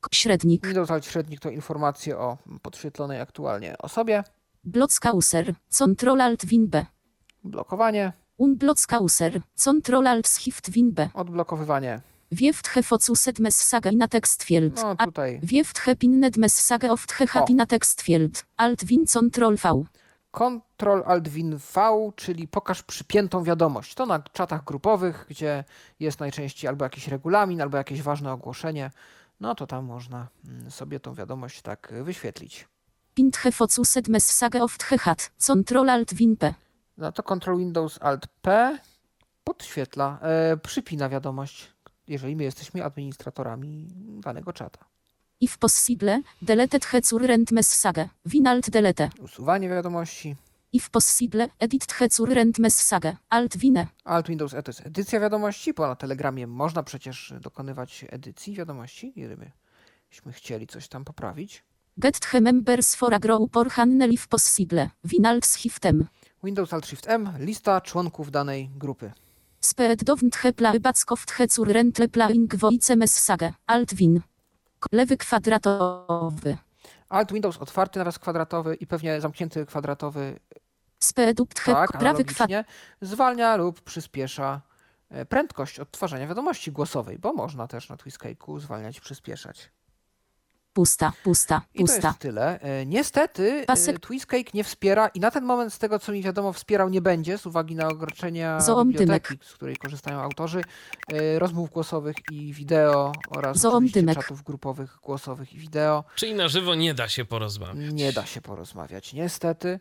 [0.00, 0.66] K- Średnik.
[0.66, 4.24] Windows Alt średnik to informacje o podświetlonej aktualnie osobie.
[4.64, 6.86] Blocka user, control alt win b.
[7.44, 11.08] Blokowanie, Unblocka user, control alt shift win b.
[11.14, 12.00] odblokowywanie.
[12.32, 14.82] Wieft hefocuset message in a text field.
[14.82, 17.52] No tutaj wieft he pinnet message of the hat O.
[17.52, 18.44] in a text field.
[18.56, 19.84] Alt win control v.
[20.32, 23.94] Ctrl Alt Win V, czyli pokaż przypiętą wiadomość.
[23.94, 25.64] To na czatach grupowych, gdzie
[26.00, 28.90] jest najczęściej albo jakiś regulamin, albo jakieś ważne ogłoszenie.
[29.40, 32.68] No to tam można mm, sobie tą wiadomość tak wyświetlić.
[33.14, 35.30] Pint hefocuset message of hat.
[35.46, 36.54] Control alt win p.
[36.98, 38.78] No to Ctrl Windows Alt P
[39.44, 41.72] podświetla, e, przypina wiadomość,
[42.08, 43.88] jeżeli my jesteśmy administratorami
[44.20, 44.84] danego czata.
[45.40, 48.08] If possible, deleted he current message.
[48.26, 49.10] Win alt delete.
[49.20, 50.36] Usuwanie wiadomości.
[50.72, 53.16] If possible, edit he current message.
[53.28, 53.86] Alt wine.
[54.04, 59.12] Alt Windows E to jest edycja wiadomości, bo na Telegramie można przecież dokonywać edycji wiadomości,
[59.16, 59.50] jeżeli
[60.10, 61.64] byśmy chcieli coś tam poprawić.
[61.98, 64.90] Get the members for a grow por hannel if possible.
[65.04, 66.06] Win alt shiftem.
[66.44, 69.12] Windows Alt Shift M, lista członków danej grupy.
[69.60, 73.52] Speed downt he pla backoft he current le playing voice message.
[73.66, 74.20] Alt win.
[74.80, 76.56] K- Lewy kwadratowy.
[77.08, 80.40] Alt Windows otwarty naraz kwadratowy i pewnie zamknięty kwadratowy,
[80.98, 82.64] Speed up he tak, prawy kwadratowy.
[83.00, 84.60] zwalnia lub przyspiesza
[85.10, 89.70] e, prędkość odtwarzania wiadomości głosowej, bo można też na Twiskake'u zwalniać i przyspieszać.
[90.76, 92.08] Pusta, pusta, I to pusta.
[92.08, 92.60] jest tyle.
[92.60, 96.22] E, Niestety Pasek- e, Twiskake nie wspiera i na ten moment z tego co mi
[96.22, 100.60] wiadomo wspierał nie będzie z uwagi na ograniczenia biblioteki, z której korzystają autorzy,
[101.12, 103.62] e, rozmów głosowych i wideo oraz
[104.14, 106.04] czatów grupowych głosowych i wideo.
[106.14, 107.92] Czyli na żywo nie da się porozmawiać.
[107.92, 109.80] Nie da się porozmawiać, niestety.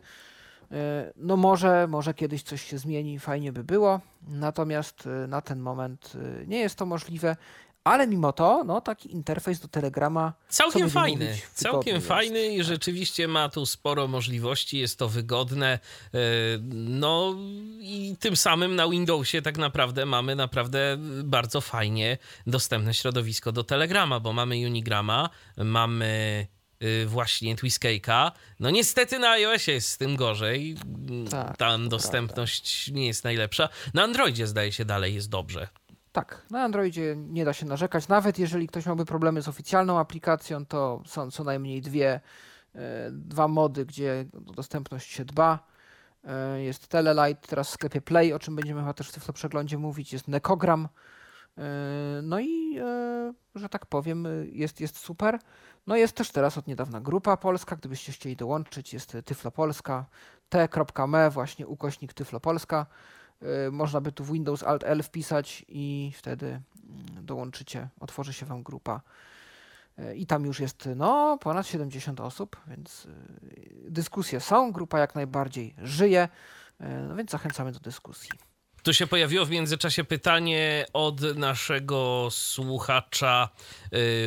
[1.16, 6.14] No może, może kiedyś coś się zmieni, fajnie by było, natomiast na ten moment
[6.48, 7.36] nie jest to możliwe,
[7.86, 12.08] ale mimo to, no taki interfejs do Telegrama Całkiem fajny, mówić, całkiem jest.
[12.08, 15.80] fajny i rzeczywiście ma tu sporo możliwości, jest to wygodne.
[16.14, 16.20] e,
[16.74, 17.36] No
[17.80, 22.18] i tym samym na Windowsie tak naprawdę mamy naprawdę bardzo fajnie
[22.48, 26.48] dostępne środowisko do Telegrama, bo mamy Unigrama, mamy
[26.84, 28.32] y, właśnie Twiskake'a.
[28.60, 30.76] No niestety na iOSie jest z tym gorzej.
[31.32, 33.70] Tak, Tam dostępność nie jest najlepsza.
[33.94, 35.68] Na Androidzie zdaje się dalej jest dobrze.
[36.16, 38.08] Tak, na Androidzie nie da się narzekać.
[38.08, 42.20] Nawet jeżeli ktoś miałby problemy z oficjalną aplikacją, to są co najmniej dwie,
[42.76, 45.60] e, dwa mody, gdzie o dostępność się dba.
[46.24, 49.78] E, Jest Telelight, teraz w sklepie Play, o czym będziemy chyba też w Tyflo Przeglądzie
[49.78, 50.14] mówić.
[50.14, 50.88] Jest Nekogram.
[51.58, 51.62] E,
[52.24, 52.80] No i,
[53.56, 55.40] że tak powiem, jest, jest super.
[55.88, 59.52] No jest też teraz od niedawna grupa polska, gdybyście chcieli dołączyć, jest Tyflo
[60.50, 62.86] t.me, właśnie ukośnik Tyflo Polska.
[63.44, 68.46] Y, Można by tu w Windows Alt L wpisać i wtedy mm, dołączycie, otworzy się
[68.46, 69.02] Wam grupa.
[70.00, 75.16] Y, I tam już jest no, ponad 70 osób, więc y, dyskusje są, grupa jak
[75.16, 76.30] najbardziej żyje,
[77.08, 78.30] no więc zachęcamy do dyskusji.
[78.86, 83.50] Tu się pojawiło w międzyczasie pytanie od naszego słuchacza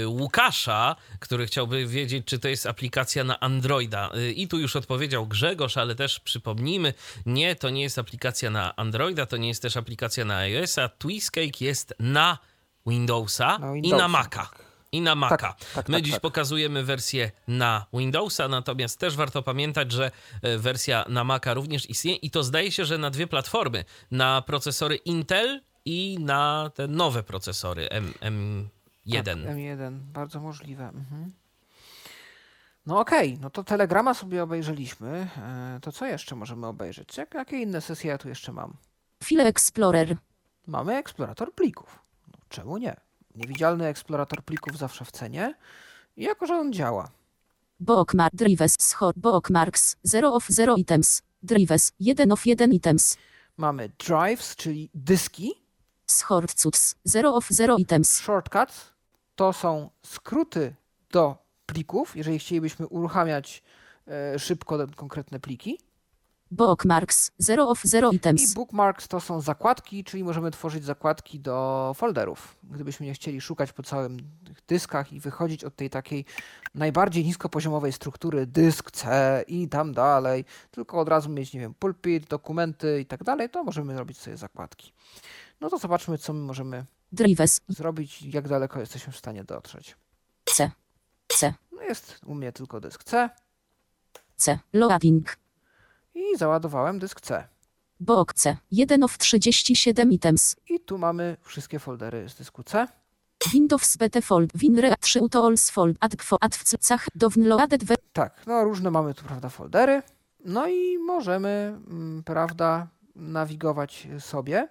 [0.02, 4.10] y, Łukasza, który chciałby wiedzieć, czy to jest aplikacja na Androida.
[4.16, 6.94] Y, I tu już odpowiedział Grzegorz, ale też przypomnijmy,
[7.26, 10.88] nie, to nie jest aplikacja na Androida, to nie jest też aplikacja na iOS-a.
[10.88, 12.38] Twistcake jest na
[12.86, 14.67] Windowsa, Na i Windowsa, na Maca.
[14.92, 15.36] I na Maca.
[15.36, 16.20] Tak, tak, My tak, dziś tak.
[16.22, 20.10] pokazujemy wersję na Windowsa, natomiast też warto pamiętać, że
[20.42, 23.84] e, wersja na Maca również istnieje i to zdaje się, że na dwie platformy.
[24.10, 29.24] Na procesory Intel i na te nowe procesory M, M1.
[29.24, 30.84] Tak, M1, bardzo możliwe.
[30.88, 31.32] Mhm.
[32.86, 35.28] No okej, no to Telegrama sobie obejrzeliśmy.
[35.36, 37.16] E, To co jeszcze możemy obejrzeć?
[37.16, 38.76] Jak, jakie inne sesje ja tu jeszcze mam?
[39.24, 40.16] File Explorer.
[40.66, 41.98] Mamy eksplorator plików.
[42.28, 42.96] No, czemu nie?
[43.38, 45.54] Niewidzialny eksplorator plików zawsze w cenie.
[46.16, 47.10] I jako, że on działa.
[47.80, 51.22] Bookmark Drives Schor Bookmarks 0 of 0 items.
[51.42, 53.16] Drives 1 of 1 items.
[53.56, 55.54] Mamy drives, czyli dyski.
[56.06, 58.18] Schortcuts 0 of 0 items.
[58.20, 58.92] Shortcuts
[59.36, 60.74] to są skróty
[61.10, 61.36] do
[61.66, 63.62] plików, jeżeli chcielibyśmy uruchamiać
[64.06, 65.78] e, szybko te konkretne pliki.
[66.50, 68.54] Bookmarks 0 of 0 I items.
[68.54, 72.56] bookmarks to są zakładki, czyli możemy tworzyć zakładki do folderów.
[72.62, 74.16] Gdybyśmy nie chcieli szukać po całym
[74.68, 76.24] dyskach i wychodzić od tej takiej
[76.74, 82.26] najbardziej niskopoziomowej struktury dysk C i tam dalej, tylko od razu mieć, nie wiem, pulpit,
[82.26, 84.92] dokumenty i tak dalej, to możemy robić sobie zakładki.
[85.60, 89.96] No to zobaczmy, co my możemy Drives zrobić, jak daleko jesteśmy w stanie dotrzeć.
[90.44, 90.70] C.
[91.28, 91.54] C.
[91.72, 93.30] No jest u mnie tylko dysk C
[94.36, 94.58] C.
[94.72, 95.36] Loading.
[96.18, 97.48] I załadowałem dysk C.
[98.00, 98.56] Book C.
[98.70, 100.56] 1 of 37 items.
[100.70, 102.86] I tu mamy wszystkie foldery z dysku C.
[103.52, 104.50] Windows BT Fold.
[104.54, 105.96] WinRe 3 Utools Fold.
[106.00, 106.36] Adfo.
[106.40, 107.06] Adwcach.
[107.14, 107.94] Downloaded we.
[108.12, 110.02] Tak, no różne mamy tu, prawda, foldery.
[110.44, 111.48] No i możemy,
[111.90, 114.68] mm, prawda, nawigować sobie.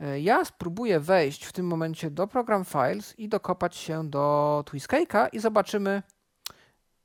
[0.00, 5.28] E, Ja spróbuję wejść w tym momencie do Program Files i dokopać się do Twiskake'a
[5.32, 6.02] i zobaczymy,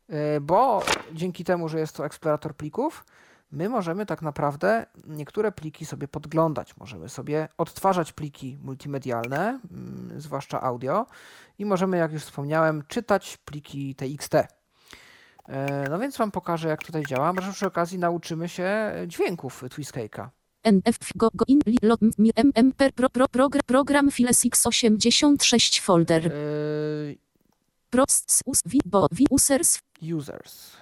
[0.10, 3.06] e, bo dzięki temu, że jest to eksplorator plików,
[3.52, 6.78] my możemy tak naprawdę niektóre pliki sobie podglądać.
[6.78, 11.06] Możemy sobie odtwarzać pliki multimedialne, mm, zwłaszcza audio
[11.60, 14.36] i możemy, jak już wspomniałem, czytać pliki TXT.
[15.48, 17.34] E, No więc wam pokażę, jak tutaj działa.
[17.34, 20.28] Może przy okazji nauczymy się dźwięków Twiskake'a.
[20.64, 21.62] NF go go in
[22.36, 26.28] mm pro pro program program files x86 folder.
[26.28, 26.32] E,
[27.90, 29.80] Prosts us vi bo vi users
[30.18, 30.81] Users.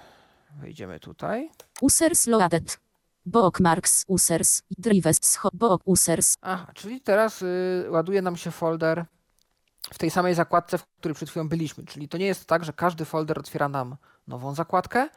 [0.55, 1.49] Wejdziemy tutaj.
[1.81, 2.79] users loaded.
[3.25, 4.61] Bookmarks users.
[4.77, 6.37] Drives book users.
[6.41, 9.05] Aha, czyli teraz y, ładuje nam się folder
[9.93, 11.85] w tej samej zakładce, w której przed chwilą byliśmy.
[11.85, 13.95] Czyli to nie jest tak, że każdy folder otwiera nam
[14.27, 15.09] nową zakładkę,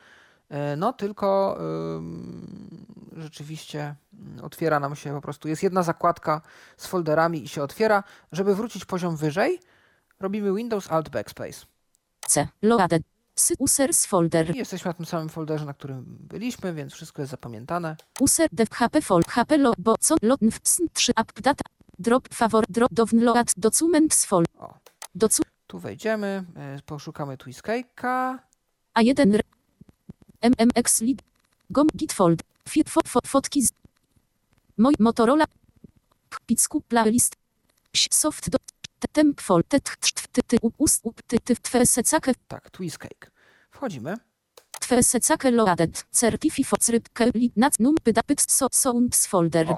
[0.48, 1.58] e, no tylko
[1.96, 6.40] ym, rzeczywiście mm, otwiera nam się po prostu, jest jedna zakładka
[6.76, 8.04] z folderami i się otwiera.
[8.32, 9.60] Żeby wrócić poziom wyżej,
[10.20, 11.66] robimy Windows Alt Backspace.
[12.26, 12.48] C.
[12.62, 13.02] Loaded.
[13.58, 14.54] Users folder.
[14.54, 17.96] I jesteśmy na tym samym folderze, na którym byliśmy, więc wszystko jest zapamiętane.
[18.20, 20.16] User dev HP fold HP lo bo co
[20.64, 21.64] sn 3 update
[21.98, 24.46] drop favor drop download documents fold.
[24.58, 24.74] O.
[25.14, 28.38] Docu Tu wejdziemy, e, poszukamy Twiskake'a.
[28.98, 29.42] A1 r-
[30.42, 31.18] MMX lead.
[31.70, 32.42] Gom git fold.
[32.68, 33.70] Fi, fo, fo, fotki z
[34.78, 35.44] Moj Motorola
[36.46, 37.36] Picku playlist
[38.10, 38.50] Soft
[39.12, 42.34] temp fold te t- t- ty ty u- ust up ty ty twe secake.
[42.48, 43.30] Tak, Twiskake.
[43.72, 44.16] Wchodzimy.
[44.80, 46.02] twe secake loaded.
[46.10, 47.96] Certifi fo crypke li nac num
[48.38, 49.76] so sounds folder.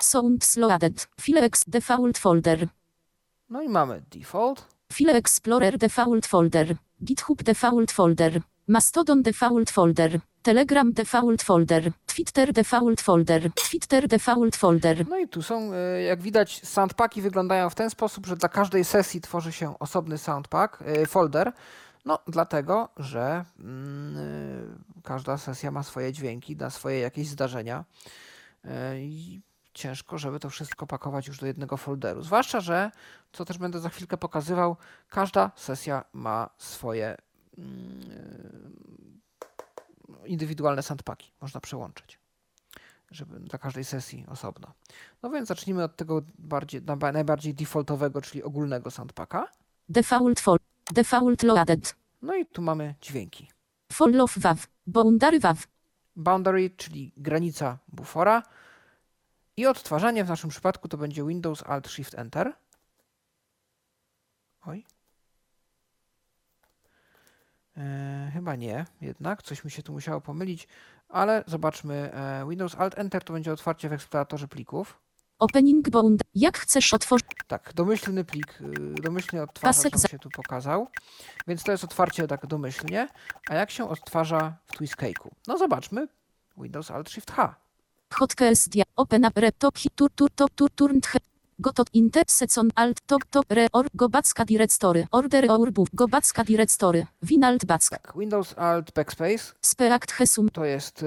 [0.00, 1.06] Sounds loaded.
[1.18, 2.68] File ex default folder.
[3.48, 4.64] No i mamy default.
[4.92, 13.00] File Explorer default folder, GitHub default folder, Mastodon default folder, Telegram default folder, Twitter default
[13.00, 15.08] folder, Twitter default folder.
[15.08, 18.84] No i tu są, e, jak widać, soundpacki wyglądają w ten sposób, że dla każdej
[18.84, 21.52] sesji tworzy się osobny soundpack, e, folder.
[22.04, 27.84] No, dlatego, że mm, e, każda sesja ma swoje dźwięki, da swoje jakieś zdarzenia.
[28.96, 29.40] I
[29.74, 32.22] ciężko, żeby to wszystko pakować już do jednego folderu.
[32.22, 32.90] Zwłaszcza, że,
[33.32, 34.76] co też będę za chwilkę pokazywał,
[35.08, 37.16] każda sesja ma swoje
[40.24, 41.32] indywidualne sandpaki.
[41.40, 42.18] Można przełączyć,
[43.10, 44.72] żeby dla każdej sesji osobno.
[45.22, 46.82] No więc zacznijmy od tego bardziej,
[47.12, 49.48] najbardziej defaultowego, czyli ogólnego sandpaka.
[49.88, 50.42] Default.
[50.92, 51.96] Default loaded.
[52.22, 53.50] No i tu mamy dźwięki.
[53.92, 54.56] Follow wav.
[54.86, 55.56] Boundary wav.
[56.16, 58.42] Boundary, czyli granica bufora.
[59.56, 62.52] I odtwarzanie w naszym przypadku to będzie Windows Alt Shift Enter.
[64.66, 64.84] Oj.
[67.76, 70.68] E, chyba nie, jednak coś mi się tu musiało pomylić,
[71.08, 72.14] ale zobaczmy.
[72.14, 75.02] E, Windows Alt Enter to będzie otwarcie w eksploratorze plików.
[75.38, 76.22] Opening bound.
[76.34, 77.26] Jak chcesz otworzyć.
[77.46, 80.88] Tak, domyślny plik, y, domyślny odtwarzacz nam się tu pokazał,
[81.46, 83.08] więc to jest otwarcie tak domyślnie.
[83.48, 85.28] A jak się odtwarza w Twistcake'u?
[85.48, 86.08] No zobaczmy.
[86.56, 87.54] Windows Alt Shift H.
[88.12, 88.84] Hotkeys dia.
[88.96, 90.98] Open up laptop tur tur tur tur turn.
[91.62, 95.06] Gotot inter secon alt tok tok re or go backa directory.
[95.10, 95.88] Order our book.
[95.94, 97.06] Go backa directory.
[97.22, 97.96] Winalt backa.
[97.96, 100.48] Tak, Windows Alt Backspace Speract hesum.
[100.50, 101.06] to jest y,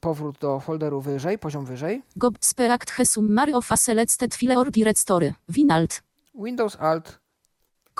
[0.00, 2.02] powrót do folderu wyżej, poziom wyżej.
[2.16, 5.34] Go speract hesum mary of a selected file or directory.
[5.48, 6.02] Winalt.
[6.34, 7.18] Windows Alt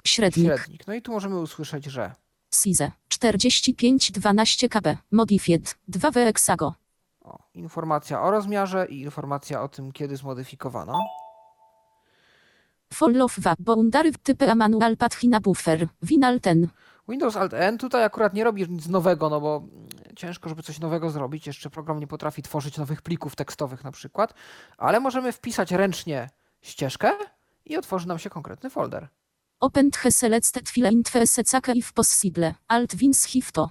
[0.04, 0.46] Średnik.
[0.46, 0.86] średnik.
[0.86, 2.14] No i tu możemy usłyszeć, że
[2.54, 6.74] Size 45 12 KB Modified 2 Hexago
[7.20, 10.98] o, informacja o rozmiarze i informacja o tym, kiedy zmodyfikowano.
[12.92, 16.68] Follow wa Boundary typy manual pathina buffer Winal ten
[17.08, 19.62] Windows Alt N tutaj akurat nie robi nic nowego, no bo
[20.16, 21.46] ciężko, żeby coś nowego zrobić.
[21.46, 24.34] Jeszcze program nie potrafi tworzyć nowych plików tekstowych na przykład,
[24.78, 26.30] ale możemy wpisać ręcznie
[26.60, 27.12] ścieżkę
[27.66, 29.08] i otworzy nam się konkretny folder.
[29.60, 33.70] Open selected file in the secake if possible Alt Wins Hifto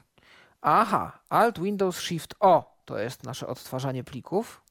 [0.62, 4.62] Aha, Alt Windows Shift O to jest nasze odtwarzanie plików.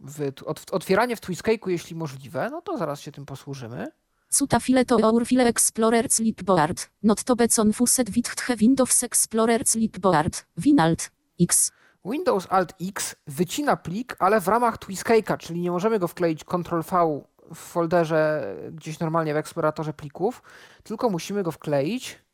[0.00, 3.86] W, od, otwieranie w Twistcake'u, jeśli możliwe, no to zaraz się tym posłużymy.
[4.28, 9.64] Cuta file to our file explorer clipboard Not to be confused with the Windows Explorer
[9.64, 11.72] clipboard Winalt X
[12.04, 16.82] Windows Alt X wycina plik, ale w ramach Twistcake'a, czyli nie możemy go wkleić Ctrl
[16.82, 17.22] V
[17.54, 20.42] w folderze gdzieś normalnie w eksploratorze plików,
[20.82, 22.25] tylko musimy go wkleić.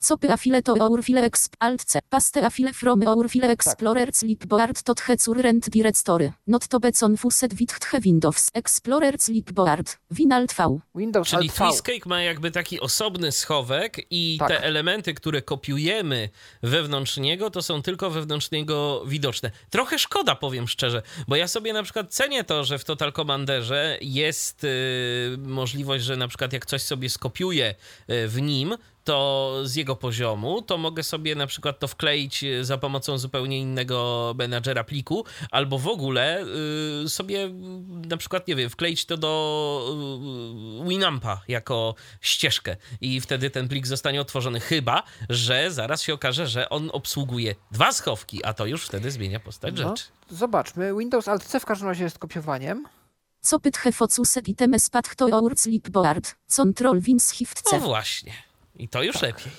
[0.00, 1.54] Copy a file to our file exp.
[1.58, 1.98] Alt c.
[2.10, 6.32] Paste a file from our file explorer clipboard to the current directory.
[6.46, 8.50] Not to be confused with the Windows.
[8.54, 10.78] Explorer clipboard Winalt V.
[10.94, 11.50] Windows Czyli.
[11.50, 14.48] Twistcake ma jakby taki osobny schowek i Tak.
[14.48, 16.28] te elementy, które kopiujemy
[16.62, 19.50] wewnątrz niego, to są tylko wewnątrz niego widoczne.
[19.70, 23.98] Trochę szkoda, powiem szczerze, bo ja sobie na przykład cenię to, że w Total Commanderze
[24.00, 27.74] jest y, możliwość, że na przykład jak coś sobie skopiuję
[28.10, 28.74] y, w nim,
[29.06, 33.58] to z jego poziomu, to mogę sobie na przykład to wkleić y, za pomocą zupełnie
[33.60, 36.44] innego menadżera pliku, albo w ogóle
[37.04, 37.50] y, sobie y,
[38.08, 39.32] na przykład, nie wiem, wkleić to do
[40.84, 46.46] y, Winampa jako ścieżkę i wtedy ten plik zostanie otworzony, chyba, że zaraz się okaże,
[46.46, 50.04] że on obsługuje dwa schowki, a to już wtedy zmienia postać No, rzeczy.
[50.30, 50.94] zobaczmy.
[50.98, 52.86] Windows Alt C w każdym razie jest kopiowaniem.
[53.40, 58.32] Co pyt hefocuset itemes pad to our clipboard control Wins Shift No C właśnie.
[58.78, 59.52] I to już lepiej.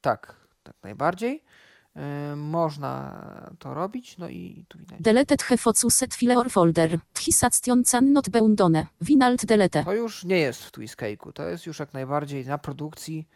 [0.00, 1.42] Tak, tak najbardziej.
[1.96, 3.20] Yy, można
[3.58, 4.18] to robić.
[4.18, 5.00] No i tu widać.
[5.00, 10.64] Deleted hefocuset file or folder Thisation can not beundone Winalt delete To już nie jest
[10.64, 11.32] w Twistcake'u.
[11.32, 13.28] To jest już jak najbardziej na produkcji,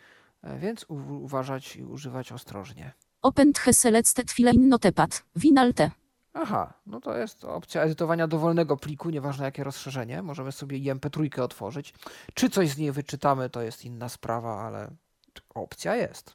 [0.43, 2.93] e, więc u- uważać i używać ostrożnie.
[3.23, 5.25] Open the selected file in notepad
[6.39, 10.23] Aha, no to jest opcja edytowania dowolnego pliku, nieważne jakie rozszerzenie.
[10.23, 11.95] Możemy sobie IMP3 otworzyć.
[12.35, 14.91] Czy coś z niej wyczytamy, to jest inna sprawa, ale
[15.63, 16.35] opcja jest.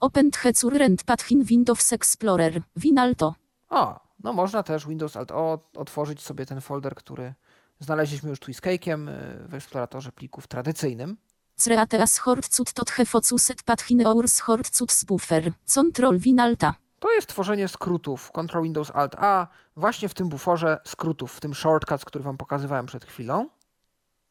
[0.00, 3.34] Open the current path in Windows Explorer Winalto
[3.68, 7.34] A, no można też Windows Alt O otworzyć sobie ten folder, który
[7.80, 11.16] znaleźliśmy już Twistcake'iem y, w eksploratorze plików tradycyjnym.
[11.56, 18.32] Zreateas hortcut tot hefocuset path in our hortcut spuffer Control Winalta To jest tworzenie skrótów
[18.32, 19.46] Ctrl Windows Alt A
[19.76, 23.48] właśnie w tym buforze skrótów, w tym shortcuts, który wam pokazywałem przed chwilą.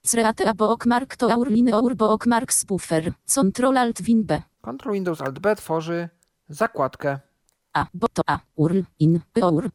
[0.03, 5.39] Zreatea bookmark to our line our bookmark spuffer Control Alt Win B Ctrl Windows Alt
[5.39, 6.09] B tworzy
[6.49, 7.19] zakładkę.
[7.73, 9.71] A, bo to A, URL, in, UR, Yy,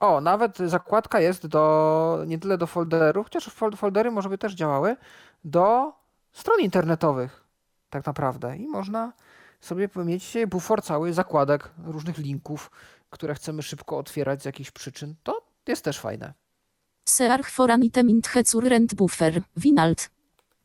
[0.00, 4.54] o, nawet zakładka jest do nie tyle do folderów, chociaż fol- foldery może by też
[4.54, 4.96] działały,
[5.44, 5.92] do
[6.32, 7.44] stron internetowych
[7.90, 8.56] tak naprawdę.
[8.56, 9.12] I można
[9.60, 12.70] sobie mieć bufor cały zakładek różnych linków,
[13.10, 15.14] które chcemy szybko otwierać z jakichś przyczyn.
[15.22, 16.32] To jest też fajne.
[17.04, 20.10] Search for an item in the current buffer, Winalt,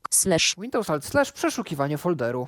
[0.09, 2.47] slash, Windows Alt slash przeszukiwanie folderu.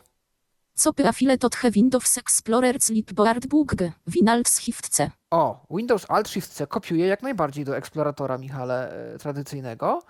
[0.73, 3.71] Co profile tot he Windows Explorer Clipboard Book
[4.07, 5.11] Winalt Shift C.
[5.31, 10.03] O, Windows Alt Shift C kopiuje jak najbardziej do eksploratora, Michale, e, tradycyjnego,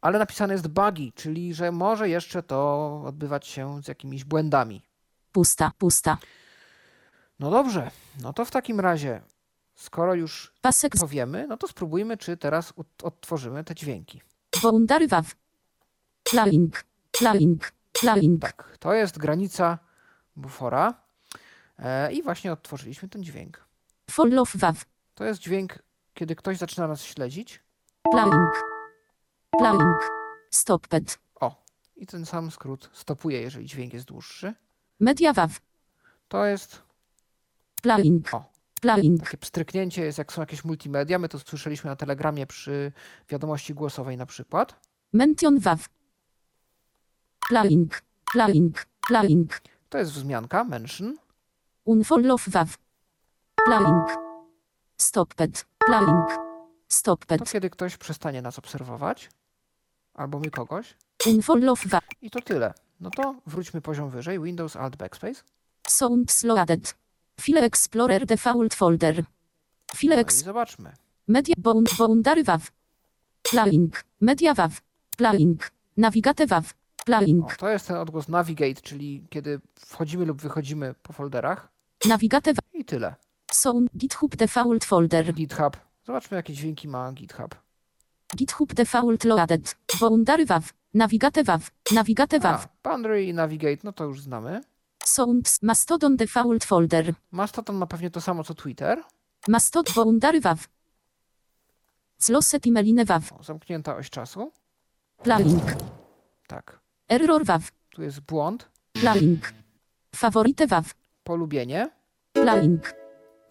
[0.00, 4.82] ale napisane jest buggy, czyli że może jeszcze to odbywać się z jakimiś błędami.
[5.32, 6.18] Pusta, pusta.
[7.38, 7.90] No dobrze,
[8.22, 9.20] no to w takim razie,
[9.76, 12.72] skoro już Pasek to wiemy, no to spróbujmy, czy teraz
[13.02, 14.22] odtworzymy te dźwięki.
[14.62, 15.34] Boundary Waw.
[16.22, 18.42] Plowing, plowing, plowing.
[18.42, 19.78] Tak, to jest granica
[20.36, 20.94] bufora
[21.78, 23.64] e, i właśnie odtworzyliśmy ten dźwięk.
[24.10, 24.84] Follow Waw.
[25.14, 25.78] To jest dźwięk,
[26.14, 27.62] kiedy ktoś zaczyna nas śledzić.
[28.12, 28.52] Plowing.
[29.58, 29.98] Plowing.
[30.50, 31.18] Stopped.
[31.40, 31.64] O,
[31.96, 34.54] i ten sam skrót stopuje, jeżeli dźwięk jest dłuższy.
[35.00, 35.60] Media Waw.
[36.28, 36.82] To jest
[37.82, 38.34] Plowing.
[38.34, 38.55] O.
[39.20, 41.18] Takie pstryknięcie, jest jak są jakieś multimedia.
[41.18, 42.92] My to słyszeliśmy na telegramie przy
[43.28, 44.80] wiadomości głosowej na przykład.
[45.12, 45.88] Mention Waw.
[47.48, 48.02] Plowing.
[48.32, 48.86] Plowing.
[49.08, 49.60] Plowing.
[49.88, 51.16] To jest wzmianka, mention.
[51.84, 52.78] Unfollow Waw.
[53.66, 54.08] Plowing.
[54.96, 55.64] Stopped.
[55.86, 56.36] To
[56.88, 57.50] Stopped.
[57.52, 59.30] kiedy ktoś przestanie nas obserwować,
[60.14, 60.96] albo my kogoś.
[61.26, 62.02] Unfollow Waw.
[62.22, 62.74] I to tyle.
[63.00, 64.40] No to wróćmy poziom wyżej.
[64.40, 65.42] Windows Alt Backspace.
[65.88, 66.94] Sound loaded.
[67.40, 69.24] File Explorer default folder.
[69.94, 70.92] File No ex zobaczmy.
[71.28, 72.70] media bound boundary waw.
[73.42, 74.04] Plowing.
[74.20, 74.80] Media waw.
[75.16, 75.70] Plowing.
[75.96, 76.64] Navigate waw.
[76.70, 77.56] O, Plowing.
[77.56, 81.68] to jest ten odgłos navigate, czyli kiedy wchodzimy lub wychodzimy po folderach.
[82.08, 82.64] Navigate waw.
[82.74, 83.14] I tyle.
[83.52, 85.34] Sound GitHub default folder.
[85.34, 85.76] GitHub.
[86.04, 87.54] Zobaczmy, jakie dźwięki ma GitHub.
[88.36, 89.76] GitHub default loaded.
[90.00, 90.72] Boundary waw.
[90.94, 91.70] Navigate waw.
[91.92, 92.64] Navigate waw.
[92.64, 94.60] A, Boundary i Navigate, no to już znamy.
[95.06, 97.14] Sounds Mastodon default folder.
[97.30, 99.02] Mastodon ma pewnie to samo co Twitter.
[99.48, 100.68] Mastod boundary waw.
[102.26, 103.32] Closet emaline waw.
[103.32, 104.52] O, zamknięta oś czasu.
[105.22, 105.62] Plowing.
[106.46, 106.80] Tak.
[107.08, 107.62] Error waw.
[107.90, 108.68] Tu jest błąd.
[108.92, 109.52] Plowing.
[110.16, 110.94] Favorite waw.
[111.24, 111.90] Polubienie.
[112.32, 112.94] Plowing.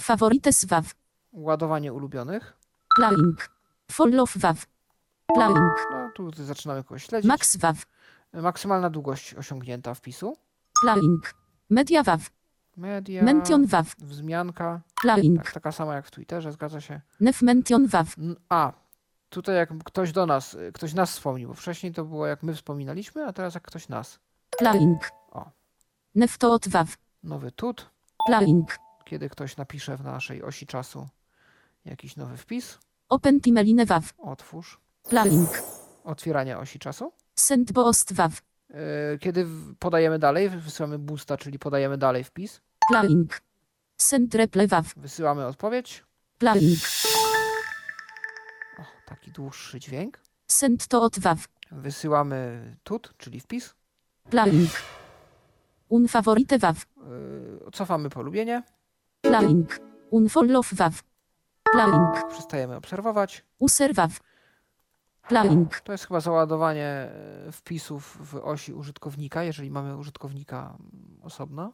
[0.01, 0.85] Favorites waw.
[1.31, 2.57] Ładowanie ulubionych.
[2.95, 3.49] Plowing.
[3.91, 4.65] Follow waw.
[5.33, 5.73] Plowing.
[5.91, 7.29] No, tu zaczynamy kogoś śledzić.
[7.29, 7.85] Max waw.
[8.33, 10.37] Maksymalna długość osiągnięta wpisu.
[10.81, 11.44] Plowing.
[11.69, 12.19] Media waw.
[12.77, 13.23] Media.
[13.23, 13.95] Mention waw.
[13.97, 14.81] Wzmianka.
[15.01, 15.43] Plowing.
[15.43, 17.01] Tak, taka sama jak w Twitterze, zgadza się.
[17.19, 18.15] Nef mention waw.
[18.49, 18.73] A,
[19.29, 23.25] tutaj jak ktoś do nas, ktoś nas wspomnił, bo wcześniej to było jak my wspominaliśmy,
[23.25, 24.19] a teraz jak ktoś nas.
[24.57, 25.09] Plowing.
[25.31, 25.51] O.
[26.15, 26.97] Nef toot waw.
[27.23, 27.89] Nowy tut,
[28.27, 28.77] Plowing.
[29.05, 31.07] kiedy ktoś napisze w naszej osi czasu
[31.85, 32.79] jakiś nowy wpis.
[33.09, 34.13] Open timeline waw.
[34.17, 34.79] Otwórz.
[35.09, 35.49] Plowing.
[36.03, 37.11] Otwieranie osi czasu.
[37.35, 38.41] Send boost waw.
[38.69, 38.77] Yy,
[39.19, 39.47] Kiedy
[39.79, 42.61] podajemy dalej, wysyłamy boosta, czyli podajemy dalej wpis.
[42.89, 43.41] Plowing.
[43.97, 44.93] Send replay waw.
[44.97, 46.03] Wysyłamy odpowiedź.
[46.37, 46.79] Plowing.
[48.79, 50.19] O, taki dłuższy dźwięk.
[50.47, 51.37] Send toot waw.
[51.71, 53.75] Wysyłamy tut, czyli wpis.
[54.29, 54.69] Plowing.
[55.89, 56.85] Unfavorite waw.
[56.97, 58.63] Yy, Cofamy polubienie.
[59.21, 59.79] Plowing.
[60.09, 61.03] Unfollow waw.
[61.71, 62.29] Plowing.
[62.29, 63.45] Przestajemy obserwować.
[63.59, 63.93] User
[65.27, 65.79] Plowing.
[65.79, 71.71] To jest chyba załadowanie e, wpisów w osi użytkownika, jeżeli mamy użytkownika mm, osobno.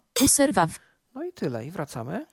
[1.15, 2.25] No i tyle, i wracamy.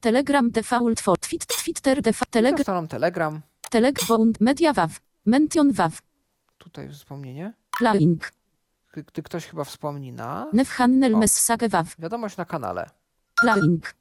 [0.00, 2.30] Telegram default for twit, Twitter default.
[2.30, 3.40] Telegram,
[3.70, 3.98] Teleg.
[4.08, 4.40] Bound.
[4.40, 5.00] Media waw.
[5.26, 5.92] Mention waw.
[6.58, 7.52] tutaj wspomnienie.
[7.78, 8.32] Plowing.
[8.92, 11.18] Gdy, gdy ktoś chyba wspomni na Nef handel O.
[11.18, 11.96] message waw.
[11.98, 12.90] wiadomość na kanale,
[13.40, 13.94] Plowing.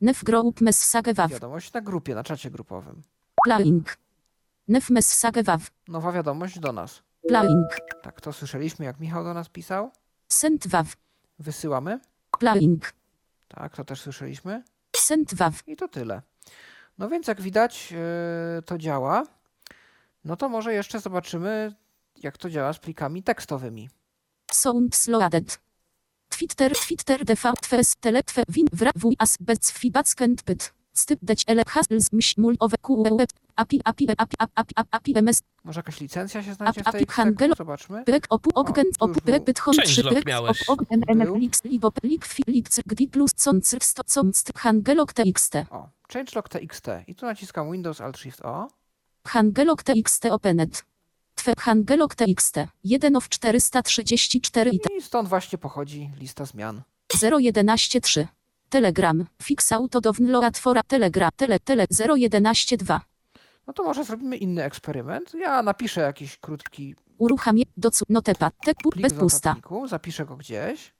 [0.00, 1.30] Nef group message waw.
[1.30, 3.02] wiadomość na grupie, na czacie grupowym,
[3.44, 3.96] Plowing.
[4.70, 5.70] Nef message waw.
[5.88, 7.02] nowa wiadomość do nas.
[7.28, 7.68] Plowing.
[8.02, 9.90] Tak, to słyszeliśmy, jak Michał do nas pisał.
[10.28, 10.86] Send waw.
[11.38, 12.00] Wysyłamy.
[12.38, 12.92] Plowing.
[13.48, 14.62] Tak, to też słyszeliśmy.
[14.96, 15.68] Send waw.
[15.68, 16.22] I to tyle.
[16.98, 19.26] No więc jak widać, yy, to działa.
[20.24, 21.74] No to może jeszcze zobaczymy,
[22.22, 23.90] jak to działa z plikami tekstowymi.
[24.52, 25.60] Sound slowed.
[26.28, 30.72] Twitter, Twitter, default, fes, teletwe, win, wra, w, as, bec, fibac, kent, pyt.
[30.92, 34.88] Styp, deć, ele, hasls, myśl, mul, owe, ku, web, api, api, api, api, api, api,
[34.90, 37.56] api, ms, Może jakaś licencja się znajdzie w tej handel-?
[37.56, 38.04] Zobaczmy.
[38.04, 40.68] brek, opu, już opu, brek, byt, hon, Changelog trzy, brek, miałeś.
[40.68, 41.36] op, oggen, Był.
[41.36, 45.54] nlix, libo, lik, fi, lik, cyk, gdi, plus, con, cyk, sto, con, styp, hangelog, txt.
[45.70, 46.86] O, changelog txt.
[47.06, 48.68] I tu naciskam Windows Alt Shift O.
[49.26, 50.84] Hangelog txt openet.
[51.34, 52.56] Twe, hangelog txt.
[52.84, 56.82] 1 of 434 i I stąd właśnie pochodzi lista zmian.
[57.22, 58.28] 0113.
[58.70, 59.26] Telegram.
[59.42, 61.30] Fix auto download for Telegram.
[61.36, 63.00] Tele, tele 0112.
[63.66, 65.34] No to może zrobimy inny eksperyment.
[65.34, 68.54] Ja napiszę jakiś krótki Uruchamie docu notepad.
[68.64, 69.56] Tek bez pusta.
[69.86, 70.92] zapiszę go gdzieś.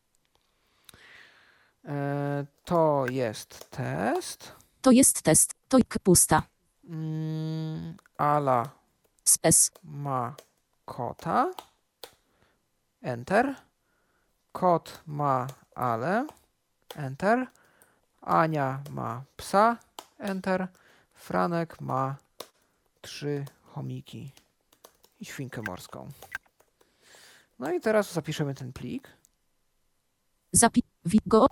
[1.84, 4.52] E, to jest test.
[4.82, 5.55] To jest test.
[5.68, 6.42] To pusta.
[6.84, 8.70] Mm, ala
[9.24, 9.70] Spes.
[9.84, 10.34] ma
[10.84, 11.51] kota.
[13.02, 13.55] Enter.
[14.52, 16.26] Kot ma ale,
[16.97, 17.47] enter.
[18.20, 19.76] Ania ma psa,
[20.18, 20.68] enter.
[21.14, 22.16] Franek ma
[23.01, 24.32] trzy chomiki
[25.20, 26.09] i świnkę morską.
[27.59, 29.20] No i teraz zapiszemy ten plik
[30.52, 30.82] Zapi...
[31.26, 31.47] Go...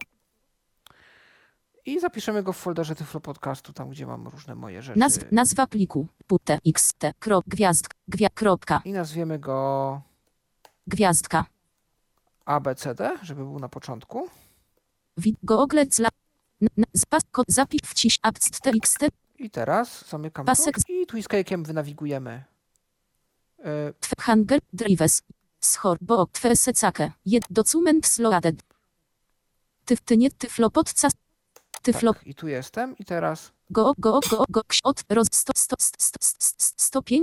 [1.86, 4.98] i zapiszemy go w folderze Tyflo Podcastu, tam gdzie mam różne moje rzeczy.
[4.98, 5.32] Nazw...
[5.32, 6.06] Nazwa pliku.
[6.26, 6.58] Pute.
[6.74, 6.98] xt.
[7.18, 7.44] Krop.
[7.48, 7.94] Gwiazdk.
[8.08, 8.28] Gwia...
[8.30, 8.82] Kropka.
[8.84, 10.00] I nazwiemy go
[10.86, 11.44] Gwiazdka.
[12.44, 14.28] ABCD, żeby był na początku.
[15.16, 15.36] Wi...
[16.96, 17.22] Zpas...
[17.30, 17.46] Kod.
[17.48, 17.80] Zapisz.
[17.84, 18.18] Wciś.
[18.22, 18.60] Abst.
[18.60, 18.98] txt.
[19.38, 22.44] I teraz zamykam Pasek tu i Twiskake'iem wynawigujemy.
[23.58, 24.14] Y, Tw.
[24.20, 24.60] Handel.
[24.72, 25.22] Drives.
[25.60, 25.98] Schor.
[26.00, 26.26] Bo.
[26.26, 27.12] Twe secake.
[27.26, 27.44] Jed.
[27.50, 28.62] Document sloaded.
[29.84, 30.00] Tyf.
[30.00, 30.30] Ty nie.
[30.30, 31.08] Tyflo podca.
[31.82, 32.14] Tyflo.
[32.14, 35.98] tak, I tu jestem i teraz Go, go, go, go, ksiot, roz, sto, sto, sto,
[36.00, 37.22] sto, sto, sto, stopień,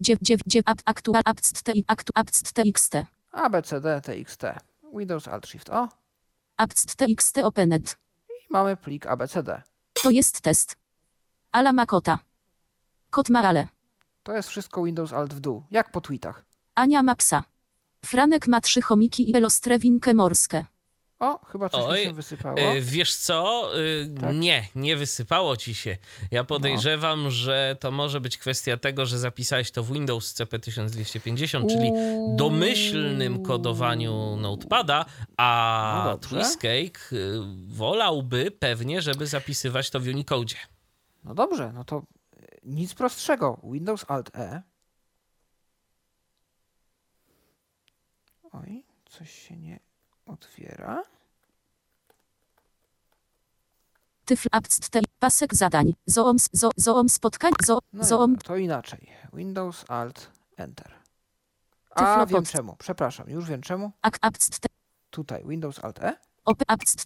[0.00, 2.92] dziew, dziew, dziew, ap, aktual, apst, t, aktu, apst, txt,
[3.32, 4.42] ABCD TXT.
[4.92, 5.88] Windows Alt Shift O
[6.56, 7.96] apst, txt, opened.
[8.50, 9.62] I mamy plik ABCD.
[10.02, 10.76] To jest test.
[11.52, 12.18] Ala ma kota.
[13.10, 13.68] Kot ma ale.
[14.22, 16.44] To jest wszystko Windows Alt w dół, jak po tweetach.
[16.74, 17.44] Ania ma psa.
[18.04, 20.66] Franek ma trzy chomiki i elostrewinkę morskie.
[21.20, 22.58] O, chyba coś mi Oj, się wysypało.
[22.58, 23.70] E, Wiesz co?
[23.80, 24.34] E, Tak?
[24.36, 25.96] Nie, nie wysypało ci się.
[26.30, 27.30] Ja podejrzewam, No.
[27.30, 32.36] że to może być kwestia tego, że zapisałeś to w Windows CP 1250, czyli Uuu.
[32.36, 35.04] domyślnym kodowaniu Notepada,
[35.36, 36.18] a No.
[36.18, 40.54] Twistcake y, wolałby pewnie, żeby zapisywać to w Unicode.
[41.24, 42.02] No dobrze, no to
[42.64, 43.60] nic prostszego.
[43.72, 44.62] Windows Alt E.
[48.52, 49.80] Oj, coś się nie
[50.26, 51.02] otwiera.
[54.24, 55.94] Tyfl, apst, t, pasek zadań.
[56.06, 59.12] Zoom, zo, zoom spotkań, zo, No zoom, dobra, to inaczej.
[59.32, 60.92] Windows Alt Enter.
[61.90, 62.76] A, wiem czemu.
[62.78, 63.92] Przepraszam, już wiem czemu.
[65.10, 66.16] Tutaj Windows Alt E.
[66.66, 67.04] apst,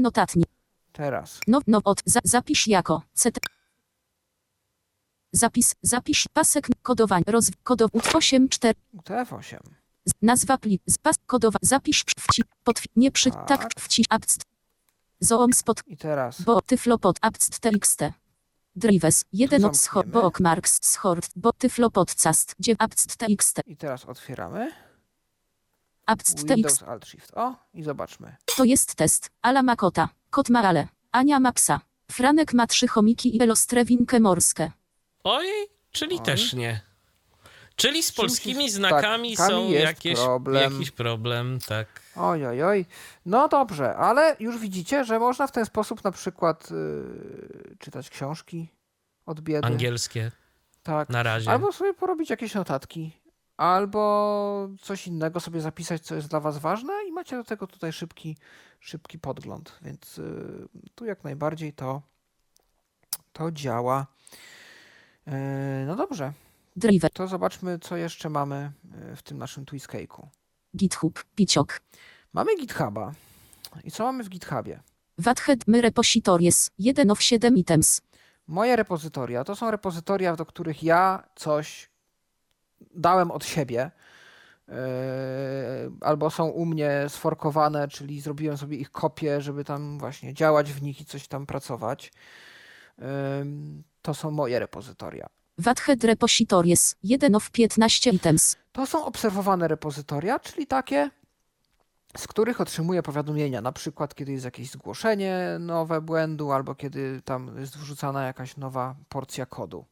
[0.00, 0.48] notatnik.
[0.92, 3.38] Teraz No, no, od, za, zapisz jako, CT.
[5.32, 9.58] Zapis, zapisz, pasek, kodowań, roz, kodow, 8, 4, UTF-8.
[10.22, 13.70] Nazwa plik, spas, kodowa, zapisz, wci, potw, nie przy, tak, Tak.
[13.80, 14.42] wci, abst.
[15.20, 18.00] Zoom spot, I teraz bo, tyflopod, abst, txt.
[18.76, 20.22] Drives, jeden od scho, zamkniemy.
[20.22, 24.72] bookmarks, schort, bo, tyflopodcast, gdzie, abst, txt, i teraz otwieramy
[26.06, 26.82] abst, txt.
[26.82, 28.36] Alt Shift O i zobaczmy.
[28.56, 29.30] To jest test.
[29.42, 31.80] Ala ma kota, kot ma ale, Ania ma psa.
[32.10, 34.72] Franek ma trzy chomiki i elostrewinkę morskie.
[35.24, 35.46] Oj,
[35.90, 36.22] czyli Oj.
[36.22, 36.80] też nie.
[37.76, 40.72] Czyli z polskimi jest- znakami tak, są jakieś, problem.
[40.72, 41.86] jakiś problem, tak.
[42.16, 42.86] Oj, oj, oj.
[43.26, 48.68] No dobrze, ale już widzicie, że można w ten sposób na przykład yy, czytać książki
[49.26, 49.66] od biedy.
[49.66, 50.30] Angielskie
[50.82, 51.08] Tak.
[51.08, 51.50] na razie.
[51.50, 53.12] Albo sobie porobić jakieś notatki,
[53.56, 57.92] albo coś innego sobie zapisać, co jest dla Was ważne i macie do tego tutaj
[57.92, 58.36] szybki,
[58.80, 62.02] szybki podgląd, więc y, tu jak najbardziej to,
[63.32, 64.06] to działa.
[65.26, 65.32] Yy,
[65.86, 66.32] No dobrze,
[66.76, 68.72] Drive, to zobaczmy, co jeszcze mamy
[69.12, 70.26] y, w tym naszym Twiskake'u.
[70.76, 71.80] GitHub, Piciok.
[72.32, 73.12] Mamy GitHuba.
[73.84, 74.80] I co mamy w GitHubie?
[75.18, 78.00] Wathead my repositories, 1 of 7 items.
[78.46, 81.90] Moje repozytoria to są repozytoria, do których ja coś
[82.94, 83.90] dałem od siebie.
[84.68, 84.74] yy,
[86.00, 90.82] Albo są u mnie sforkowane, czyli zrobiłem sobie ich kopię, żeby tam właśnie działać w
[90.82, 92.12] nich i coś tam pracować.
[93.40, 95.26] Ym, To są moje repozytoria.
[95.58, 98.56] Wathead repositories, 1 of 15 items.
[98.72, 101.10] To są obserwowane repozytoria, czyli takie,
[102.16, 107.58] z których otrzymuję powiadomienia, na przykład kiedy jest jakieś zgłoszenie nowe błędu, albo kiedy tam
[107.58, 109.84] jest wrzucana jakaś nowa porcja kodu.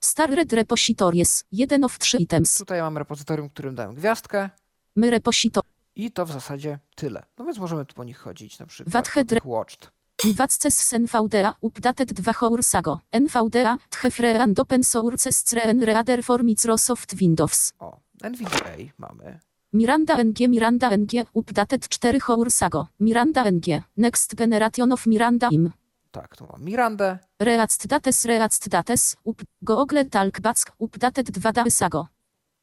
[0.00, 2.58] Starred repositories, 1 of 3 items.
[2.58, 4.50] Tutaj mam repozytorium, którym dałem gwiazdkę
[4.96, 5.60] My reposito,
[5.96, 7.24] i to w zasadzie tyle.
[7.38, 9.90] No więc możemy tu po nich chodzić, na przykład Wathead watched.
[10.24, 13.00] Wacces z NVDA, updated 2 hoursago.
[13.10, 17.72] NVDA, tchefreand open source screen reader for Microsoft Windows.
[17.78, 19.38] O, NVDA mamy.
[19.72, 22.86] Miranda NG Miranda NG, updated 4 hoursago.
[23.00, 25.72] Miranda NG, next generation of Miranda im.
[26.10, 27.18] Tak, tu mam Mirandę.
[27.38, 32.06] React dates React dates, up, Google Talkback, updated 2 dałysago.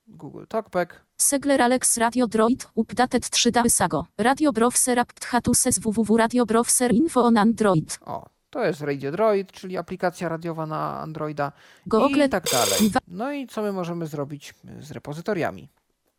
[0.08, 1.05] Google Talkback.
[1.18, 4.06] Segler Alex Radio Droid, updated 3 dałysago.
[4.18, 7.98] Radio Browser apt hatuses www Radio Browser info on Android.
[8.06, 11.52] O, to jest Radio Droid, czyli aplikacja radiowa na Androida
[11.88, 12.92] Google i tak dalej.
[13.08, 15.70] No i co my możemy zrobić z repozytoriami?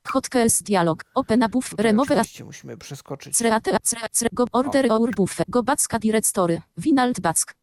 [0.09, 3.37] Hotkeys dialog, open above, Tutaj remove oczywiście musimy przeskoczyć.
[3.37, 7.55] Create, cre, cre, go order our buffe, go backa directory, winalt back.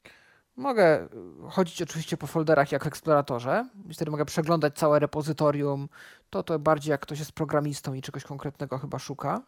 [0.56, 1.10] Mogę y,
[1.50, 3.70] chodzić oczywiście po folderach jak w Exploratorze.
[3.90, 5.90] i Wtedy mogę przeglądać całe repozytorium.
[6.30, 9.42] To to bardziej jak ktoś jest programistą i czegoś konkretnego chyba szuka.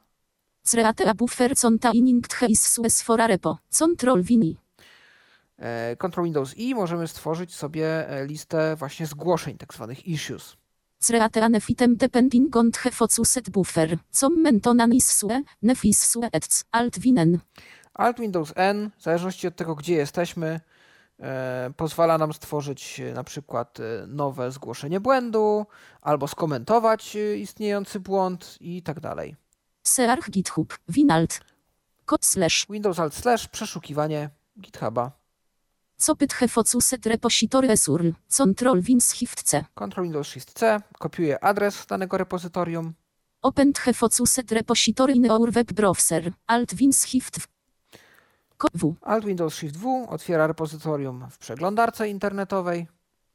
[0.71, 1.55] Create a buffer
[2.55, 3.57] sues for repo.
[3.79, 4.57] Control vini.
[5.59, 10.57] E, Ctrl Windows I możemy stworzyć sobie e, listę właśnie zgłoszeń, tak zwanych issues.
[11.07, 13.97] Create a nefitem depending on the buffer.
[14.11, 17.39] Com mentonan is sue, nefis sue ets, alt winen.
[17.93, 20.59] Alt Windows N, w zależności od tego, gdzie jesteśmy,
[21.77, 25.65] pozwala nam stworzyć e, na przykład e, nowe zgłoszenie błędu,
[26.01, 29.35] albo skomentować e, istniejący błąd i tak dalej.
[29.83, 31.39] Search github, winalt.
[32.21, 32.65] Slash.
[32.69, 34.29] Windows Alt Slash, przeszukiwanie
[34.59, 35.11] GitHuba.
[35.97, 38.11] Co pyt he focuset repository esurl.
[38.37, 39.65] Control win shift c.
[39.75, 42.93] Ctrl Windows Shift C, kopiuję adres danego repozytorium.
[43.41, 46.31] Open the focuset repository in our web browser.
[46.47, 47.39] Alt win shift
[48.73, 48.95] w.
[49.01, 52.87] Alt Windows Shift W otwiera repozytorium w przeglądarce internetowej.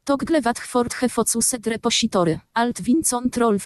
[0.05, 2.41] Toggle wat for the focuset repository.
[2.55, 3.59] Alt win control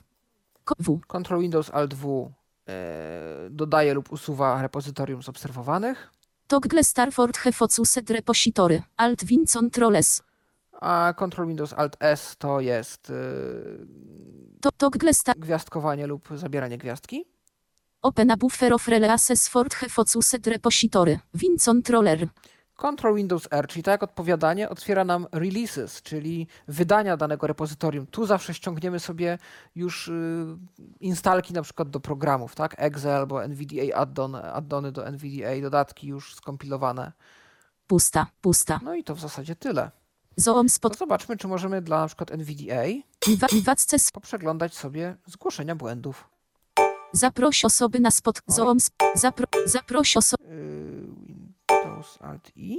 [0.80, 1.00] w.
[1.08, 2.32] Ctrl Windows Alt W
[2.68, 6.10] e, dodaje lub usuwa repozytorium z obserwowanych.
[6.46, 8.82] Toggle star for the focuset repository.
[8.96, 10.22] Alt win control s.
[10.80, 13.14] A Ctrl Windows Alt S to jest e,
[14.60, 15.38] To toggle star.
[15.38, 17.24] gwiazdkowanie lub zabieranie gwiazdki.
[18.04, 21.18] Open a buffer of releases for the focuset repository.
[21.34, 22.28] Win controller.
[22.76, 28.06] Ctrl Windows R, czyli tak jak odpowiadanie, otwiera nam releases, czyli wydania danego repozytorium.
[28.06, 29.38] Tu zawsze ściągniemy sobie
[29.74, 30.46] już y,
[31.00, 32.74] instalki na przykład do programów, tak?
[32.78, 37.12] Exe albo NVDA addon, addony do NVDA, dodatki już skompilowane.
[37.86, 38.80] Pusta, pusta.
[38.82, 39.90] No i to w zasadzie tyle.
[40.36, 40.98] Zoom spot.
[40.98, 42.84] zobaczmy, czy możemy dla na przykład NVDA
[44.12, 46.33] poprzeglądać sobie zgłoszenia błędów.
[47.18, 48.40] Zaproś osoby na spot.
[48.46, 50.44] Zoom sp- zapro, zaproś osoby.
[51.70, 52.78] Windows Alt I.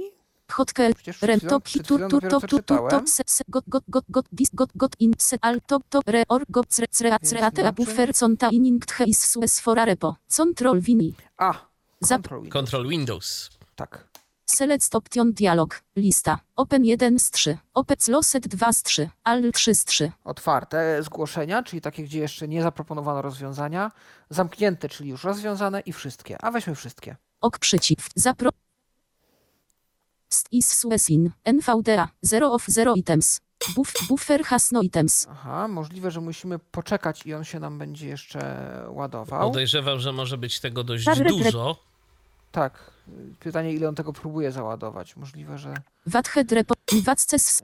[0.52, 0.92] Hotkel.
[1.22, 3.06] Rem top przed hitu chwilą tu dopiero to co tu tu to czytałem.
[3.08, 6.22] se se got got got got dis got got in se al to to re
[6.28, 9.84] or go cre cre Więc cre a znaczy- buffer containing the is sues for a
[9.84, 10.16] repo.
[10.36, 11.14] Control wini.
[11.38, 11.52] A,
[12.02, 12.48] Windows.
[12.52, 13.50] Control Windows.
[13.76, 14.08] Tak.
[14.46, 15.82] Select option dialog.
[15.96, 16.38] Lista.
[16.56, 17.58] Open 1 z 3.
[17.74, 19.10] Opec loset 2 z 3.
[19.24, 20.12] Al 3 z 3.
[20.24, 23.92] Otwarte zgłoszenia, czyli takie, gdzie jeszcze nie zaproponowano rozwiązania.
[24.30, 26.44] Zamknięte, czyli już rozwiązane i wszystkie.
[26.44, 27.16] A weźmy wszystkie.
[27.40, 28.10] Ok przycisk.
[28.14, 28.50] Zapro.
[30.28, 31.30] St is suesin.
[31.44, 32.08] NVDA.
[32.22, 33.40] 0 of 0 items.
[33.74, 35.26] Buff, buffer has no items.
[35.30, 39.50] Aha, możliwe, że musimy poczekać i on się nam będzie jeszcze ładował.
[39.50, 41.76] Podejrzewam, że może być tego dość dużo.
[42.56, 42.90] Tak.
[43.40, 45.16] Pytanie, ile on tego próbuje załadować.
[45.16, 45.74] Możliwe, że...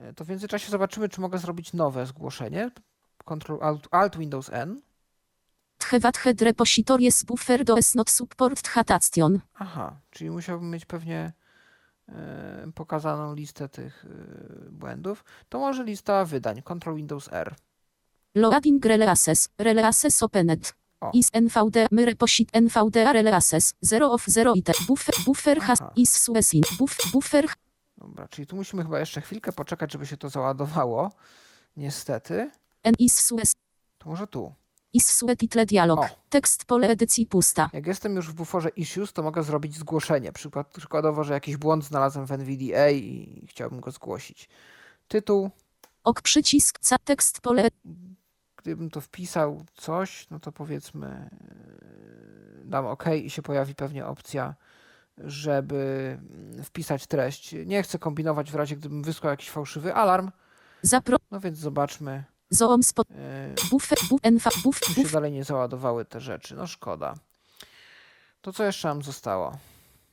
[0.01, 2.71] E, To w międzyczasie zobaczymy, czy mogę zrobić nowe zgłoszenie.
[3.25, 4.81] Ctrl Alt, Alt Windows N.
[5.77, 9.39] Tche wathead repositories buffer do not support hatation.
[9.53, 11.33] Aha, czyli musiałbym mieć pewnie
[12.09, 15.23] e, pokazaną listę tych e, błędów.
[15.49, 16.61] To może lista wydań.
[16.61, 17.55] Ctrl Windows R.
[18.35, 19.49] Loading releases.
[19.57, 20.73] Releases opened.
[21.13, 21.87] Is NVD.
[21.91, 23.73] My reposit NVDA releases.
[23.81, 24.75] 0 of 0 item.
[24.87, 25.81] Buffer, buffer has.
[25.81, 25.91] Aha.
[25.95, 26.61] Is suesin.
[26.77, 27.45] Buff, buffer
[27.97, 31.11] Dobra, czyli tu musimy chyba jeszcze chwilkę poczekać, żeby się to załadowało.
[31.77, 32.51] Niestety.
[32.83, 33.51] n is sues.
[33.97, 34.53] To może tu.
[34.93, 35.99] Is sue title dialog.
[35.99, 36.07] O.
[36.29, 37.69] Tekst pole edycji pusta.
[37.73, 40.31] Jak jestem już w buforze issues, to mogę zrobić zgłoszenie.
[40.31, 44.49] Przykład, przykładowo, że jakiś błąd znalazłem w NVDA i chciałbym go zgłosić.
[45.07, 45.49] Tytuł.
[46.03, 46.79] Ok przycisk.
[46.79, 47.67] Ca tekst pole.
[48.63, 51.29] Gdybym to wpisał coś, no to powiedzmy
[52.61, 54.55] yy, dam OK i się pojawi pewnie opcja,
[55.17, 57.55] żeby mm, wpisać treść.
[57.65, 60.31] Nie chcę kombinować w razie, gdybym wysłał jakiś fałszywy alarm.
[60.81, 61.17] Zapro.
[61.31, 63.09] No więc zobaczmy, Zoom spot.
[63.09, 63.15] yy,
[63.69, 63.97] Buffer.
[64.09, 64.21] Buff.
[64.23, 64.49] NV.
[64.63, 64.79] Buff.
[64.79, 66.55] czy się dalej nie załadowały te rzeczy.
[66.55, 67.13] No szkoda.
[68.41, 69.57] To co jeszcze nam zostało?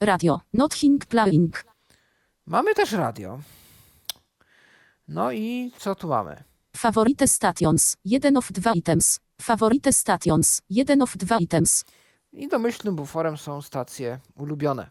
[0.01, 0.41] Radio.
[0.55, 1.65] Nothing playing.
[2.47, 3.41] Mamy też radio.
[5.09, 6.50] No i co tu mamy?
[6.77, 7.97] Favorite stations.
[8.05, 9.21] 1 of 2 items.
[9.43, 10.63] Favorite stations.
[10.71, 11.85] 1 of 2 items.
[12.33, 14.91] I domyślnym buforem są stacje ulubione.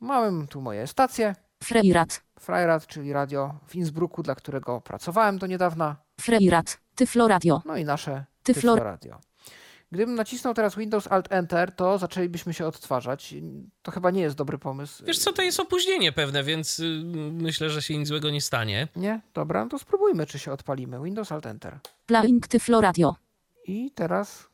[0.00, 1.34] Mamy tu moje stacje.
[1.62, 2.22] Freirad.
[2.40, 5.96] Freirad, czyli radio w Innsbrucku, dla którego pracowałem do niedawna.
[6.20, 6.78] Freirad.
[6.94, 7.62] Tyflo radio.
[7.64, 9.20] No i nasze Tyflo- Tyflo Radio.
[9.92, 13.34] Gdybym nacisnął teraz Windows Alt Enter, to zaczęlibyśmy się odtwarzać.
[13.82, 15.04] To chyba nie jest dobry pomysł.
[15.04, 17.02] Wiesz co, to jest opóźnienie pewne, więc y,
[17.32, 18.88] myślę, że się nic złego nie stanie.
[18.96, 19.20] Nie?
[19.34, 21.02] Dobra, no to spróbujmy, czy się odpalimy.
[21.04, 21.78] Windows Alt Enter.
[22.06, 23.16] Playing Tyflo radio.
[23.66, 24.48] I teraz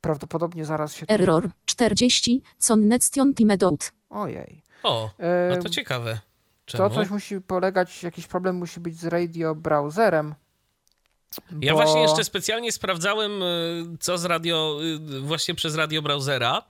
[0.00, 1.06] prawdopodobnie zaraz się...
[1.08, 1.50] Error.
[1.64, 2.42] 40.
[2.68, 3.92] Connection timeout.
[4.10, 4.62] Ojej.
[4.82, 5.10] O,
[5.52, 6.18] a to ciekawe.
[6.66, 6.90] to Czemu?
[6.94, 10.34] coś musi polegać, jakiś problem musi być z radio browserem.
[11.60, 14.78] Ja bo- właśnie jeszcze specjalnie sprawdzałem, y, co z radio,
[15.16, 16.62] y, właśnie przez radio browsera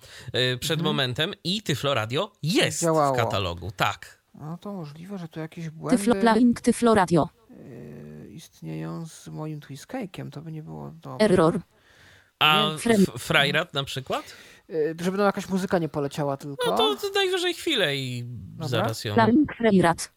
[0.54, 2.94] y, przed momentem i Tyflo Radio jest Mhm.
[2.96, 3.14] Działało.
[3.14, 3.70] w katalogu.
[3.76, 4.18] Tak.
[4.34, 7.28] No to możliwe, że tu jakieś Tyflo błędy playing Tyflo radio.
[8.30, 10.30] istnieją z moim Twiskake'iem.
[10.30, 11.24] To by nie było dobre.
[11.26, 11.60] Error.
[12.38, 12.70] A
[13.18, 14.24] Frajrat na przykład?
[15.00, 16.70] Żeby nam jakaś muzyka nie poleciała tylko.
[16.70, 18.24] No to, to najwyżej chwilę i
[18.60, 19.14] zaraz ją...
[19.14, 20.12] Playing Freirad.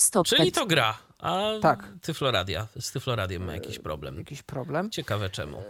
[0.00, 0.26] Stop.
[0.26, 1.88] Czyli to gra, a Tak.
[2.02, 4.18] Tyfloradia, z Tyfloradiem ma jakiś problem.
[4.18, 4.90] Jakiś problem.
[4.90, 5.62] Ciekawe czemu.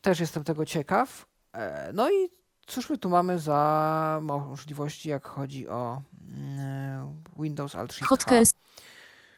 [0.00, 1.26] Też jestem tego ciekaw.
[1.52, 2.28] E, No i
[2.66, 6.02] cóż my tu mamy za możliwości, jak chodzi o
[6.36, 8.08] mm, Windows Alt Shift H?
[8.08, 8.54] Hotkeys.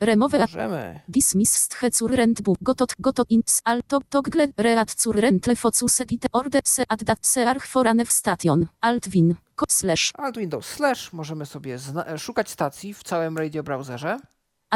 [0.00, 1.00] Remove Możemy.
[1.08, 6.60] dismiss sthe zur rentbu gotot gotot ins alto togle reat zur rentle focus edite orde
[6.64, 11.78] se addat se arch foranev station alt win ko slash Alt Windows slash możemy sobie
[12.06, 14.18] e, szukać stacji w całym radio browserze.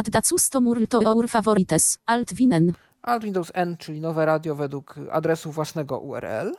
[0.00, 5.52] Addacus tomur to our favorites alt winen Alt Windows N, czyli nowe radio według adresu
[5.52, 6.52] własnego URL.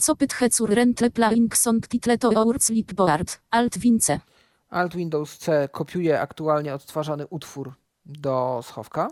[0.00, 4.20] co pythe zur rentle playing song title to our sleepboard alt wince
[4.70, 7.72] Alt Windows C kopiuje aktualnie odtwarzany utwór
[8.06, 9.08] do schowka.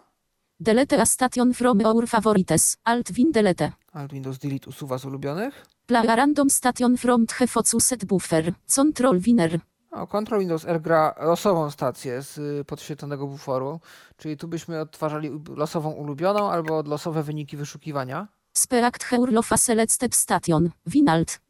[0.60, 5.66] delete a station from our favorites alt win delete Alt Windows Delete usuwa z ulubionych.
[5.86, 9.60] play a random station from the focused buffer control winner
[10.00, 13.80] O, Control Windows R gra losową stację z y, podświetlonego buforu,
[14.16, 18.28] czyli tu byśmy odtwarzali losową ulubioną albo losowe wyniki wyszukiwania.
[18.52, 21.40] speakt heurlofa selected station winalt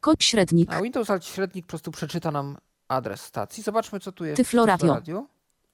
[0.00, 2.56] kod średnik A Windows Alt średnik po prostu przeczyta nam
[2.88, 3.62] adres stacji.
[3.62, 4.78] Zobaczmy, co tu jest Tyflo Radio.
[4.94, 5.26] Tyfloradiu.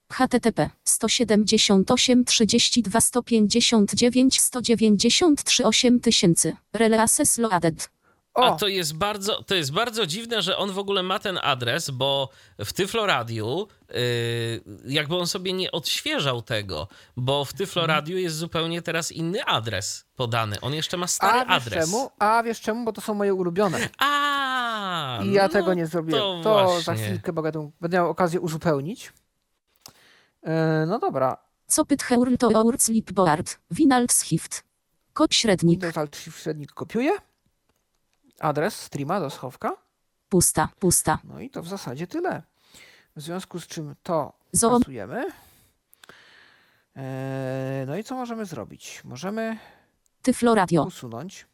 [0.09, 7.91] http 178 32 159 193 8000 Relay access loaded
[8.37, 11.39] A O, to jest bardzo, to jest bardzo dziwne, że on w ogóle ma ten
[11.43, 13.97] adres, bo w Tyfloradiu yy,
[14.87, 20.61] jakby on sobie nie odświeżał tego, bo w Tyfloradiu jest zupełnie teraz inny adres podany.
[20.61, 21.85] On jeszcze ma stary a wiesz adres.
[21.85, 22.11] czemu?
[22.19, 22.85] A wiesz czemu?
[22.85, 23.89] Bo to są moje ulubione.
[23.99, 26.21] A, I ja no tego nie zrobiłem.
[26.23, 29.13] To, To, za chwilkę będę, będę miał okazję uzupełnić.
[30.43, 31.37] E, no dobra.
[31.67, 34.65] co pyt heurl to our sleepboard winalt shift
[35.13, 37.13] kod średnik Windows Alt Shift średnik kopiuje
[38.41, 39.73] adres streama do schowka.
[40.29, 42.43] pusta pusta No i to w zasadzie tyle.
[43.17, 44.33] W związku z czym to
[44.63, 45.27] pasujemy.
[46.97, 49.01] Eee, no i co możemy zrobić?
[49.05, 49.59] Możemy
[50.23, 51.47] tyflo radio usunąć.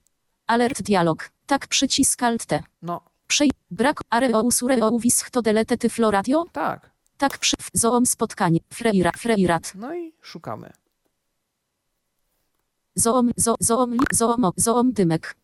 [0.46, 6.10] alert dialog tak przycisk alt t No Przej brak areo usureo wisch to delete tyflo
[6.10, 6.90] radio tak.
[7.18, 10.72] tak przy zoom spotkanie freira freirat No i szukamy.
[12.94, 15.34] Zoom, zo, zoom, li, zoom, zoom, dymek.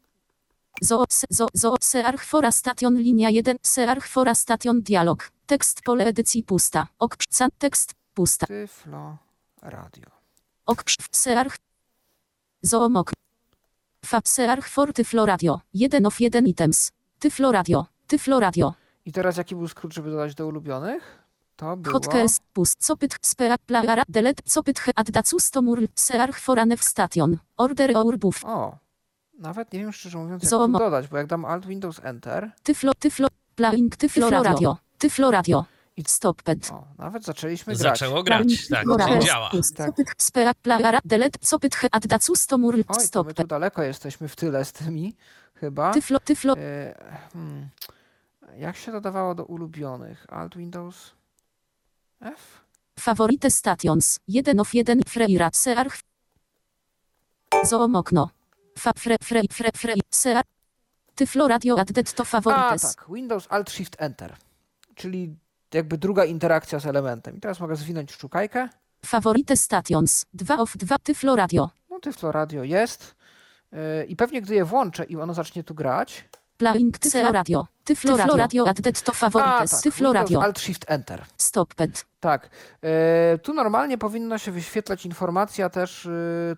[0.80, 5.22] Zo, se, zo, zo, search fora station linia 1, search fora station dialog.
[5.46, 6.86] Tekst pole edycji pusta.
[6.98, 8.46] Ok, psa, tekst pusta.
[8.46, 9.16] Tyflo
[9.62, 10.06] radio.
[10.66, 11.56] Ok, psz, search.
[12.62, 13.12] Zoom, ok.
[14.04, 15.60] Fab, search for tyflo radio.
[15.74, 16.90] 1 of 1 items.
[17.18, 18.74] Tyflo radio, tyflo radio.
[19.04, 21.24] I teraz jaki był skrót, żeby dodać do ulubionych?
[21.56, 21.92] To było...
[21.92, 27.38] Hotkeys, pust, copyt, speak, plara, delete, copyt, he, addacus, tomur, search foranev station.
[27.56, 28.44] Order buff.
[28.44, 28.78] O,
[29.38, 30.72] nawet nie wiem szczerze mówiąc, jak Zoom.
[30.72, 34.76] dodać, bo jak dam Alt Windows Enter, Tyflo, tyflo, playing, tyflo radio.
[34.98, 35.64] Tyflo radio.
[35.96, 36.70] I- Stoppad.
[36.72, 37.98] o, nawet zaczęliśmy grać.
[37.98, 39.50] Zaczęło grać, tak, czyli działa.
[39.76, 40.14] Tak.
[40.18, 41.88] Speak, plara, delete, copyt, he,
[43.10, 45.14] to my tu daleko jesteśmy w tyle z tymi,
[45.54, 45.92] chyba.
[45.92, 46.94] Tyflo, tyflo, E,
[47.32, 47.68] hmm.
[48.56, 50.26] Jak się dodawało do ulubionych?
[50.28, 51.12] Alt Windows
[52.20, 52.60] F?
[53.00, 54.20] favorite stations.
[54.28, 56.00] 1 of 1, freira, search.
[57.64, 58.30] Zoom okno.
[58.78, 60.42] Fa, fre, fre, fre, fre, search.
[61.14, 62.94] Tyflo radio added to A, favorites.
[62.96, 63.06] tak.
[63.08, 64.36] Windows Alt Shift Enter.
[64.94, 65.36] Czyli
[65.74, 67.36] jakby druga interakcja z elementem.
[67.36, 68.68] I teraz mogę zwinąć szczukajkę.
[69.06, 70.24] Favorite stations.
[70.34, 71.70] 2 of 2, tyflo radio.
[71.90, 73.14] No, Tyflo Radio jest.
[73.72, 76.24] E, I pewnie gdy je włączę i ono zacznie tu grać.
[76.58, 77.66] Playing tyflo radio.
[77.84, 79.70] Tyflo radio added to A, favorites.
[79.70, 79.82] tak.
[79.82, 80.42] Tyflo radio.
[80.42, 81.24] Alt Shift Enter.
[81.36, 82.04] Stopad.
[82.20, 82.50] Tak.
[82.82, 86.10] E, tu normalnie powinna się wyświetlać informacja też, e,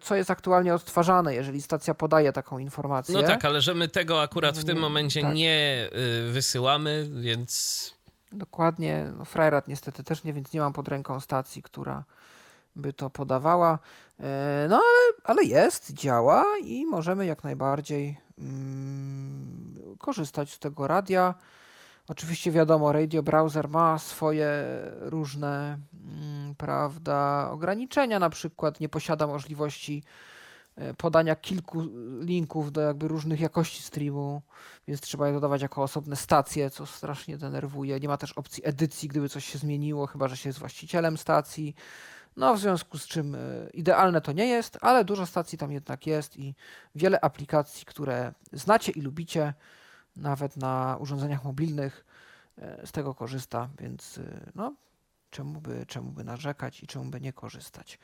[0.03, 3.15] co jest aktualnie odtwarzane, jeżeli stacja podaje taką informację.
[3.15, 5.35] No tak, ale że my tego akurat w tym Nie, momencie tak.
[5.35, 5.89] nie
[6.29, 7.95] y, wysyłamy, więc
[8.33, 9.13] Dokładnie.
[9.19, 9.25] No,
[9.69, 12.05] niestety też nie, więc nie mam pod ręką stacji, która
[12.77, 13.79] by to podawała.
[14.21, 18.17] E, No ale, ale jest, działa i możemy jak najbardziej mm,
[19.99, 21.35] korzystać z tego radia.
[22.09, 24.51] Oczywiście wiadomo, Radio Browser ma swoje
[25.01, 30.03] różne mm, prawda, ograniczenia, na przykład nie posiada możliwości
[30.77, 31.83] e, podania kilku
[32.21, 34.43] linków do jakby różnych jakości streamu,
[34.89, 38.01] więc trzeba je dodawać jako osobne stacje, co strasznie denerwuje.
[38.01, 41.75] Nie ma też opcji edycji, gdyby coś się zmieniło, chyba że się jest właścicielem stacji.
[42.37, 43.39] No, w związku z czym e,
[43.75, 46.55] idealne to nie jest, ale dużo stacji tam jednak jest i
[46.95, 49.55] wiele aplikacji, które znacie i lubicie,
[50.17, 52.05] nawet na urządzeniach mobilnych,
[52.59, 54.75] e, z tego korzysta, więc e, no,
[55.31, 57.99] czemu by, czemu by narzekać i czemu by nie korzystać.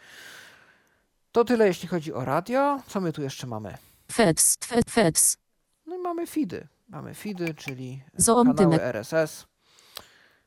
[1.32, 2.80] To tyle, jeśli chodzi o radio.
[2.86, 3.78] Co my tu jeszcze mamy?
[4.12, 5.36] Feds, fe- Feds,
[5.86, 6.68] No i mamy feedy.
[6.88, 8.82] Mamy feedy, czyli Zoom kanały.
[8.82, 9.46] RSS.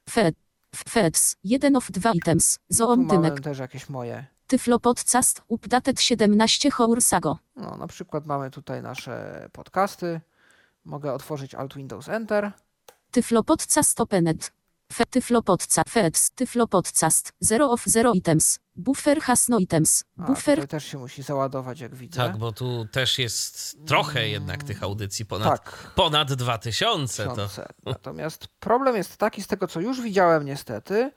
[0.10, 0.36] Fed,
[0.76, 4.26] Feds, 1 of 2 items, Tu Zoom mamy Tymek, też jakieś moje.
[4.48, 10.22] Tyflo Podcast, Updated 17 Hoursago, No, na przykład mamy tutaj nasze podcasty.
[10.86, 12.52] Mogę otworzyć Alt Windows Enter.
[13.12, 14.52] Tyflo Podcast Openet,
[15.10, 20.68] Tyflo Podcast, Tyflo Podcast, 0 of 0 items, Buffer has no items, A, Buffer tutaj
[20.68, 22.18] też się musi załadować, jak widzę.
[22.18, 27.32] Tak, bo tu też jest trochę jednak tych audycji, ponad, Tak, ponad 2000 to.
[27.32, 27.68] tysiące.
[27.86, 31.12] Natomiast problem jest taki, z tego co już widziałem niestety,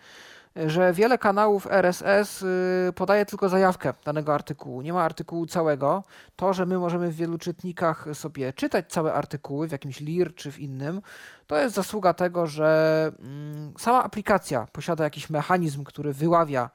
[0.56, 4.82] że wiele kanałów RSS y, podaje tylko zajawkę danego artykułu.
[4.82, 6.04] Nie ma artykułu całego.
[6.36, 10.52] To, że my możemy w wielu czytnikach sobie czytać całe artykuły w jakimś LIR czy
[10.52, 11.02] w innym,
[11.46, 16.70] to jest zasługa tego, że mm, sama aplikacja posiada jakiś mechanizm, który wyławia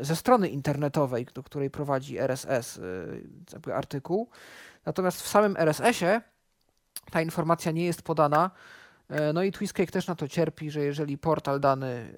[0.00, 2.80] ze strony internetowej, do której prowadzi RSS
[3.52, 4.28] jakby artykuł.
[4.86, 6.20] Natomiast w samym RSS-ie
[7.10, 8.50] ta informacja nie jest podana.
[9.08, 12.12] E, No i Twistcake też na to cierpi, że jeżeli portal dany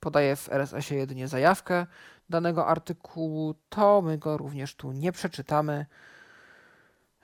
[0.00, 1.86] podaje w RSS-ie jedynie zajawkę
[2.30, 5.86] danego artykułu, to my go również tu nie przeczytamy.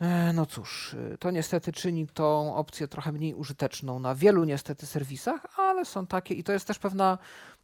[0.01, 5.59] E, No cóż, to niestety czyni tą opcję trochę mniej użyteczną na wielu niestety serwisach,
[5.59, 7.19] ale są takie i to jest też pewna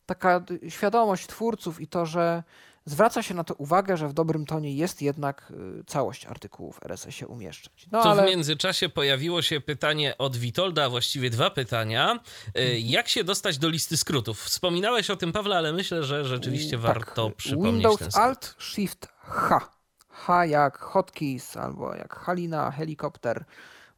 [0.06, 2.42] taka świadomość twórców i to, że
[2.84, 6.84] zwraca się na to uwagę, że w dobrym tonie jest jednak y, całość artykułów w
[6.84, 7.86] RSS-ie umieszczać.
[7.92, 12.14] No Tu ale w międzyczasie pojawiło się pytanie od Witolda, a właściwie dwa pytania.
[12.46, 12.78] Y, Mhm.
[12.78, 14.42] Jak się dostać do listy skrótów?
[14.42, 18.24] Wspominałeś o tym, Pawle, ale myślę, że rzeczywiście warto tak, przypomnieć Windows ten skrót.
[18.24, 19.68] Alt Shift H.
[20.08, 23.44] H jak hotkey albo jak Halina, helikopter.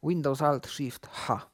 [0.03, 1.49] Windows Alt Shift H.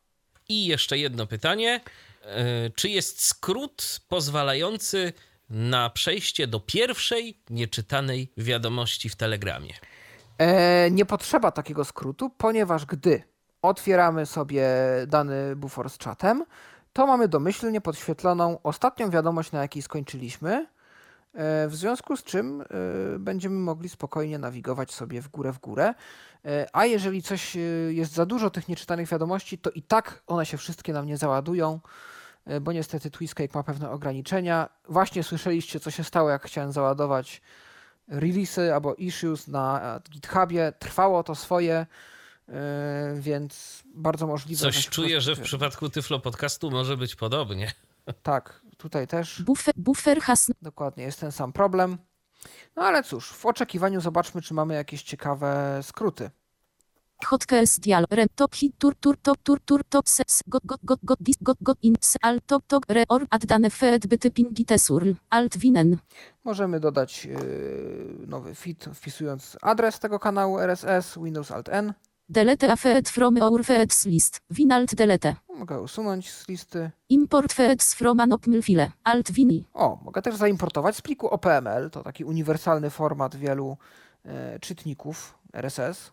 [0.50, 1.82] I jeszcze jedno pytanie.
[2.26, 5.14] Y, Czy jest skrót pozwalający
[5.50, 9.74] na przejście do pierwszej nieczytanej wiadomości w Telegramie?
[10.38, 13.24] E, nie potrzeba takiego skrótu, ponieważ gdy
[13.62, 14.68] otwieramy sobie
[15.08, 16.46] dany bufor z czatem,
[16.94, 20.52] to mamy domyślnie podświetloną ostatnią wiadomość, na jakiej skończyliśmy.
[21.34, 22.66] E, W związku z czym e,
[23.20, 25.94] będziemy mogli spokojnie nawigować sobie w górę w górę.
[26.46, 30.46] E, A jeżeli coś e, jest za dużo tych nieczytanych wiadomości, to i tak one
[30.46, 32.15] się wszystkie nam nie załadują, e,
[32.62, 34.70] bo niestety Twistcake ma pewne ograniczenia.
[34.90, 37.42] Właśnie słyszeliście, co się stało, jak chciałem załadować
[38.08, 40.74] releasy albo issues na e, GitHubie.
[40.80, 41.86] Trwało to swoje,
[42.50, 44.62] e, więc bardzo możliwe.
[44.62, 47.72] Coś czuję, że w przypadku Tyflo Podcastu może być podobnie.
[48.24, 49.42] Tak, tutaj też.
[49.42, 51.98] Buffer, buffer has Dokładnie, jest ten sam problem.
[52.76, 56.30] No ale cóż, w oczekiwaniu zobaczmy, czy mamy jakieś ciekawe skróty.
[57.24, 61.00] Hotkeys dial rem top hit tur tur top tur tur top ses got got got
[61.04, 64.32] got dis got got in s al top top re or ad dane feed byty
[64.32, 65.98] pingites url alt winen
[66.44, 71.94] Możemy dodać yy, nowy feed, wpisując adres tego kanału RSS, Windows Alt N.
[72.30, 76.92] delete a feed from our feeds list win alt delete Mogę usunąć z listy.
[77.10, 81.90] import feeds from an opml file alt wini O, mogę też zaimportować z pliku OPML,
[81.92, 83.78] to taki uniwersalny format wielu
[84.26, 86.12] e, czytników RSS.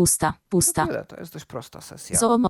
[0.00, 2.18] Pusta pusta Tyle, to jest dość prosta sesja.
[2.18, 2.48] zoomo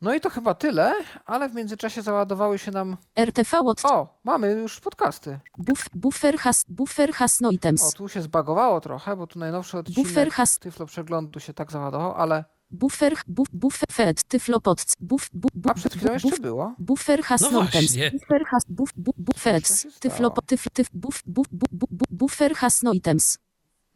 [0.00, 0.94] No i to chyba tyle,
[1.26, 2.96] ale w międzyczasie załadowały się nam.
[3.20, 5.38] rtv od O, mamy już podcasty.
[5.58, 9.78] buff, buffer has buffer has no O, items tu się zbagowało trochę, bo tu najnowszy
[9.78, 12.44] odcinek buffer has Tyflo Przeglądu się tak załadował, ale.
[12.70, 16.74] buffer buff, buffer fed tyflo pod buff buff A przed chwilą jeszcze było.
[16.78, 18.06] Buffer has No no właśnie.
[18.06, 18.12] items.
[18.22, 19.82] Buffer has buff bu, bu, Co feds.
[19.82, 20.30] się Tyflo stało?
[20.30, 23.38] po- tyf tyf buff bu, bu, bu, bu, buffer has no items.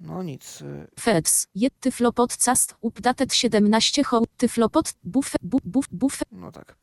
[0.03, 0.61] No nic.
[0.62, 1.47] y, Feds.
[1.55, 6.77] Jed tyflo podcast updated 17 ho tyflo pod buffer bu, buff buffer No tak.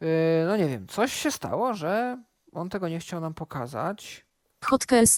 [0.00, 0.08] Yy,
[0.46, 2.22] No nie wiem, coś się stało, że
[2.52, 4.26] on tego nie chciał nam pokazać.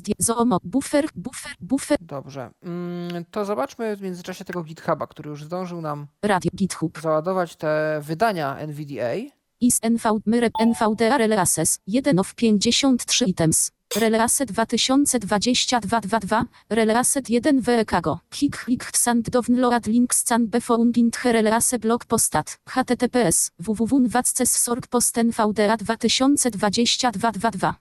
[0.01, 2.51] die- zoomo buffer buffer buffer Dobrze.
[2.62, 8.01] Mm, To zobaczmy w międzyczasie tego GitHuba, który już zdążył nam radio github załadować te
[8.03, 9.15] wydania NVDA.
[9.60, 13.70] Is nv myrep nvda releases 1 of 53 items.
[13.97, 21.32] Release 2022-22, Release 1 WEKAGO, Hik Hik Sand Download Links Can Be Found in the
[21.32, 27.72] Release blog postat, https, www.wacces.org post NVDA 2022-22.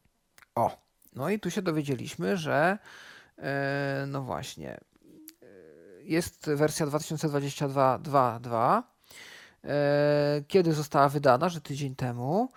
[0.55, 0.77] O,
[1.15, 2.77] no i tu się dowiedzieliśmy, że
[3.37, 4.79] e, no właśnie, e,
[6.03, 8.83] jest wersja 2022.2.2, e,
[10.47, 12.49] kiedy została wydana, że tydzień temu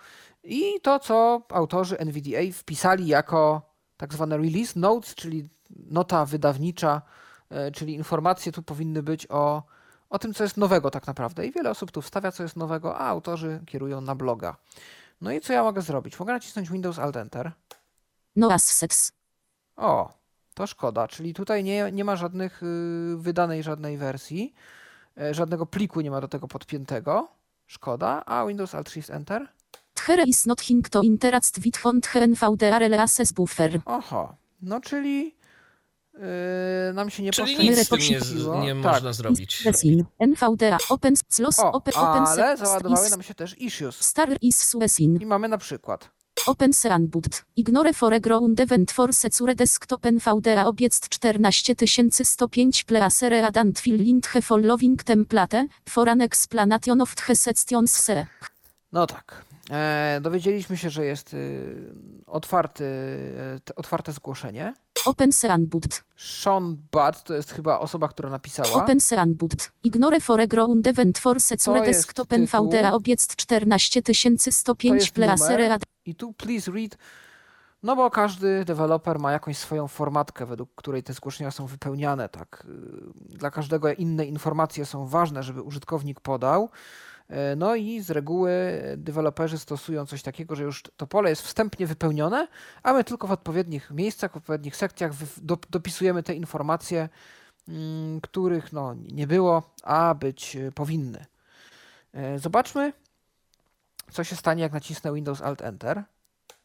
[0.43, 3.61] i to, co autorzy NVDA wpisali jako
[3.97, 7.01] tak zwane release notes, czyli nota wydawnicza,
[7.49, 9.63] e, czyli informacje tu powinny być o,
[10.09, 11.47] o tym, co jest nowego tak naprawdę.
[11.47, 14.55] I wiele osób tu wstawia, co jest nowego, a autorzy kierują na bloga.
[15.21, 16.19] No i co ja mogę zrobić?
[16.19, 17.51] Mogę nacisnąć Windows Alt Enter.
[18.35, 19.11] No assets.
[19.75, 20.13] O,
[20.53, 24.80] To szkoda, czyli tutaj nie, nie ma żadnych y, wydanej żadnej wersji, e,
[25.31, 27.27] żadnego pliku nie ma do tego podpiętego.
[27.67, 29.47] Szkoda, a Windows Alt Shift Enter?
[29.93, 33.81] Tchere is not hing to interact with font NVDA access buffer.
[33.85, 35.35] Oho, no czyli
[36.13, 36.19] yy,
[36.93, 38.93] nam się nie Czyli nic z tym nie, z- nie tak.
[38.93, 39.63] można zrobić.
[40.19, 40.77] NVDA.
[40.89, 41.13] Open.
[41.59, 41.93] O, Open.
[41.95, 42.23] Open.
[42.27, 43.99] ale załadowały is- nam się też issues.
[44.01, 45.17] Star is Suesin.
[45.21, 46.09] I mamy na przykład
[46.47, 47.43] Open Seanbud.
[47.55, 53.99] Ignore foreground event for secure desktop NVDA obiect 14105 pleasere adant fill
[54.41, 58.25] following template for an explanation of the sections se.
[58.91, 59.45] No tak.
[59.71, 61.93] E, dowiedzieliśmy się, że jest y,
[62.27, 62.83] otwarty,
[63.65, 64.73] t- otwarte zgłoszenie.
[65.05, 65.31] Open.
[66.15, 68.83] Sean Budd to jest chyba osoba, która napisała.
[68.83, 69.71] Open Seanbud.
[69.83, 72.65] Ignore foreground event for secure To jest desktop tytuł.
[72.65, 75.71] NVDA obiect 14105 To jest pleasere numer.
[75.71, 76.97] adant I tu please read.
[77.83, 82.29] No bo każdy deweloper ma jakąś swoją formatkę, według której te zgłoszenia są wypełniane.
[82.29, 82.67] Tak.
[83.15, 86.69] Dla każdego inne informacje są ważne, żeby użytkownik podał.
[87.31, 91.87] E, No i z reguły deweloperzy stosują coś takiego, że już to pole jest wstępnie
[91.87, 92.47] wypełnione,
[92.83, 95.11] a my tylko w odpowiednich miejscach, w odpowiednich sekcjach
[95.69, 97.09] dopisujemy te informacje,
[97.67, 101.25] mm, których no, nie było, a być y, powinny.
[102.13, 102.93] E, Zobaczmy,
[104.11, 106.03] co się stanie, jak nacisnę Windows Alt Enter.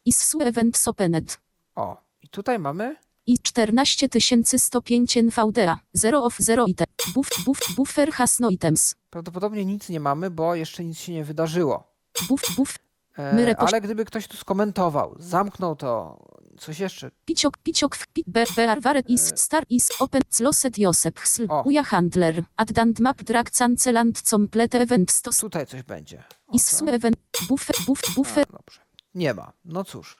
[0.04, 1.38] is su event opened.
[1.74, 2.96] O, i tutaj mamy.
[3.26, 5.78] I 14105 NVDA.
[5.92, 6.85] 0 of 0 item.
[7.14, 8.94] Buff, buff, buffer has no items.
[9.10, 11.92] Prawdopodobnie nic nie mamy, bo jeszcze nic się nie wydarzyło.
[12.28, 12.78] Buff, buff,
[13.18, 16.18] E, ale gdyby ktoś tu skomentował, zamknął to,
[16.58, 17.10] coś jeszcze.
[17.24, 21.62] piciok, piciok, w pi, be, bearware is, star is, open, closet Josep, O.
[21.62, 26.24] uja handler, addant map drag cancelant complete event stos, Tutaj coś będzie.
[26.52, 27.16] Is event,
[27.48, 28.80] buffer, buff, buffer, A, dobrze.
[29.14, 29.52] Nie ma.
[29.64, 30.16] No cóż.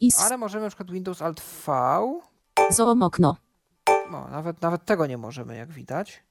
[0.00, 1.72] is, Ale możemy na przykład Windows Alt V.
[2.70, 3.36] zoomokno.
[3.86, 6.22] No, nawet, nawet tego nie możemy, jak widać.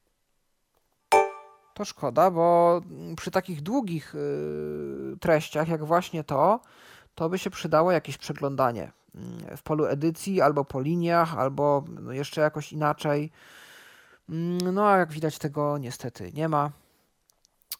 [1.74, 2.80] To szkoda, bo
[3.16, 6.60] przy takich długich y, treściach, jak właśnie to,
[7.14, 12.12] to by się przydało jakieś przeglądanie mm, w polu edycji, albo po liniach, albo no,
[12.12, 13.30] jeszcze jakoś inaczej.
[14.28, 16.70] Mm, No a jak widać, tego niestety nie ma.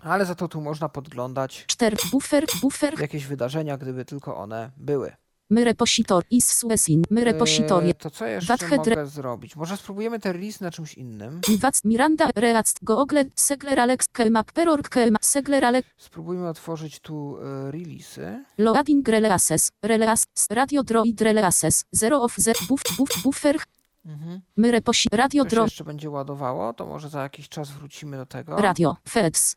[0.02, 5.12] Ale za to tu można podglądać 4, buffer, buffer, jakieś wydarzenia, gdyby tylko one były.
[5.52, 7.88] My repositor, is suesin, my repositorie.
[7.88, 9.56] Eee, To co jeszcze Wadhedre- mogę zrobić?
[9.56, 11.40] Może spróbujemy te release na czymś innym.
[11.58, 17.70] Wac, Miranda, React, Google, Segler Alex, Kemap, Perorg, Kemap, Segler Alex, Spróbujmy otworzyć tu e,
[17.72, 18.44] release'y.
[18.58, 23.56] Loading Releases, Releas, Radio Droid Releases, 0 of 0, buff, buff, buffer,
[24.04, 24.40] Mhm.
[24.56, 28.56] my reposi, Radio Droid, jeszcze będzie ładowało, to może za jakiś czas wrócimy do tego.
[28.56, 29.56] Radio, FEDS.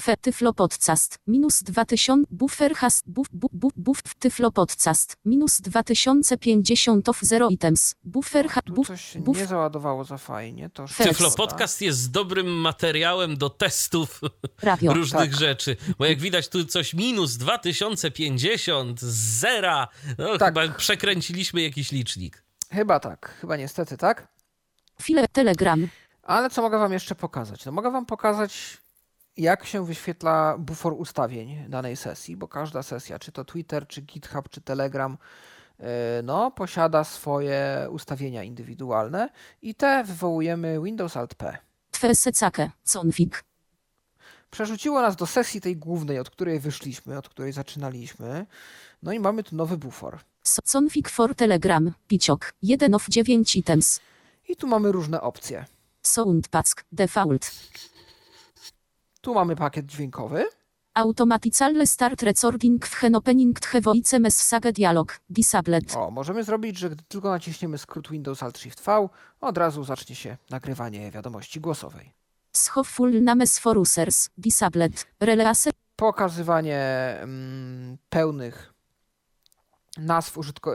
[0.00, 7.20] Fe, Tyflo Podcast, minus 2000, buffer has, buff, buff, buff, Tyflo Podcast, minus 2050 of
[7.22, 10.70] 0 items, buffer ha, Tu buff, coś się buff, nie załadowało za fajnie.
[10.70, 11.30] To Tyflo.
[11.30, 14.20] Podcast jest dobrym materiałem do testów
[14.62, 14.92] radio.
[15.00, 15.40] różnych tak.
[15.40, 15.76] rzeczy.
[15.98, 20.54] Bo jak widać tu coś minus 2050, zera, no Tak.
[20.58, 22.44] chyba przekręciliśmy jakiś licznik.
[22.70, 24.28] Chyba tak, chyba niestety tak.
[25.02, 25.88] File Telegram,
[26.22, 27.64] Ale co mogę wam jeszcze pokazać?
[27.64, 28.78] No mogę wam pokazać,
[29.36, 34.48] jak się wyświetla bufor ustawień danej sesji, bo każda sesja, czy to Twitter, czy GitHub,
[34.48, 35.18] czy Telegram,
[35.78, 35.86] yy,
[36.24, 39.28] no, posiada swoje ustawienia indywidualne
[39.62, 41.58] i te wywołujemy Windows Alt P.
[41.90, 43.44] Twe Secake, Config,
[44.50, 48.46] Przerzuciło nas do sesji tej głównej, od której wyszliśmy, od której zaczynaliśmy.
[49.02, 50.18] No i mamy tu nowy bufor.
[50.72, 54.00] Config for Telegram, Piciok, 1 of 9 items,
[54.48, 55.64] I tu mamy różne opcje.
[56.02, 57.50] Soundpack, Default,
[59.20, 60.44] Tu mamy pakiet dźwiękowy.
[60.94, 67.04] Automaticalne Start Recording w Henopening Tche Voice Message Dialog, Disabled, O, możemy zrobić, że gdy
[67.08, 69.08] tylko naciśniemy skrót Windows Alt Shift V,
[69.40, 72.12] od razu zacznie się nagrywanie wiadomości głosowej.
[72.52, 76.78] Schow Full Names for Users, Disabled, Release, Pokazywanie
[77.22, 78.74] mm, pełnych
[79.98, 80.74] nazw, użytko-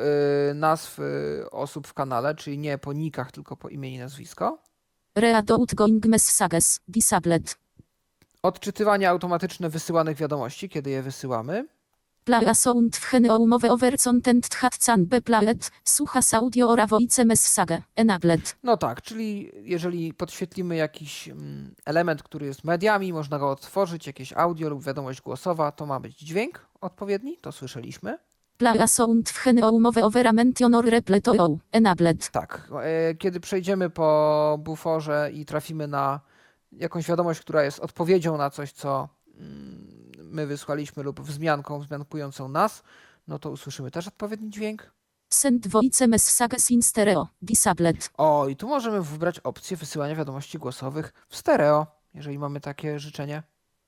[0.51, 4.63] y, nazw y, osób w kanale, czyli nie po nikach, tylko po imieniu i nazwisko.
[5.15, 7.57] Read Outgoing Messages, Disabled,
[8.45, 11.67] Odczytywanie automatyczne wysyłanych wiadomości, kiedy je wysyłamy.
[12.23, 17.81] Playa Sound w Hene Umowy Over Content Tchatcan B Playet, Słuchas Audio Ora Voice Message,
[17.95, 24.07] Enabled, No tak, czyli jeżeli podświetlimy jakiś mm, element, który jest mediami, można go otworzyć,
[24.07, 28.17] jakieś audio lub wiadomość głosowa, to ma być dźwięk odpowiedni, to słyszeliśmy.
[28.57, 33.89] Playa Sound w Hene Umowy Over Mention or Repleto O, Enabled, Tak, e, kiedy przejdziemy
[33.89, 36.19] po buforze i trafimy na
[36.79, 42.83] jakąś wiadomość, która jest odpowiedzią na coś, co mm, my wysłaliśmy lub wzmianką wzmiankującą nas,
[43.27, 44.91] no to usłyszymy też odpowiedni dźwięk.
[45.29, 47.27] Send voice messages in stereo.
[47.41, 48.09] Disabled.
[48.17, 53.43] O, i tu możemy wybrać opcję wysyłania wiadomości głosowych w stereo, jeżeli mamy takie życzenie.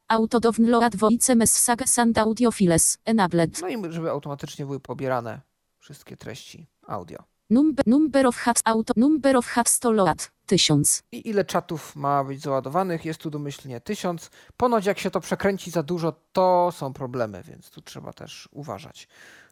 [0.08, 2.98] Auto download voice messages and audio files.
[3.06, 3.62] Enabled.
[3.62, 5.42] No i żeby automatycznie były pobierane
[5.80, 7.24] wszystkie treści audio.
[7.50, 8.94] Number, number of hubs auto.
[8.98, 10.32] Number of hubs to load.
[10.46, 11.04] 1000.
[11.12, 13.06] I ile czatów ma być załadowanych?
[13.06, 14.30] Jest tu domyślnie 1000.
[14.58, 19.08] Ponoć jak się to przekręci za dużo, to są problemy, więc tu trzeba też uważać.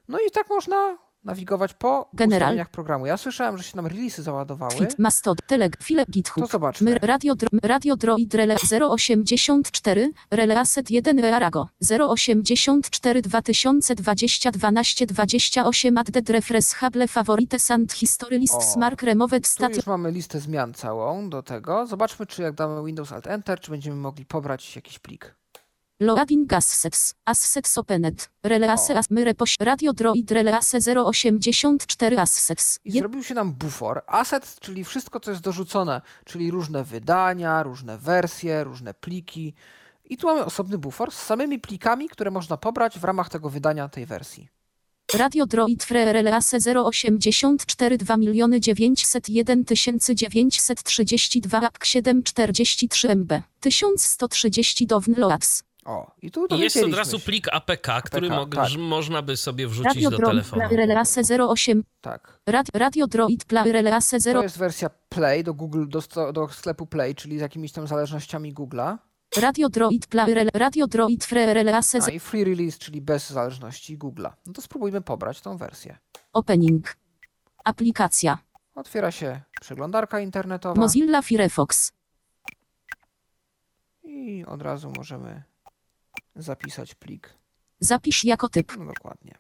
[0.08, 2.42] No i tak można nawigować po General.
[2.48, 3.06] ustawieniach programu.
[3.06, 4.76] Ja słyszałem, że się nam releasy załadowały.
[4.76, 6.52] Tweet, Mastod, Teleg, File, To GitHub.
[6.52, 6.92] zobaczmy.
[6.92, 8.56] My, radio, dro, radio Droid Rele
[8.90, 11.68] 084, Rele Asset 1 Rearago
[12.10, 19.76] 084 2020 12 28 Added Refresh Hable Favorites and History List O, Smart Removed Stat
[19.76, 21.88] już mamy listę zmian całą do tego.
[21.88, 25.36] Zobaczmy, czy jak damy Windows Alt Enter, czy będziemy mogli pobrać jakiś plik.
[26.06, 28.98] Loading Assets, Assets Opened, Rele Asse, O.
[28.98, 32.80] As- My Repoś, Radio Droid Rele Asse 084 Assets.
[32.86, 34.02] I zrobił się nam bufor.
[34.08, 39.54] Asset, czyli wszystko, co jest dorzucone, czyli różne wydania, różne wersje, różne pliki.
[40.06, 43.90] I tu mamy osobny bufor z samymi plikami, które można pobrać w ramach tego wydania
[43.90, 44.48] tej wersji.
[45.14, 49.66] Radio Droid Free Relase 084 2 901
[50.16, 55.64] 932 APK 743 MB 1130 downloads.
[55.86, 57.26] O, i tu I jest od razu się.
[57.26, 58.70] plik APK, który APK, mog- tak.
[58.78, 60.62] można by sobie wrzucić Radio do Droid telefonu.
[60.70, 62.40] Play Relase 08 Tak.
[62.48, 66.48] Rad, Radio Droid Play Relase To 0 jest wersja Play do Google, do, sto- do
[66.50, 68.98] sklepu Play, czyli z jakimiś tam zależnościami Google'a.
[69.38, 73.98] Radio Droid Play Rel- Radio Droid Free Relase A i Free Release, czyli bez zależności
[73.98, 74.32] Google'a.
[74.46, 75.98] No to spróbujmy pobrać tą wersję.
[76.34, 76.96] Opening.
[77.64, 78.38] Aplikacja.
[78.76, 81.92] Otwiera się przeglądarka internetowa Mozilla Firefox.
[84.04, 85.44] i od razu możemy
[86.36, 87.34] zapisać plik.
[87.80, 88.78] Zapisz jako typ.
[88.78, 89.36] No dokładnie.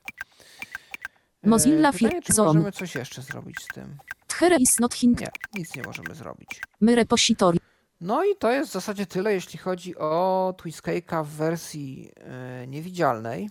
[1.43, 2.47] E, Mozilla pytanie, Fir- czy Zone.
[2.47, 3.97] możemy coś jeszcze zrobić z tym?
[4.27, 5.21] Tchere is not hing.
[5.21, 6.61] Nie, nic nie możemy zrobić.
[6.81, 7.57] My repository.
[8.01, 13.49] No i to jest w zasadzie tyle, jeśli chodzi o Twiskake'a w wersji e, niewidzialnej.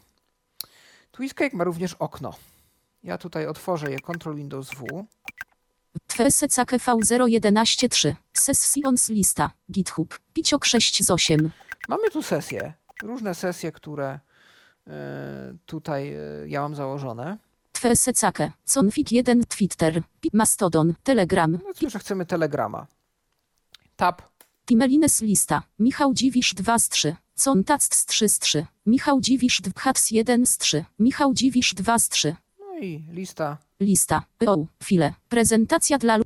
[1.12, 2.34] Twiskake ma również okno.
[3.02, 5.04] Ja tutaj otworzę je Ctrl Windows W.
[6.06, 6.96] Twese CKV
[7.28, 7.88] 0113
[8.32, 9.50] Sessions lista.
[9.72, 10.18] GitHub.
[10.32, 11.50] Piciok 6 z 8.
[11.88, 12.72] Mamy tu sesje,
[13.02, 14.20] różne sesje, które
[14.86, 16.18] e, tutaj e,
[16.48, 17.38] ja mam założone.
[17.72, 18.38] Twese CK.
[18.74, 20.02] Config 1 Twitter.
[20.32, 20.94] Mastodon.
[21.02, 21.52] Telegram.
[21.52, 22.86] No cóż, że chcemy Telegrama.
[23.96, 24.22] Tab.
[24.66, 25.62] Timelines lista.
[25.78, 27.16] Michał Dziwisz 2 z 3.
[27.44, 28.66] Contact z 3 z 3.
[28.86, 30.84] Michał Dziwisz 2 Hats 1 z 3.
[30.98, 32.36] Michał Dziwisz 2 z 3.
[32.60, 33.58] No i lista.
[33.80, 34.22] Lista.
[34.46, 34.66] O.
[34.82, 35.14] File.
[35.28, 36.18] Prezentacja dla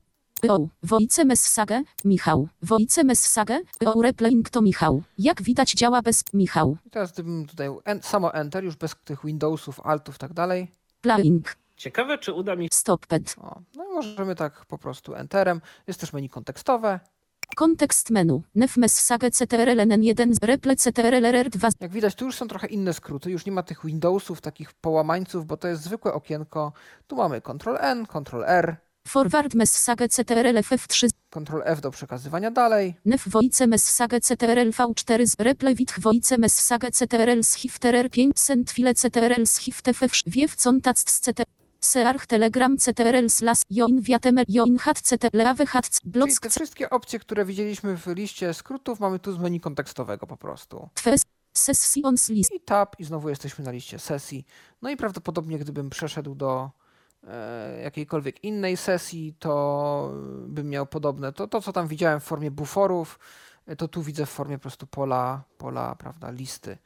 [0.49, 0.69] o.
[0.83, 1.83] Wojce Message.
[2.05, 2.49] Michał.
[2.63, 3.61] Wojce Message.
[3.85, 4.03] O.
[4.03, 5.03] Replaying to Michał.
[5.19, 6.77] Jak widać działa bez Michał.
[6.87, 10.71] I teraz gdybym tutaj en, samo Enter, już bez tych Windowsów, Altów i tak dalej.
[11.01, 11.57] Playing.
[11.77, 13.35] Ciekawe, czy uda mi Stopped.
[13.39, 15.61] O, no i możemy tak po prostu Enterem.
[15.87, 17.01] Jest też menu kontekstowe.
[17.57, 18.43] Kontekst menu.
[18.55, 20.35] Nef Message CTRL-N1.
[20.43, 21.71] Reple CTRL-RR2.
[21.81, 23.31] Jak widać, tu już są trochę inne skróty.
[23.31, 26.73] Już nie ma tych Windowsów, takich połamańców, bo to jest zwykłe okienko.
[27.07, 28.77] Tu mamy Ctrl-N, Ctrl-R,
[29.09, 31.09] Forward Message CTRL-FF3.
[31.31, 32.95] Ctrl-F do przekazywania dalej.
[33.05, 38.71] Nef Wojce Message CTRL V4 z Reple Witch Wojce Message CTRL z Hifterer 5 Send
[38.71, 41.43] File CTRL z Hiftef Wiew Contact z CT
[41.81, 46.91] Search Telegram CTRL Slas Join Viatemel Join Hat CT Leave Hat Czyli Block te wszystkie
[46.91, 50.89] opcje, które widzieliśmy w liście skrótów, mamy tu z menu kontekstowego po prostu.
[50.95, 51.23] Twes
[51.53, 54.47] Sessions List I tab, i znowu jesteśmy na liście sesji.
[54.83, 56.71] No i prawdopodobnie, gdybym przeszedł do
[57.83, 60.13] jakiejkolwiek innej sesji, to
[60.47, 61.33] bym miał podobne.
[61.33, 63.19] To, to, co tam widziałem w formie buforów,
[63.67, 66.79] e, to tu widzę w formie po prostu pola, pola prawda, listy.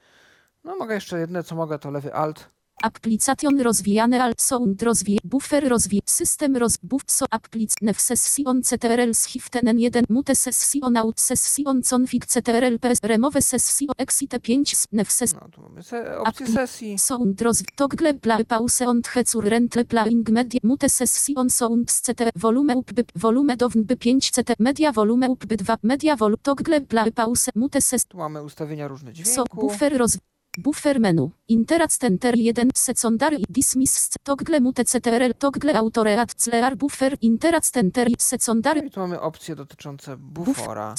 [0.64, 2.50] No mogę jeszcze jedne, co mogę, to lewy alt.
[2.80, 9.26] Application rozwijane alt sound rozwij buffer rozwij system roz buff so applic session CTRL z
[9.32, 15.32] Hiftenen 1 mute session out session config CTRL ps remove session exit 5 nef ses
[15.34, 16.98] No tu mamy se, opcję sesji.
[16.98, 22.74] Sound rozw toggle play pause on hecur rentle playing media mute session sound CT volume
[22.74, 26.80] up by volume down by 5 CT media volume up by 2 media vol toggle
[26.80, 29.60] play pause mute ses Tu mamy ustawienia różne so dźwięku.
[29.60, 30.18] buffer roz
[30.58, 31.30] Buffer menu.
[31.48, 38.10] Interact enter 1 secondary i dismiss toggle mute ctrl toggle autoreat clear buffer interact enter
[38.10, 40.94] No secondary i tu mamy opcje dotyczące bufora.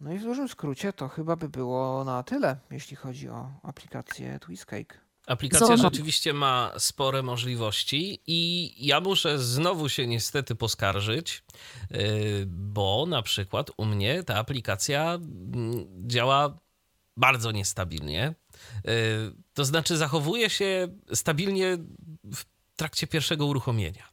[0.00, 4.38] No i w dużym skrócie to chyba by było na tyle, jeśli chodzi o aplikację
[4.38, 5.10] Twiskake.
[5.26, 5.82] Aplikacja Zona.
[5.82, 11.44] rzeczywiście ma spore możliwości i ja muszę znowu się niestety poskarżyć,
[11.90, 11.98] yy,
[12.46, 16.58] bo na przykład u mnie ta aplikacja mm, działa
[17.16, 18.34] bardzo niestabilnie.
[18.84, 18.92] Yy,
[19.54, 21.78] To znaczy zachowuje się stabilnie
[22.34, 22.44] w
[22.76, 24.08] trakcie pierwszego uruchomienia.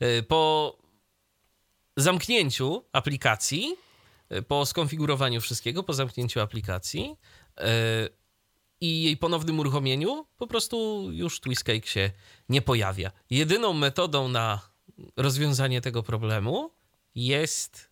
[0.00, 0.76] E, po
[1.96, 3.76] zamknięciu aplikacji,
[4.28, 7.16] e, po skonfigurowaniu wszystkiego, po zamknięciu aplikacji
[8.80, 12.10] i jej ponownym uruchomieniu, po prostu już Twistcake się
[12.48, 13.12] nie pojawia.
[13.30, 14.60] Jedyną metodą na
[15.16, 16.70] rozwiązanie tego problemu
[17.14, 17.90] jest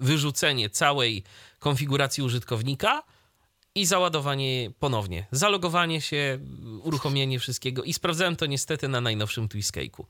[0.00, 1.24] wyrzucenie całej
[1.58, 3.02] konfiguracji użytkownika
[3.80, 5.26] i załadowanie ponownie.
[5.30, 6.38] Zalogowanie się,
[6.82, 10.04] uruchomienie wszystkiego i sprawdzałem to niestety na najnowszym Twiscake'u.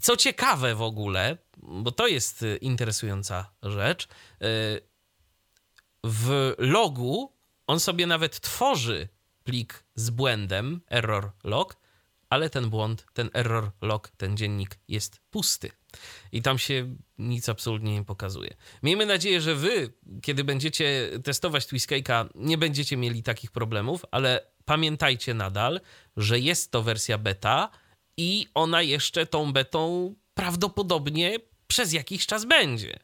[0.00, 4.08] Co ciekawe w ogóle, bo to jest interesująca rzecz,
[6.04, 7.32] w logu
[7.66, 9.08] on sobie nawet tworzy
[9.44, 11.76] plik z błędem error log,
[12.28, 15.70] ale ten błąd, ten error log, ten dziennik jest pusty.
[16.32, 18.56] I tam się nic absolutnie nie pokazuje.
[18.82, 19.92] Miejmy nadzieję, że wy,
[20.22, 25.80] kiedy będziecie testować Twiscake'a, nie będziecie mieli takich problemów, ale pamiętajcie nadal,
[26.16, 27.70] że jest to wersja beta
[28.16, 31.36] i ona jeszcze tą betą prawdopodobnie
[31.66, 32.98] przez jakiś czas będzie.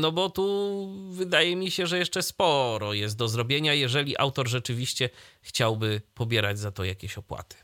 [0.00, 5.10] No bo tu wydaje mi się, że jeszcze sporo jest do zrobienia, jeżeli autor rzeczywiście
[5.42, 7.56] chciałby pobierać za to jakieś opłaty.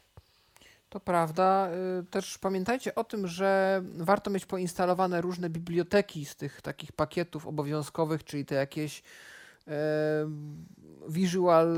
[0.90, 1.68] To prawda.
[2.00, 7.46] Y, też pamiętajcie o tym, że warto mieć poinstalowane różne biblioteki z tych takich pakietów
[7.46, 9.02] obowiązkowych, czyli te jakieś
[11.08, 11.76] Visual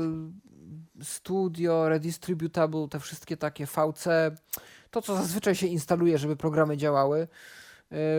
[1.01, 4.07] Studio, Redistributable, te wszystkie takie VC,
[4.91, 7.27] to co zazwyczaj się instaluje, żeby programy działały,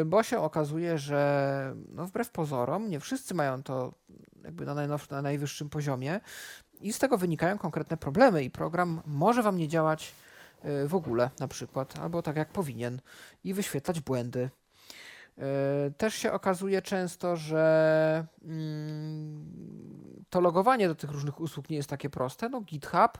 [0.00, 3.94] y, bo się okazuje, że no wbrew pozorom nie wszyscy mają to
[4.44, 4.74] jakby na,
[5.10, 6.20] na najwyższym poziomie
[6.80, 10.23] i z tego wynikają konkretne problemy i program może Wam nie działać Y,
[10.86, 13.00] w ogóle na przykład, albo tak jak powinien
[13.44, 14.50] i wyświetlać błędy.
[15.38, 21.90] Y, też się okazuje często, że mm, to logowanie do tych różnych usług nie jest
[21.90, 22.48] takie proste.
[22.48, 23.18] No, GitHub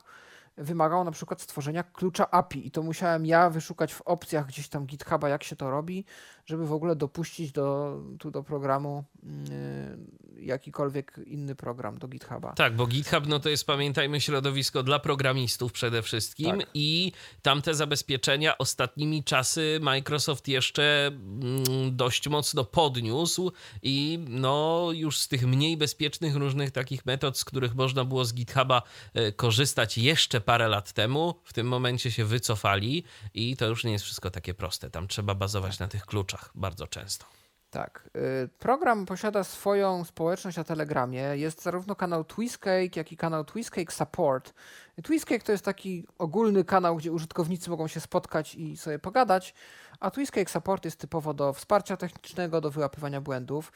[0.56, 4.86] wymagało na przykład stworzenia klucza API i to musiałem ja wyszukać w opcjach gdzieś tam
[4.86, 6.04] GitHuba, jak się to robi,
[6.46, 12.52] żeby w ogóle dopuścić do, tu do programu yy, jakikolwiek inny program do GitHuba.
[12.52, 16.68] Tak, bo GitHub no to jest, pamiętajmy, środowisko dla programistów przede wszystkim tak.
[16.74, 17.12] i
[17.42, 23.52] tamte zabezpieczenia ostatnimi czasy Microsoft jeszcze mm, dość mocno podniósł
[23.82, 28.34] i no już z tych mniej bezpiecznych różnych takich metod, z których można było z
[28.34, 28.82] GitHuba
[29.16, 33.04] y, korzystać jeszcze parę lat temu, w tym momencie się wycofali
[33.34, 34.90] i to już nie jest wszystko takie proste.
[34.90, 37.26] Tam trzeba bazować na tych kluczach bardzo często.
[37.70, 38.10] Tak.
[38.16, 41.22] Y, program posiada swoją społeczność na Telegramie.
[41.22, 44.54] Jest zarówno kanał Twistcake, jak i kanał Twistcake Support.
[45.02, 49.54] Twistcake to jest taki ogólny kanał, gdzie użytkownicy mogą się spotkać i sobie pogadać,
[50.00, 53.72] a Twistcake Support jest typowo do wsparcia technicznego, do wyłapywania błędów.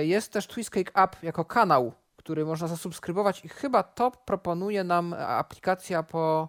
[0.00, 1.92] Y, jest też Twistcake App jako kanał
[2.26, 6.48] który można zasubskrybować i chyba to proponuje nam aplikacja po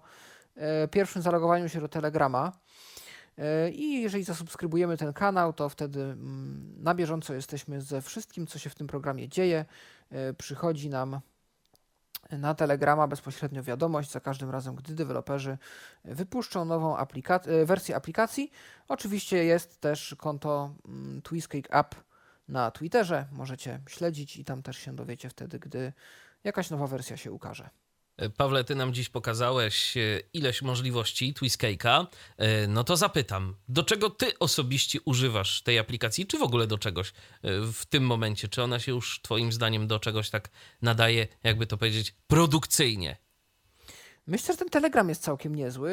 [0.55, 2.51] e, pierwszym zalogowaniu się do Telegrama.
[3.37, 8.59] E, I jeżeli zasubskrybujemy ten kanał, to wtedy mm, na bieżąco jesteśmy ze wszystkim, co
[8.59, 9.65] się w tym programie dzieje.
[10.09, 11.19] E, przychodzi nam
[12.31, 15.57] na Telegrama bezpośrednio wiadomość za każdym razem, gdy deweloperzy
[16.05, 18.51] wypuszczą nową aplika- wersję aplikacji.
[18.87, 21.95] Oczywiście jest też konto mm, Twistcake App
[22.47, 23.25] na Twitterze.
[23.31, 25.93] Możecie śledzić i tam też się dowiecie wtedy, gdy
[26.43, 27.69] jakaś nowa wersja się ukaże.
[28.37, 30.01] Pawle, ty nam dziś pokazałeś e,
[30.33, 32.05] ileś możliwości Twistcake'a.
[32.37, 36.77] E, no to zapytam, do czego ty osobiście używasz tej aplikacji, czy w ogóle do
[36.77, 37.13] czegoś e,
[37.73, 38.47] w tym momencie?
[38.47, 40.49] Czy ona się już twoim zdaniem do czegoś tak
[40.81, 43.17] nadaje, jakby to powiedzieć, produkcyjnie?
[44.27, 45.91] Myślę, że ten Telegram jest całkiem niezły.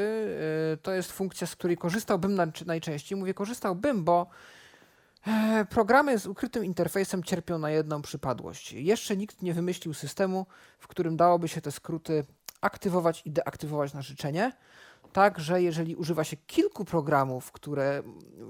[0.82, 3.18] To jest funkcja, z której korzystałbym najczęściej.
[3.18, 4.26] Mówię korzystałbym, bo
[5.70, 8.72] programy z ukrytym interfejsem cierpią na jedną przypadłość.
[8.72, 10.46] Jeszcze nikt nie wymyślił systemu,
[10.78, 12.24] w którym dałoby się te skróty
[12.60, 14.52] aktywować i deaktywować na życzenie.
[15.12, 18.02] Tak, że jeżeli używa się kilku programów, które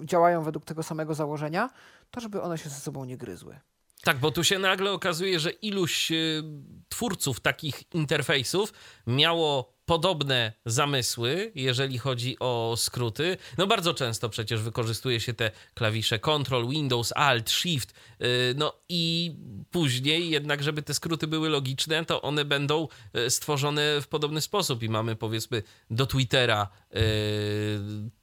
[0.05, 1.70] działają według tego samego założenia,
[2.10, 3.60] to żeby one się ze sobą nie gryzły.
[4.05, 6.42] Tak, bo tu się nagle okazuje, że iluś y,
[6.88, 8.72] twórców takich interfejsów
[9.06, 13.36] miało podobne zamysły, jeżeli chodzi o skróty.
[13.59, 17.94] No bardzo często przecież wykorzystuje się te klawisze Ctrl, Windows, Alt, Shift.
[18.23, 19.32] Y, no i
[19.70, 24.82] później jednak, żeby te skróty były logiczne, to one będą y, stworzone w podobny sposób
[24.82, 26.98] i mamy powiedzmy do Twittera y,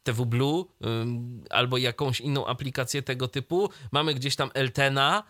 [0.04, 0.66] TV Blue
[1.50, 3.70] albo jakąś inną aplikację tego typu.
[3.92, 5.24] Mamy gdzieś tam Eltena,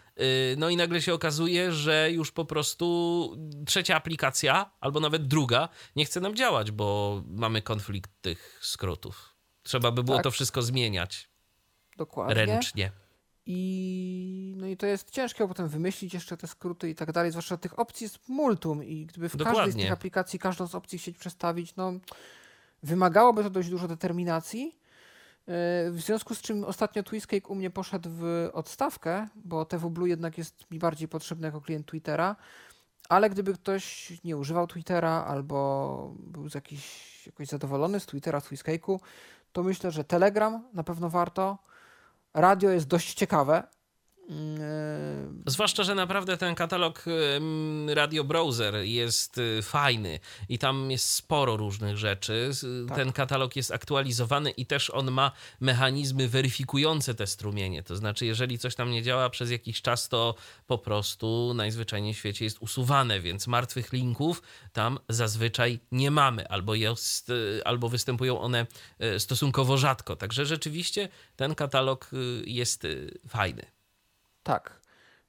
[0.57, 6.05] no i nagle się okazuje, że już po prostu trzecia aplikacja, albo nawet druga, nie
[6.05, 9.35] chce nam działać, bo mamy konflikt tych skrótów.
[9.63, 10.23] Trzeba by było tak.
[10.23, 11.29] to wszystko zmieniać.
[11.97, 12.33] Dokładnie.
[12.33, 12.91] Ręcznie.
[13.45, 17.31] I, no i to jest ciężkie, bo potem wymyślić jeszcze te skróty i tak dalej,
[17.31, 19.61] zwłaszcza tych opcji jest multum i gdyby w Dokładnie.
[19.61, 21.93] każdej z tych aplikacji każdą z opcji chcieć przestawić, no
[22.83, 24.75] wymagałoby to dość dużo determinacji,
[25.91, 30.37] w związku z czym ostatnio Twistcake u mnie poszedł w odstawkę, bo TW Blue jednak
[30.37, 32.35] jest mi bardziej potrzebny jako klient Twittera.
[33.09, 38.49] Ale gdyby ktoś nie używał Twittera albo był z jakiś, jakoś zadowolony z Twittera, z
[39.51, 41.57] to myślę, że Telegram na pewno warto.
[42.33, 43.63] Radio jest dość ciekawe.
[44.29, 47.05] Mm, Zwłaszcza, że naprawdę ten katalog
[47.87, 50.19] Radio Browser jest y, fajny
[50.49, 52.51] i tam jest sporo różnych rzeczy.
[52.87, 52.97] Tak.
[52.97, 57.83] Ten katalog jest aktualizowany i też on ma mechanizmy weryfikujące te strumienie.
[57.83, 60.35] To znaczy, jeżeli coś tam nie działa przez jakiś czas, to
[60.67, 64.41] po prostu najzwyczajniej w świecie jest usuwane, więc martwych linków
[64.73, 67.31] tam zazwyczaj nie mamy, albo, jest,
[67.65, 68.67] albo występują one
[69.17, 70.15] stosunkowo rzadko.
[70.15, 72.11] Także rzeczywiście ten katalog
[72.45, 72.87] jest
[73.27, 73.80] fajny.
[74.43, 74.81] Tak.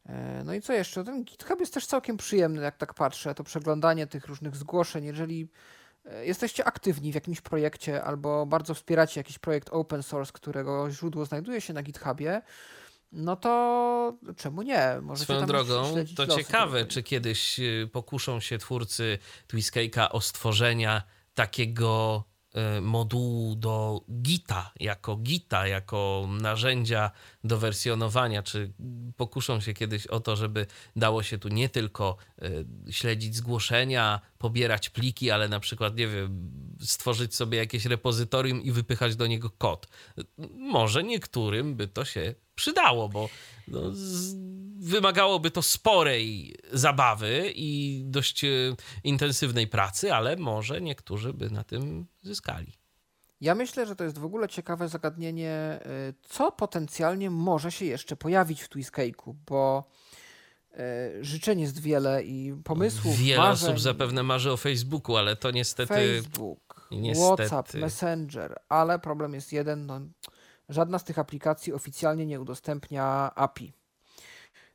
[0.06, 1.04] E, no i co jeszcze?
[1.04, 3.34] Ten GitHub jest też całkiem przyjemny, jak tak patrzę.
[3.34, 5.04] To przeglądanie tych różnych zgłoszeń.
[5.04, 5.48] Jeżeli
[6.04, 11.24] e, jesteście aktywni w jakimś projekcie albo bardzo wspieracie jakiś projekt open source, którego źródło
[11.24, 12.42] znajduje się na GitHubie,
[13.12, 14.98] no to czemu nie?
[15.02, 19.18] Możecie Swoją drogą, to ciekawe, czy kiedyś y, pokuszą się twórcy
[19.48, 21.02] Twiskake'a o stworzenia
[21.34, 22.24] takiego
[22.80, 27.10] modułu do Gita, jako Gita, jako narzędzia
[27.44, 28.72] do wersjonowania, czy
[29.16, 30.66] pokuszą się kiedyś o to, żeby
[30.96, 36.50] dało się tu nie tylko y, śledzić zgłoszenia, pobierać pliki, ale na przykład, nie wiem,
[36.80, 39.86] stworzyć sobie jakieś repozytorium i wypychać do niego kod.
[40.58, 43.28] Może niektórym by to się przydało, bo
[43.68, 44.34] no, z,
[44.78, 48.48] wymagałoby to sporej zabawy i dość e,
[49.04, 52.72] intensywnej pracy, ale może niektórzy by na tym zyskali.
[53.40, 55.80] Ja myślę, że to jest w ogóle ciekawe zagadnienie, e,
[56.22, 59.84] co potencjalnie może się jeszcze pojawić w Twiscake'u, bo
[61.20, 63.68] życzeń jest wiele i pomysłów, Wiele marzeń.
[63.68, 65.94] osób zapewne marzy o Facebooku, ale to niestety...
[65.94, 67.48] Facebook, niestety...
[67.48, 70.00] WhatsApp, Messenger, ale problem jest jeden, no,
[70.68, 73.72] żadna z tych aplikacji oficjalnie nie udostępnia API.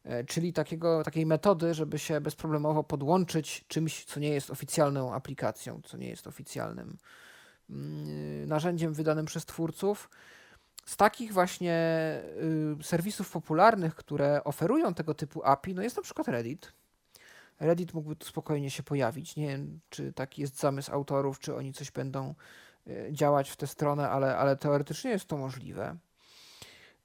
[0.03, 5.81] E, czyli takiego, takiej metody, żeby się bezproblemowo podłączyć czymś, co nie jest oficjalną aplikacją,
[5.85, 6.97] co nie jest oficjalnym
[7.69, 10.09] mm, narzędziem wydanym przez twórców.
[10.87, 11.73] Z takich właśnie
[12.79, 16.73] y, serwisów popularnych, które oferują tego typu API, no jest na przykład Reddit.
[17.59, 19.35] Reddit mógłby tu spokojnie się pojawić.
[19.35, 22.35] Nie wiem, czy taki jest zamysł autorów, czy oni coś będą
[22.87, 25.97] y, działać w tę stronę, ale, ale teoretycznie jest to możliwe.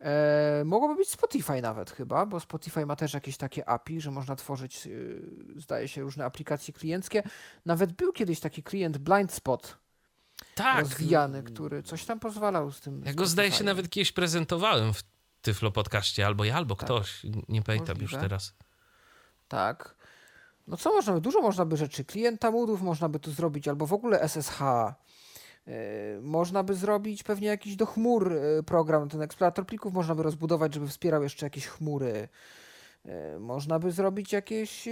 [0.01, 4.37] E, mogłoby być Spotify nawet chyba, bo Spotify ma też jakieś takie API, że można
[4.37, 5.23] tworzyć, y,
[5.57, 7.23] zdaje się, różne aplikacje klienckie.
[7.67, 9.79] Nawet był kiedyś taki klient Blind Spot
[10.55, 10.81] tak.
[10.81, 13.03] rozwijany, który coś tam pozwalał z tym.
[13.07, 15.03] Ja go zdaje się nawet kiedyś prezentowałem w
[15.43, 16.85] Tyflo podcaście, albo ja, albo tak.
[16.85, 18.13] ktoś, nie pamiętam Możliwe.
[18.13, 18.55] już teraz.
[19.49, 19.95] Tak.
[20.67, 23.87] No co można by, dużo można by rzeczy, klienta moodów można by tu zrobić, albo
[23.87, 24.63] w ogóle SSH,
[25.69, 30.23] E, można by zrobić pewnie jakiś do chmur e, program, ten eksplorator plików można by
[30.23, 32.29] rozbudować, żeby wspierał jeszcze jakieś chmury.
[33.05, 34.89] E, można by zrobić jakieś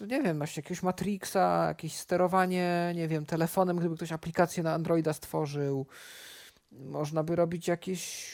[0.00, 5.12] nie wiem, właśnie jakiegoś Matrixa, jakieś sterowanie, nie wiem, telefonem, gdyby ktoś aplikację na Androida
[5.12, 5.86] stworzył.
[6.72, 8.30] Można by robić jakieś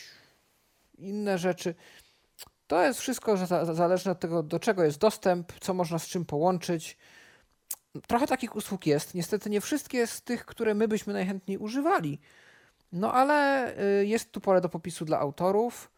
[0.99, 1.75] inne rzeczy.
[2.67, 3.37] To jest wszystko
[3.75, 6.99] zależne od tego, do czego jest dostęp, co można z czym połączyć
[8.07, 9.15] trochę takich usług jest.
[9.15, 12.21] Niestety nie wszystkie z tych, które my byśmy najchętniej używali.
[12.93, 13.69] No ale
[14.01, 15.91] y, jest tu pole do popisu dla autorów.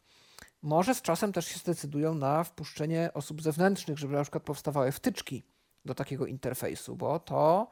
[0.64, 5.42] Może z czasem też się zdecydują na wpuszczenie osób zewnętrznych, żeby na przykład powstawały wtyczki
[5.84, 7.68] do takiego interfejsu, bo to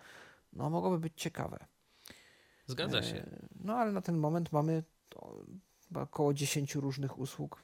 [0.53, 1.67] no, mogłoby być ciekawe.
[2.67, 3.17] Zgadza się.
[3.17, 4.83] E, no ale na ten moment mamy
[5.95, 7.63] około 10 różnych usług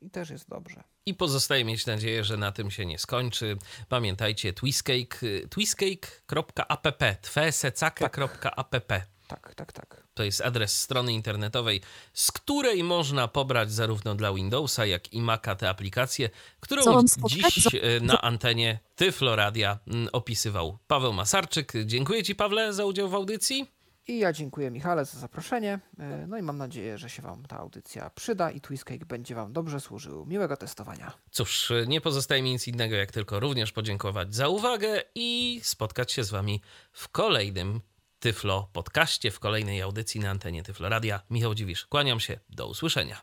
[0.00, 0.84] i też jest dobrze.
[1.06, 3.56] I pozostaje mieć nadzieję, że na tym się nie skończy.
[3.88, 5.20] Pamiętajcie, twistcake,
[5.50, 8.86] twistcake.app, twesecaka.app.
[8.86, 9.06] Tak,
[9.54, 10.02] tak, tak.
[10.14, 11.80] To jest adres strony internetowej,
[12.12, 16.30] z której można pobrać zarówno dla Windowsa, jak i Maca te aplikacje,
[16.60, 21.72] którą dziś e, na antenie Tyfloradia mm, opisywał Paweł Masarczyk.
[21.84, 23.78] Dziękuję Ci, Pawle, za udział w audycji.
[24.08, 25.80] I ja dziękuję Michale za zaproszenie.
[25.98, 29.52] E, no i mam nadzieję, że się Wam ta audycja przyda i Twistcake będzie Wam
[29.52, 30.26] dobrze służył.
[30.26, 31.12] Miłego testowania.
[31.30, 36.24] Cóż, nie pozostaje mi nic innego, jak tylko również podziękować za uwagę i spotkać się
[36.24, 37.80] z Wami w kolejnym
[38.20, 41.20] Tyflo podcaście, w kolejnej audycji na antenie Tyflo Radia.
[41.30, 43.20] Michał Dziwisz, kłaniam się, do usłyszenia.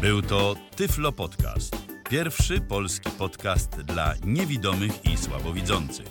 [0.00, 1.76] Był to Tyflo Podcast.
[2.10, 6.06] Pierwszy polski podcast dla niewidomych i słabowidzących.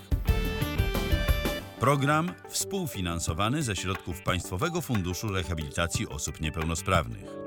[1.79, 7.46] Program współfinansowany ze środków Państwowego Funduszu Rehabilitacji Osób Niepełnosprawnych.